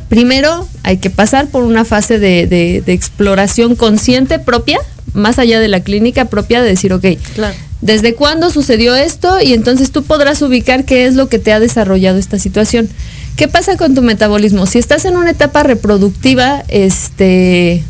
primero 0.08 0.66
hay 0.82 0.96
que 0.96 1.10
pasar 1.10 1.48
por 1.48 1.64
una 1.64 1.84
fase 1.84 2.18
de, 2.18 2.46
de- 2.46 2.82
de 2.84 2.92
exploración 2.94 3.76
consciente 3.76 4.38
propia, 4.38 4.78
más 5.12 5.38
allá 5.38 5.60
de 5.60 5.68
la 5.68 5.80
clínica 5.80 6.24
propia, 6.26 6.62
de 6.62 6.68
decir, 6.70 6.92
ok, 6.94 7.04
Claro. 7.34 7.54
¿desde 7.82 8.14
cuándo 8.14 8.50
sucedió 8.50 8.96
esto? 8.96 9.40
Y 9.40 9.52
entonces 9.52 9.90
tú 9.92 10.02
podrás 10.02 10.40
ubicar 10.42 10.84
qué 10.84 11.06
es 11.06 11.14
lo 11.14 11.28
que 11.28 11.38
te 11.38 11.52
ha 11.52 11.60
desarrollado 11.60 12.18
esta 12.18 12.38
situación. 12.38 12.88
¿Qué 13.36 13.46
pasa 13.46 13.76
con 13.76 13.94
tu 13.94 14.00
metabolismo? 14.02 14.64
Si 14.66 14.78
estás 14.78 15.04
en 15.04 15.16
una 15.16 15.30
etapa 15.30 15.62
reproductiva, 15.62 16.64
este 16.68 17.82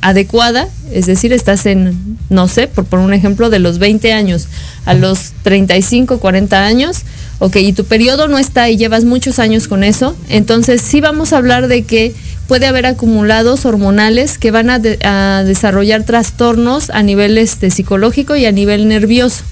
adecuada, 0.00 0.68
es 0.92 1.06
decir, 1.06 1.32
estás 1.32 1.64
en, 1.64 2.18
no 2.28 2.46
sé, 2.48 2.66
por 2.68 2.84
poner 2.84 3.06
un 3.06 3.14
ejemplo, 3.14 3.48
de 3.50 3.58
los 3.58 3.78
20 3.78 4.12
años 4.12 4.48
a 4.84 4.92
los 4.94 5.32
35, 5.44 6.18
40 6.18 6.62
años, 6.64 6.98
ok, 7.38 7.56
y 7.56 7.72
tu 7.72 7.84
periodo 7.84 8.28
no 8.28 8.38
está 8.38 8.70
y 8.70 8.76
llevas 8.76 9.04
muchos 9.04 9.38
años 9.38 9.68
con 9.68 9.84
eso, 9.84 10.16
entonces 10.28 10.80
sí 10.82 11.00
vamos 11.00 11.32
a 11.32 11.36
hablar 11.38 11.68
de 11.68 11.82
que 11.82 12.14
puede 12.48 12.66
haber 12.66 12.86
acumulados 12.86 13.64
hormonales 13.64 14.38
que 14.38 14.50
van 14.50 14.70
a, 14.70 14.78
de- 14.78 14.98
a 15.04 15.42
desarrollar 15.44 16.04
trastornos 16.04 16.90
a 16.90 17.02
nivel 17.02 17.38
este, 17.38 17.70
psicológico 17.70 18.36
y 18.36 18.44
a 18.46 18.52
nivel 18.52 18.86
nervioso. 18.88 19.44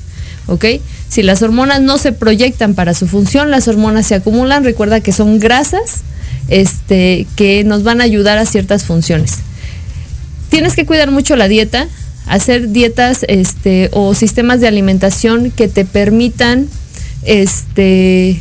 ¿ok? 0.46 0.64
Si 1.08 1.22
las 1.22 1.42
hormonas 1.42 1.80
no 1.80 1.98
se 1.98 2.12
proyectan 2.12 2.74
para 2.74 2.94
su 2.94 3.06
función, 3.06 3.50
las 3.50 3.68
hormonas 3.68 4.06
se 4.06 4.14
acumulan, 4.14 4.64
recuerda 4.64 5.00
que 5.00 5.12
son 5.12 5.38
grasas 5.38 6.02
este, 6.48 7.26
que 7.36 7.64
nos 7.64 7.82
van 7.82 8.00
a 8.00 8.04
ayudar 8.04 8.38
a 8.38 8.46
ciertas 8.46 8.84
funciones 8.84 9.38
tienes 10.50 10.74
que 10.74 10.84
cuidar 10.84 11.10
mucho 11.10 11.34
la 11.34 11.48
dieta, 11.48 11.88
hacer 12.26 12.68
dietas 12.72 13.24
este, 13.26 13.88
o 13.92 14.14
sistemas 14.14 14.60
de 14.60 14.68
alimentación 14.68 15.50
que 15.50 15.66
te 15.66 15.86
permitan 15.86 16.68
este, 17.24 18.40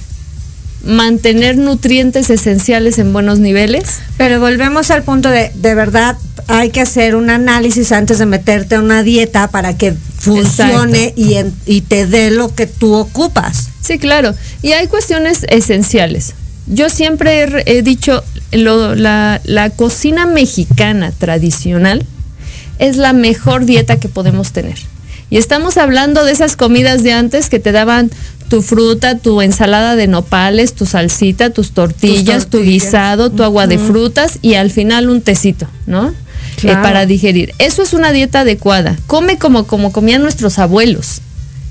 mantener 0.86 1.58
nutrientes 1.58 2.30
esenciales 2.30 2.98
en 3.00 3.14
buenos 3.14 3.40
niveles. 3.40 4.00
Pero 4.18 4.40
volvemos 4.40 4.92
al 4.92 5.04
punto 5.04 5.30
de, 5.30 5.52
de 5.56 5.76
verdad, 5.76 6.18
hay 6.48 6.70
que 6.72 6.82
hacer 6.82 7.16
un 7.16 7.30
análisis 7.30 7.92
antes 7.92 8.20
de 8.20 8.26
meterte 8.26 8.76
a 8.76 8.80
una 8.80 9.04
dieta 9.04 9.48
para 9.50 9.78
que 9.78 9.94
funcione 10.18 11.14
y, 11.16 11.36
en- 11.36 11.54
y 11.66 11.82
te 11.82 12.08
dé 12.08 12.32
lo 12.32 12.54
que 12.56 12.68
tú 12.68 12.94
ocupas. 12.96 13.70
Sí, 13.82 13.98
claro. 14.00 14.34
Y 14.62 14.72
hay 14.74 14.88
cuestiones 14.88 15.46
esenciales. 15.50 16.34
Yo 16.68 16.90
siempre 16.90 17.48
he, 17.66 17.82
dicho, 17.82 18.24
lo- 18.52 18.96
la, 18.96 19.42
la 19.44 19.70
cocina 19.72 20.26
mexicana 20.26 21.12
tradicional 21.12 22.06
es 22.80 22.98
la 22.98 23.14
mejor 23.14 23.66
dieta 23.66 24.00
que 24.00 24.10
podemos 24.10 24.52
tener. 24.52 24.78
Y 25.30 25.38
estamos 25.38 25.78
hablando 25.78 26.24
de 26.26 26.32
esas 26.32 26.56
comidas 26.56 27.04
de 27.04 27.14
antes 27.14 27.50
que 27.50 27.60
te 27.60 27.72
daban 27.72 28.12
tu 28.52 28.62
fruta, 28.62 29.18
tu 29.18 29.42
ensalada 29.42 29.96
de 29.96 30.08
nopales, 30.08 30.74
tu 30.74 30.86
salsita, 30.86 31.52
tus 31.52 31.72
tortillas, 31.72 32.48
tu 32.48 32.58
tortillas. 32.58 32.84
guisado, 32.84 33.32
tu 33.32 33.44
agua 33.44 33.66
de 33.66 33.78
frutas 33.78 34.40
y 34.42 34.56
al 34.56 34.72
final 34.72 35.10
un 35.10 35.22
tecito, 35.22 35.68
¿no? 35.88 36.14
Eh, 36.62 36.74
para 36.74 37.06
digerir. 37.06 37.54
Eso 37.60 37.82
es 37.82 37.94
una 37.94 38.12
dieta 38.12 38.42
adecuada. 38.42 38.98
Come 39.08 39.38
como, 39.38 39.66
como 39.68 39.94
comían 39.94 40.22
nuestros 40.22 40.60
abuelos. 40.60 41.22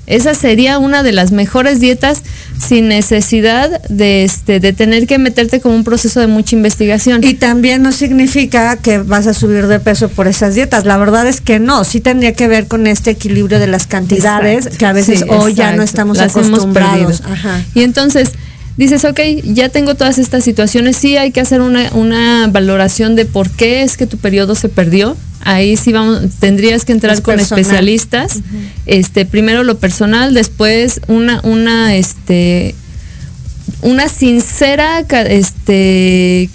Esa 0.07 0.33
sería 0.33 0.77
una 0.79 1.03
de 1.03 1.11
las 1.11 1.31
mejores 1.31 1.79
dietas 1.79 2.21
sin 2.59 2.87
necesidad 2.89 3.81
de, 3.87 4.23
este, 4.23 4.59
de 4.59 4.73
tener 4.73 5.07
que 5.07 5.17
meterte 5.17 5.61
como 5.61 5.75
un 5.75 5.83
proceso 5.83 6.19
de 6.19 6.27
mucha 6.27 6.55
investigación. 6.55 7.23
Y 7.23 7.35
también 7.35 7.81
no 7.81 7.91
significa 7.91 8.77
que 8.77 8.97
vas 8.99 9.27
a 9.27 9.33
subir 9.33 9.67
de 9.67 9.79
peso 9.79 10.09
por 10.09 10.27
esas 10.27 10.55
dietas. 10.55 10.85
La 10.85 10.97
verdad 10.97 11.27
es 11.27 11.39
que 11.39 11.59
no. 11.59 11.83
Sí 11.83 12.01
tendría 12.01 12.33
que 12.33 12.47
ver 12.47 12.67
con 12.67 12.87
este 12.87 13.11
equilibrio 13.11 13.59
de 13.59 13.67
las 13.67 13.87
cantidades 13.87 14.65
Exacto. 14.65 14.77
que 14.77 14.85
a 14.85 14.93
veces 14.93 15.19
Sí, 15.19 15.25
hoy 15.29 15.53
ya 15.53 15.75
no 15.75 15.83
estamos 15.83 16.17
Las 16.17 16.35
acostumbrados. 16.35 17.21
Ajá. 17.25 17.63
Y 17.73 17.83
entonces 17.83 18.31
dices, 18.81 19.05
ok, 19.05 19.19
ya 19.43 19.69
tengo 19.69 19.93
todas 19.93 20.17
estas 20.17 20.43
situaciones, 20.43 20.97
sí 20.97 21.15
hay 21.15 21.31
que 21.31 21.39
hacer 21.39 21.61
una, 21.61 21.91
una 21.93 22.47
valoración 22.47 23.15
de 23.15 23.25
por 23.25 23.49
qué 23.51 23.83
es 23.83 23.95
que 23.95 24.07
tu 24.07 24.17
periodo 24.17 24.55
se 24.55 24.69
perdió. 24.69 25.15
Ahí 25.43 25.77
sí 25.77 25.91
vamos, 25.93 26.21
tendrías 26.39 26.83
que 26.83 26.91
entrar 26.91 27.13
Es 27.15 27.21
con 27.21 27.35
personal. 27.35 27.59
especialistas. 27.61 28.39
Este, 28.87 29.25
primero 29.25 29.63
lo 29.63 29.77
personal, 29.77 30.33
después 30.33 30.99
una, 31.07 31.41
una, 31.43 31.95
este, 31.95 32.73
una 33.81 34.07
sincera 34.09 35.05
este 35.27 36.49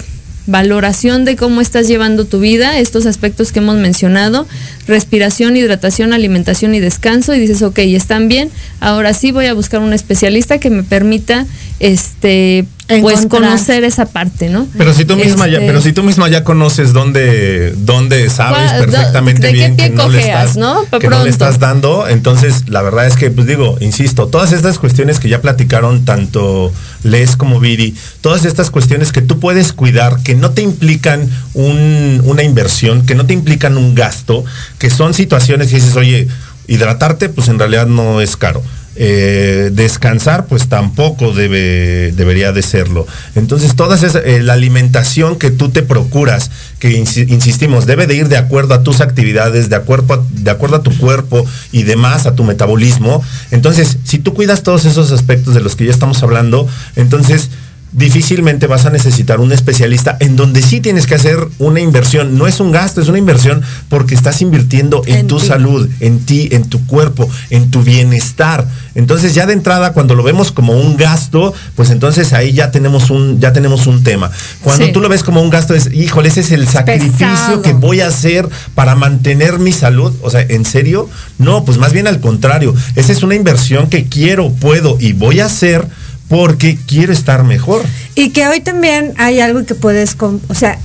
valoración 0.47 1.25
de 1.25 1.37
cómo 1.37 1.61
estás 1.61 1.89
llevando 1.89 2.25
tu 2.25 2.39
vida, 2.41 2.79
estos 2.79 3.07
aspectos 3.07 3.53
que 3.53 3.59
hemos 3.59 3.77
mencionado, 3.77 4.47
respiración, 4.87 5.57
hidratación, 5.57 6.13
alimentación 6.13 6.75
y 6.75 6.81
descanso, 6.81 7.35
y 7.35 7.39
dices, 7.41 7.63
ok, 7.63 7.79
están 7.81 8.29
bien, 8.29 8.51
ahora 8.81 9.13
sí 9.15 9.33
voy 9.33 9.47
a 9.47 9.55
buscar 9.55 9.81
un 9.81 9.93
especialista 9.93 10.59
que 10.59 10.71
me 10.71 10.83
permita 10.83 11.47
este 11.81 12.67
pues 12.89 13.25
Encontrar. 13.25 13.51
conocer 13.51 13.83
esa 13.83 14.07
parte, 14.07 14.49
¿no? 14.49 14.69
Pero 14.79 14.95
si 14.95 15.05
tú 15.05 15.17
misma 15.17 15.49
ya, 15.49 15.55
Este, 15.55 15.67
pero 15.67 15.81
si 15.81 15.93
tú 15.93 16.05
misma 16.05 16.29
ya 16.29 16.45
conoces 16.45 16.93
dónde, 16.93 17.73
dónde 17.79 18.31
sabes 18.31 18.71
¿Cuál- 18.71 18.85
perfectamente 18.87 19.43
de 19.43 19.49
qué 19.49 19.55
bien 19.55 19.75
pie 19.77 19.89
que 19.91 19.97
no 19.97 20.09
le 20.09 20.19
cojeas, 20.21 20.51
estás, 20.51 20.57
no? 20.57 20.85
Que 21.01 21.09
no 21.09 21.25
le 21.25 21.31
estás 21.31 21.59
dando, 21.59 22.07
entonces 22.07 22.69
la 22.69 22.83
verdad 22.83 23.09
es 23.09 23.17
que, 23.17 23.33
pues 23.33 23.49
digo, 23.49 23.77
insisto, 23.81 24.29
todas 24.29 24.53
estas 24.53 24.79
cuestiones 24.79 25.19
que 25.19 25.29
ya 25.29 25.41
platicaron 25.43 26.05
tanto 26.05 26.73
Les 27.07 27.37
como 27.37 27.61
Viri, 27.61 27.95
todas 28.21 28.45
estas 28.45 28.71
cuestiones 28.71 29.13
que 29.13 29.23
tú 29.23 29.39
puedes 29.41 29.73
cuidar, 29.73 30.23
que 30.23 30.35
no 30.35 30.51
te 30.51 30.63
implican 30.63 31.29
un- 31.55 32.21
una 32.25 32.43
inversión, 32.43 33.07
que 33.07 33.15
no 33.15 33.27
te 33.27 33.33
implican 33.33 33.77
un 33.77 33.95
gasto, 33.95 34.45
que 34.79 34.91
son 34.91 35.15
situaciones 35.15 35.69
que 35.69 35.77
dices, 35.77 35.97
oye, 35.97 36.29
hidratarte, 36.69 37.29
pues 37.29 37.49
en 37.49 37.59
realidad 37.59 37.87
no 37.87 38.21
es 38.21 38.37
caro. 38.37 38.63
Eh, 38.99 39.71
descansar 39.75 40.47
pues 40.47 40.69
tampoco 40.69 41.33
debe 41.33 42.13
debería 42.13 42.53
de 42.53 42.63
serlo. 42.63 43.07
Entonces 43.35 43.77
todas 43.77 44.03
esas 44.03 44.23
eh, 44.25 44.43
la 44.43 44.55
alimentación 44.55 45.37
que 45.39 45.51
tú 45.51 45.69
te 45.69 45.83
procuras 45.83 46.51
que 46.79 46.99
insi- 46.99 47.29
insistimos 47.31 47.85
debe 47.85 48.07
de 48.07 48.15
ir 48.15 48.29
de 48.29 48.39
acuerdo 48.39 48.73
a 48.73 48.83
tus 48.83 49.03
actividades 49.03 49.69
de 49.69 49.77
acuerdo 49.77 50.15
a, 50.15 50.25
de 50.31 50.51
acuerdo 50.51 50.77
a 50.77 50.83
tu 50.83 50.97
cuerpo 50.97 51.45
y 51.73 51.83
demás 51.83 52.25
a 52.25 52.35
tu 52.35 52.45
metabolismo. 52.45 53.23
Entonces 53.51 53.99
si 54.05 54.19
tú 54.19 54.33
cuidas 54.33 54.63
todos 54.63 54.87
esos 54.87 55.13
aspectos 55.13 55.53
de 55.55 55.61
los 55.61 55.77
que 55.77 55.85
ya 55.85 55.91
estamos 55.91 56.23
hablando 56.23 56.67
entonces 56.97 57.51
difícilmente 57.93 58.67
vas 58.67 58.85
a 58.85 58.91
necesitar 58.91 59.41
un 59.41 59.53
especialista 59.53 60.17
en 60.21 60.37
donde 60.37 60.61
sí 60.61 60.81
tienes 60.81 61.07
que 61.07 61.15
hacer 61.15 61.39
una 61.59 61.81
inversión. 61.81 62.37
No 62.37 62.47
es 62.47 62.61
un 62.61 62.71
gasto, 62.73 63.01
es 63.01 63.09
una 63.09 63.19
inversión 63.19 63.63
porque 63.89 64.15
estás 64.15 64.43
invirtiendo 64.43 65.03
en, 65.07 65.17
En 65.17 65.27
tu 65.27 65.39
ti. 65.39 65.47
salud, 65.47 65.89
en 66.01 66.19
ti, 66.21 66.49
en 66.53 66.69
tu 66.69 66.85
cuerpo, 66.87 67.29
en 67.51 67.71
tu 67.71 67.83
bienestar. 67.83 68.67
Entonces 68.95 69.35
ya 69.35 69.47
de 69.47 69.53
entrada 69.55 69.93
cuando 69.93 70.15
lo 70.15 70.23
vemos 70.23 70.53
como 70.53 70.75
un 70.75 70.97
gasto, 70.97 71.55
pues 71.75 71.91
entonces 71.91 72.33
ahí 72.33 72.53
ya 72.53 72.71
tenemos 72.71 73.11
un 73.11 73.41
ya 73.41 73.53
tenemos 73.53 73.87
un 73.87 74.03
tema. 74.03 74.31
Cuando 74.63 74.87
Sí. 74.87 74.93
tú 74.93 75.01
lo 75.01 75.09
ves 75.09 75.23
como 75.23 75.41
un 75.43 75.51
gasto 75.51 75.75
es, 75.75 75.91
híjole, 75.93 76.29
ese 76.29 76.41
es 76.41 76.51
el 76.53 76.67
sacrificio 76.69 77.19
Pesado. 77.31 77.63
que 77.63 77.73
voy 77.73 78.01
a 78.01 78.09
hacer 78.09 78.49
para 78.75 78.95
mantener 78.95 79.59
mi 79.59 79.73
salud. 79.73 80.13
O 80.23 80.31
sea, 80.31 80.43
¿en 80.43 80.65
serio? 80.65 81.09
No, 81.39 81.65
pues 81.65 81.79
más 81.79 81.93
bien 81.93 82.07
al 82.07 82.21
contrario. 82.21 82.75
Esa 82.95 83.13
es 83.13 83.23
una 83.23 83.35
inversión 83.35 83.89
que 83.89 84.07
quiero, 84.07 84.51
puedo 84.53 84.97
y 85.01 85.13
voy 85.13 85.41
a 85.41 85.47
hacer 85.47 85.87
porque 86.29 86.79
quiero 86.87 87.13
estar 87.13 87.45
mejor. 87.45 87.85
Y 88.15 88.31
que 88.31 88.47
hoy 88.49 88.61
también 88.61 89.15
hay 89.17 89.41
algo 89.41 89.65
que 89.65 89.75
puedes, 89.75 90.17
o 90.21 90.55
sea, 90.55 90.79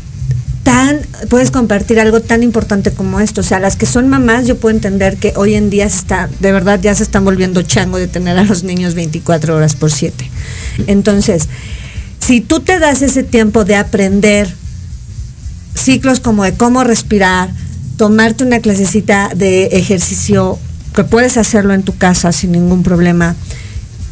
tan 0.64 1.00
puedes 1.30 1.52
compartir 1.52 2.00
algo 2.00 2.22
tan 2.22 2.44
importante 2.44 2.92
como 2.92 3.20
esto. 3.20 3.42
O 3.42 3.44
sea, 3.44 3.60
las 3.60 3.76
que 3.76 3.86
son 3.86 4.10
mamás, 4.10 4.48
yo 4.48 4.58
puedo 4.58 4.76
entender 4.76 5.18
que 5.18 5.34
hoy 5.36 5.56
en 5.56 5.70
día 5.70 5.90
se 5.90 5.98
está, 5.98 6.30
de 6.40 6.52
verdad 6.52 6.80
ya 6.82 6.94
se 6.96 7.04
están 7.04 7.26
volviendo 7.26 7.62
chango 7.62 7.98
de 7.98 8.08
tener 8.08 8.38
a 8.38 8.44
los 8.44 8.64
niños 8.64 8.94
24 8.94 9.56
horas 9.56 9.76
por 9.76 9.92
7. 9.92 10.30
Entonces, 10.88 11.48
si 12.20 12.42
tú 12.42 12.60
te 12.60 12.80
das 12.80 13.02
ese 13.02 13.24
tiempo 13.24 13.66
de 13.66 13.76
aprender 13.76 14.54
ciclos 15.74 16.20
como 16.20 16.44
de 16.44 16.54
cómo 16.54 16.84
respirar, 16.84 17.50
tomarte 17.98 18.44
una 18.44 18.60
clasecita 18.60 19.32
de 19.36 19.66
ejercicio, 19.68 20.60
que 20.96 21.04
puedes 21.04 21.38
hacerlo 21.38 21.74
en 21.74 21.84
tu 21.84 21.96
casa 21.98 22.32
sin 22.32 22.52
ningún 22.52 22.84
problema. 22.84 23.36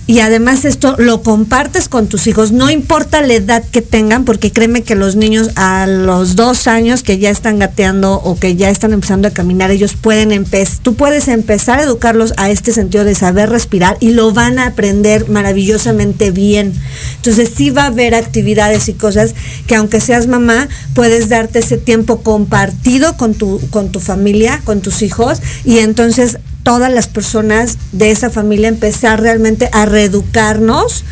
Y 0.10 0.22
además 0.22 0.66
esto 0.66 0.96
lo 0.98 1.22
compartes 1.22 1.88
con 1.88 2.08
tus 2.08 2.26
hijos, 2.26 2.52
no 2.52 2.72
importa 2.72 3.22
la 3.22 3.36
edad 3.36 3.64
que 3.64 3.84
tengan, 3.84 4.26
porque 4.26 4.52
créeme 4.52 4.82
que 4.82 4.96
los 4.96 5.16
niños 5.16 5.52
a 5.56 5.86
los 5.86 6.36
dos 6.36 6.66
años 6.66 7.04
que 7.04 7.20
ya 7.20 7.30
están 7.30 7.60
gateando 7.60 8.16
o 8.16 8.36
que 8.36 8.56
ya 8.56 8.72
están 8.72 8.92
empezando 8.92 9.28
a 9.28 9.32
caminar, 9.32 9.70
ellos 9.70 9.94
pueden 9.94 10.32
empezar, 10.32 10.80
tú 10.82 10.96
puedes 10.96 11.28
empezar 11.28 11.78
a 11.78 11.84
educarlos 11.84 12.34
a 12.38 12.50
este 12.50 12.74
sentido 12.74 13.04
de 13.04 13.14
saber 13.14 13.52
respirar 13.52 13.98
y 14.00 14.10
lo 14.10 14.34
van 14.34 14.58
a 14.58 14.66
aprender 14.66 15.30
maravillosamente 15.30 16.32
bien. 16.32 16.74
Entonces 17.18 17.52
sí 17.56 17.70
va 17.70 17.84
a 17.84 17.88
haber 17.90 18.16
actividades 18.16 18.90
y 18.90 18.94
cosas 18.94 19.36
que 19.68 19.76
aunque 19.76 20.02
seas 20.02 20.26
mamá, 20.26 20.70
puedes 20.96 21.30
darte 21.30 21.60
ese 21.60 21.78
tiempo 21.78 22.24
compartido 22.24 23.16
con 23.16 23.36
tu, 23.36 23.62
con 23.70 23.92
tu 23.92 24.00
familia, 24.00 24.60
con 24.64 24.82
tus 24.82 25.04
hijos, 25.04 25.40
y 25.66 25.78
entonces 25.78 26.40
todas 26.64 26.92
las 26.92 27.08
personas 27.08 27.78
de 27.92 28.12
esa 28.12 28.30
familia 28.30 28.68
empezar 28.68 29.22
realmente 29.22 29.70
a 29.72 29.86
reeducarnos 29.86 31.04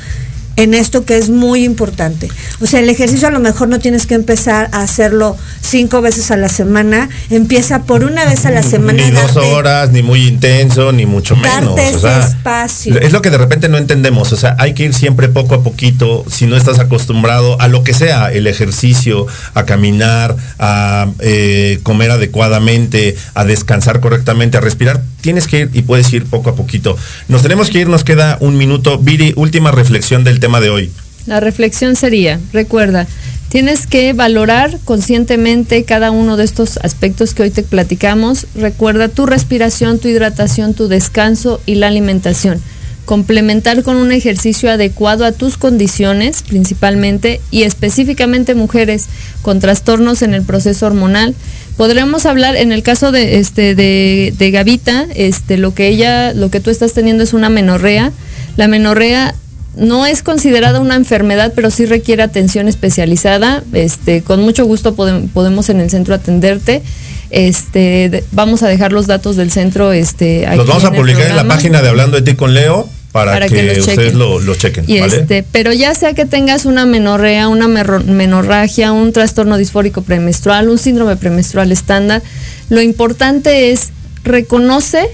en 0.57 0.73
esto 0.73 1.05
que 1.05 1.17
es 1.17 1.29
muy 1.29 1.63
importante. 1.63 2.29
O 2.59 2.65
sea, 2.65 2.81
el 2.81 2.89
ejercicio 2.89 3.27
a 3.27 3.31
lo 3.31 3.39
mejor 3.39 3.69
no 3.69 3.79
tienes 3.79 4.05
que 4.05 4.15
empezar 4.15 4.69
a 4.73 4.81
hacerlo 4.81 5.37
cinco 5.61 6.01
veces 6.01 6.31
a 6.31 6.37
la 6.37 6.49
semana, 6.49 7.09
empieza 7.29 7.83
por 7.83 8.03
una 8.03 8.25
vez 8.25 8.45
a 8.45 8.51
la 8.51 8.63
semana. 8.63 9.03
Ni 9.03 9.11
dos 9.11 9.35
horas, 9.37 9.91
ni 9.91 10.01
muy 10.01 10.27
intenso, 10.27 10.91
ni 10.91 11.05
mucho 11.05 11.35
menos. 11.35 11.75
Darte 11.75 11.95
o 11.95 11.99
sea, 11.99 12.19
ese 12.19 12.29
espacio. 12.29 12.99
Es 12.99 13.11
lo 13.11 13.21
que 13.21 13.29
de 13.29 13.37
repente 13.37 13.69
no 13.69 13.77
entendemos. 13.77 14.33
O 14.33 14.35
sea, 14.35 14.55
hay 14.59 14.73
que 14.73 14.83
ir 14.83 14.93
siempre 14.95 15.29
poco 15.29 15.53
a 15.53 15.63
poquito. 15.63 16.25
Si 16.27 16.47
no 16.47 16.57
estás 16.57 16.79
acostumbrado 16.79 17.61
a 17.61 17.67
lo 17.67 17.83
que 17.83 17.93
sea, 17.93 18.31
el 18.31 18.47
ejercicio, 18.47 19.27
a 19.53 19.65
caminar, 19.65 20.35
a 20.57 21.07
eh, 21.19 21.79
comer 21.83 22.09
adecuadamente, 22.09 23.15
a 23.35 23.45
descansar 23.45 23.99
correctamente, 23.99 24.57
a 24.57 24.61
respirar, 24.61 25.03
tienes 25.21 25.47
que 25.47 25.59
ir 25.59 25.69
y 25.73 25.83
puedes 25.83 26.11
ir 26.13 26.25
poco 26.25 26.49
a 26.49 26.55
poquito. 26.55 26.97
Nos 27.27 27.43
tenemos 27.43 27.69
que 27.69 27.79
ir, 27.79 27.89
nos 27.89 28.03
queda 28.03 28.37
un 28.39 28.57
minuto. 28.57 28.97
Viri, 28.97 29.33
última 29.35 29.71
reflexión 29.71 30.23
del 30.23 30.39
tema 30.39 30.46
de 30.47 30.69
hoy. 30.69 30.91
La 31.25 31.41
reflexión 31.41 31.97
sería, 31.97 32.39
recuerda, 32.53 33.05
tienes 33.49 33.85
que 33.85 34.13
valorar 34.13 34.79
conscientemente 34.85 35.83
cada 35.83 36.09
uno 36.09 36.37
de 36.37 36.45
estos 36.45 36.77
aspectos 36.77 37.33
que 37.33 37.43
hoy 37.43 37.51
te 37.51 37.63
platicamos. 37.63 38.47
Recuerda 38.55 39.09
tu 39.09 39.25
respiración, 39.25 39.99
tu 39.99 40.07
hidratación, 40.07 40.73
tu 40.73 40.87
descanso 40.87 41.59
y 41.65 41.75
la 41.75 41.87
alimentación. 41.87 42.61
Complementar 43.05 43.83
con 43.83 43.97
un 43.97 44.13
ejercicio 44.13 44.71
adecuado 44.71 45.25
a 45.25 45.33
tus 45.33 45.57
condiciones, 45.57 46.43
principalmente 46.43 47.41
y 47.51 47.63
específicamente 47.63 48.55
mujeres 48.55 49.07
con 49.41 49.59
trastornos 49.59 50.21
en 50.21 50.33
el 50.33 50.43
proceso 50.43 50.87
hormonal. 50.87 51.35
Podremos 51.75 52.25
hablar 52.25 52.55
en 52.55 52.71
el 52.71 52.83
caso 52.83 53.11
de 53.11 53.39
este 53.39 53.75
de, 53.75 54.33
de 54.37 54.51
Gavita, 54.51 55.07
este 55.13 55.57
lo 55.57 55.73
que 55.73 55.87
ella, 55.87 56.33
lo 56.33 56.49
que 56.49 56.61
tú 56.61 56.69
estás 56.69 56.93
teniendo 56.93 57.23
es 57.23 57.33
una 57.33 57.49
menorrea. 57.49 58.13
La 58.55 58.67
menorrea 58.67 59.35
no 59.77 60.05
es 60.05 60.23
considerada 60.23 60.79
una 60.79 60.95
enfermedad, 60.95 61.53
pero 61.55 61.69
sí 61.71 61.85
requiere 61.85 62.23
atención 62.23 62.67
especializada. 62.67 63.63
Este, 63.73 64.21
con 64.23 64.41
mucho 64.41 64.65
gusto 64.65 64.95
podem- 64.95 65.29
podemos 65.29 65.69
en 65.69 65.79
el 65.79 65.89
centro 65.89 66.13
atenderte. 66.15 66.81
Este, 67.29 68.09
de- 68.09 68.23
vamos 68.31 68.63
a 68.63 68.67
dejar 68.67 68.93
los 68.93 69.05
datos 69.07 69.35
del 69.35 69.51
centro 69.51 69.91
este, 69.91 70.47
Los 70.55 70.65
vamos 70.67 70.83
a 70.85 70.91
publicar 70.91 71.27
en 71.29 71.35
la 71.35 71.43
página 71.47 71.81
de 71.81 71.89
Hablando 71.89 72.17
de 72.17 72.23
ti 72.23 72.35
con 72.37 72.53
Leo. 72.53 72.89
para, 73.11 73.31
para 73.33 73.47
que, 73.49 73.55
que 73.55 73.73
lo 73.75 73.79
ustedes 73.81 74.13
lo, 74.13 74.39
lo 74.39 74.55
chequen, 74.55 74.85
Y 74.87 74.99
¿vale? 74.99 75.15
este, 75.17 75.43
pero 75.51 75.71
ya 75.73 75.95
sea 75.95 76.13
que 76.13 76.25
tengas 76.25 76.65
una 76.65 76.85
menorrea, 76.85 77.47
una 77.47 77.67
menorragia, 77.67 78.91
un 78.91 79.11
trastorno 79.11 79.57
disfórico 79.57 80.01
premenstrual, 80.03 80.69
un 80.69 80.77
síndrome 80.77 81.15
premenstrual 81.15 81.71
estándar, 81.71 82.21
lo 82.69 82.81
importante 82.81 83.71
es 83.71 83.89
reconoce 84.23 85.07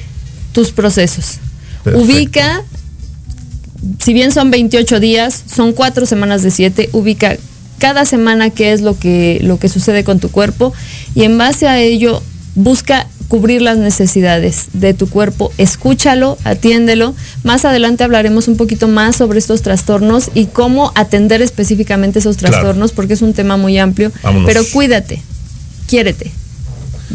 tus 0.51 0.72
procesos. 0.72 1.38
Perfecto. 1.84 2.05
Ubica, 2.05 2.61
si 3.99 4.13
bien 4.13 4.31
son 4.31 4.51
28 4.51 4.99
días, 4.99 5.43
son 5.53 5.73
cuatro 5.73 6.05
semanas 6.05 6.43
de 6.43 6.51
7, 6.51 6.89
ubica 6.93 7.38
cada 7.79 8.05
semana 8.05 8.49
qué 8.49 8.71
es 8.71 8.81
lo 8.81 8.97
que, 8.97 9.39
lo 9.41 9.59
que 9.59 9.67
sucede 9.69 10.03
con 10.03 10.19
tu 10.19 10.29
cuerpo 10.31 10.73
y 11.15 11.23
en 11.23 11.38
base 11.38 11.67
a 11.67 11.79
ello 11.79 12.21
busca 12.55 13.07
cubrir 13.27 13.61
las 13.61 13.77
necesidades 13.77 14.67
de 14.73 14.93
tu 14.93 15.09
cuerpo, 15.09 15.51
escúchalo, 15.57 16.38
atiéndelo. 16.43 17.15
Más 17.43 17.65
adelante 17.65 18.03
hablaremos 18.03 18.47
un 18.47 18.57
poquito 18.57 18.88
más 18.88 19.15
sobre 19.15 19.39
estos 19.39 19.63
trastornos 19.63 20.29
y 20.36 20.45
cómo 20.45 20.91
atender 20.93 21.41
específicamente 21.41 22.19
esos 22.19 22.38
Claro. 22.38 22.53
trastornos 22.53 22.91
porque 22.91 23.13
es 23.13 23.23
un 23.23 23.34
tema 23.34 23.57
muy 23.57 23.79
amplio. 23.79 24.11
Vámonos. 24.21 24.45
Pero 24.47 24.63
cuídate, 24.71 25.21
quiérete. 25.88 26.31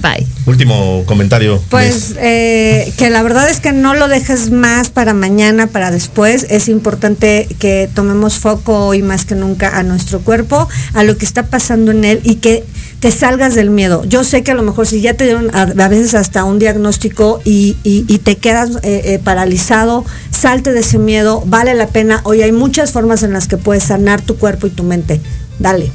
Bye. 0.01 0.26
Último 0.46 1.03
comentario. 1.07 1.61
Pues 1.70 2.14
eh, 2.18 2.92
que 2.96 3.11
la 3.11 3.22
verdad 3.22 3.51
es 3.51 3.59
que 3.59 3.72
no 3.72 3.94
lo 3.94 4.07
dejes 4.07 4.51
más 4.51 4.90
para 4.90 5.12
mañana, 5.12 5.66
para 5.66 5.90
después. 5.90 6.46
Es 6.51 6.68
importante 6.68 7.49
que 7.59 7.90
tomemos 7.92 8.38
foco 8.38 8.86
hoy 8.86 9.03
más 9.03 9.24
que 9.24 9.34
nunca 9.34 9.76
a 9.76 9.82
nuestro 9.82 10.20
cuerpo, 10.20 10.68
a 10.94 11.03
lo 11.03 11.18
que 11.18 11.24
está 11.24 11.46
pasando 11.46 11.90
en 11.90 12.05
él 12.05 12.20
y 12.22 12.36
que 12.36 12.64
te 13.01 13.11
salgas 13.11 13.55
del 13.57 13.70
miedo. 13.70 14.05
Yo 14.05 14.22
sé 14.22 14.42
que 14.44 14.53
a 14.53 14.55
lo 14.55 14.62
mejor 14.62 14.86
si 14.86 15.01
ya 15.01 15.14
te 15.14 15.24
dieron 15.24 15.55
a, 15.55 15.62
a 15.62 15.88
veces 15.88 16.14
hasta 16.14 16.44
un 16.44 16.59
diagnóstico 16.61 17.40
y, 17.44 17.76
y- 17.82 18.05
y 18.09 18.18
te 18.18 18.36
quedas 18.36 18.76
eh, 18.82 19.03
eh, 19.05 19.20
paralizado, 19.22 20.05
salte 20.30 20.72
de 20.72 20.80
ese 20.80 20.99
miedo, 20.99 21.42
vale 21.46 21.74
la 21.74 21.88
pena. 21.88 22.20
Hoy 22.24 22.42
hay 22.42 22.53
muchas 22.53 22.92
formas 22.92 23.22
en 23.24 23.32
las 23.32 23.49
que 23.49 23.57
puedes 23.57 23.82
sanar 23.84 24.20
tu 24.22 24.36
cuerpo 24.36 24.68
y 24.68 24.70
tu 24.70 24.84
mente. 24.84 25.20
Dale. 25.59 25.90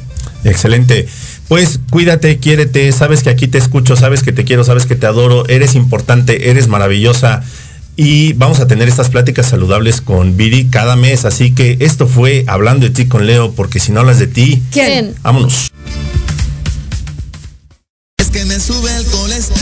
Excelente. 0.46 1.08
Pues 1.48 1.80
cuídate, 1.90 2.40
quiérete, 2.40 2.92
sabes 2.92 3.22
que 3.22 3.30
aquí 3.30 3.48
te 3.48 3.58
escucho, 3.58 3.96
sabes 3.96 4.24
que 4.24 4.32
te 4.32 4.44
quiero, 4.44 4.64
sabes 4.64 4.86
que 4.86 4.96
te 4.96 5.06
adoro, 5.06 5.48
eres 5.50 5.76
importante, 5.76 6.50
eres 6.50 6.68
maravillosa. 6.68 7.44
Y 7.96 8.34
vamos 8.34 8.60
a 8.60 8.66
tener 8.66 8.88
estas 8.88 9.10
pláticas 9.10 9.48
saludables 9.48 10.02
con 10.02 10.36
Viri 10.36 10.66
cada 10.66 10.96
mes. 10.96 11.26
Así 11.26 11.54
que 11.54 11.78
esto 11.80 12.08
fue 12.08 12.44
Hablando 12.48 12.88
de 12.88 12.92
ti 12.92 13.06
con 13.06 13.28
Leo, 13.28 13.52
porque 13.52 13.80
si 13.80 13.92
no 13.92 14.00
hablas 14.00 14.18
de 14.18 14.28
ti, 14.28 14.64
¿Quién? 14.72 15.14
vámonos. 15.22 15.70
Es 18.18 18.30
que 18.30 18.46
me 18.46 18.60
sube 18.60 18.90
el 18.96 19.06
colesterol, 19.06 19.62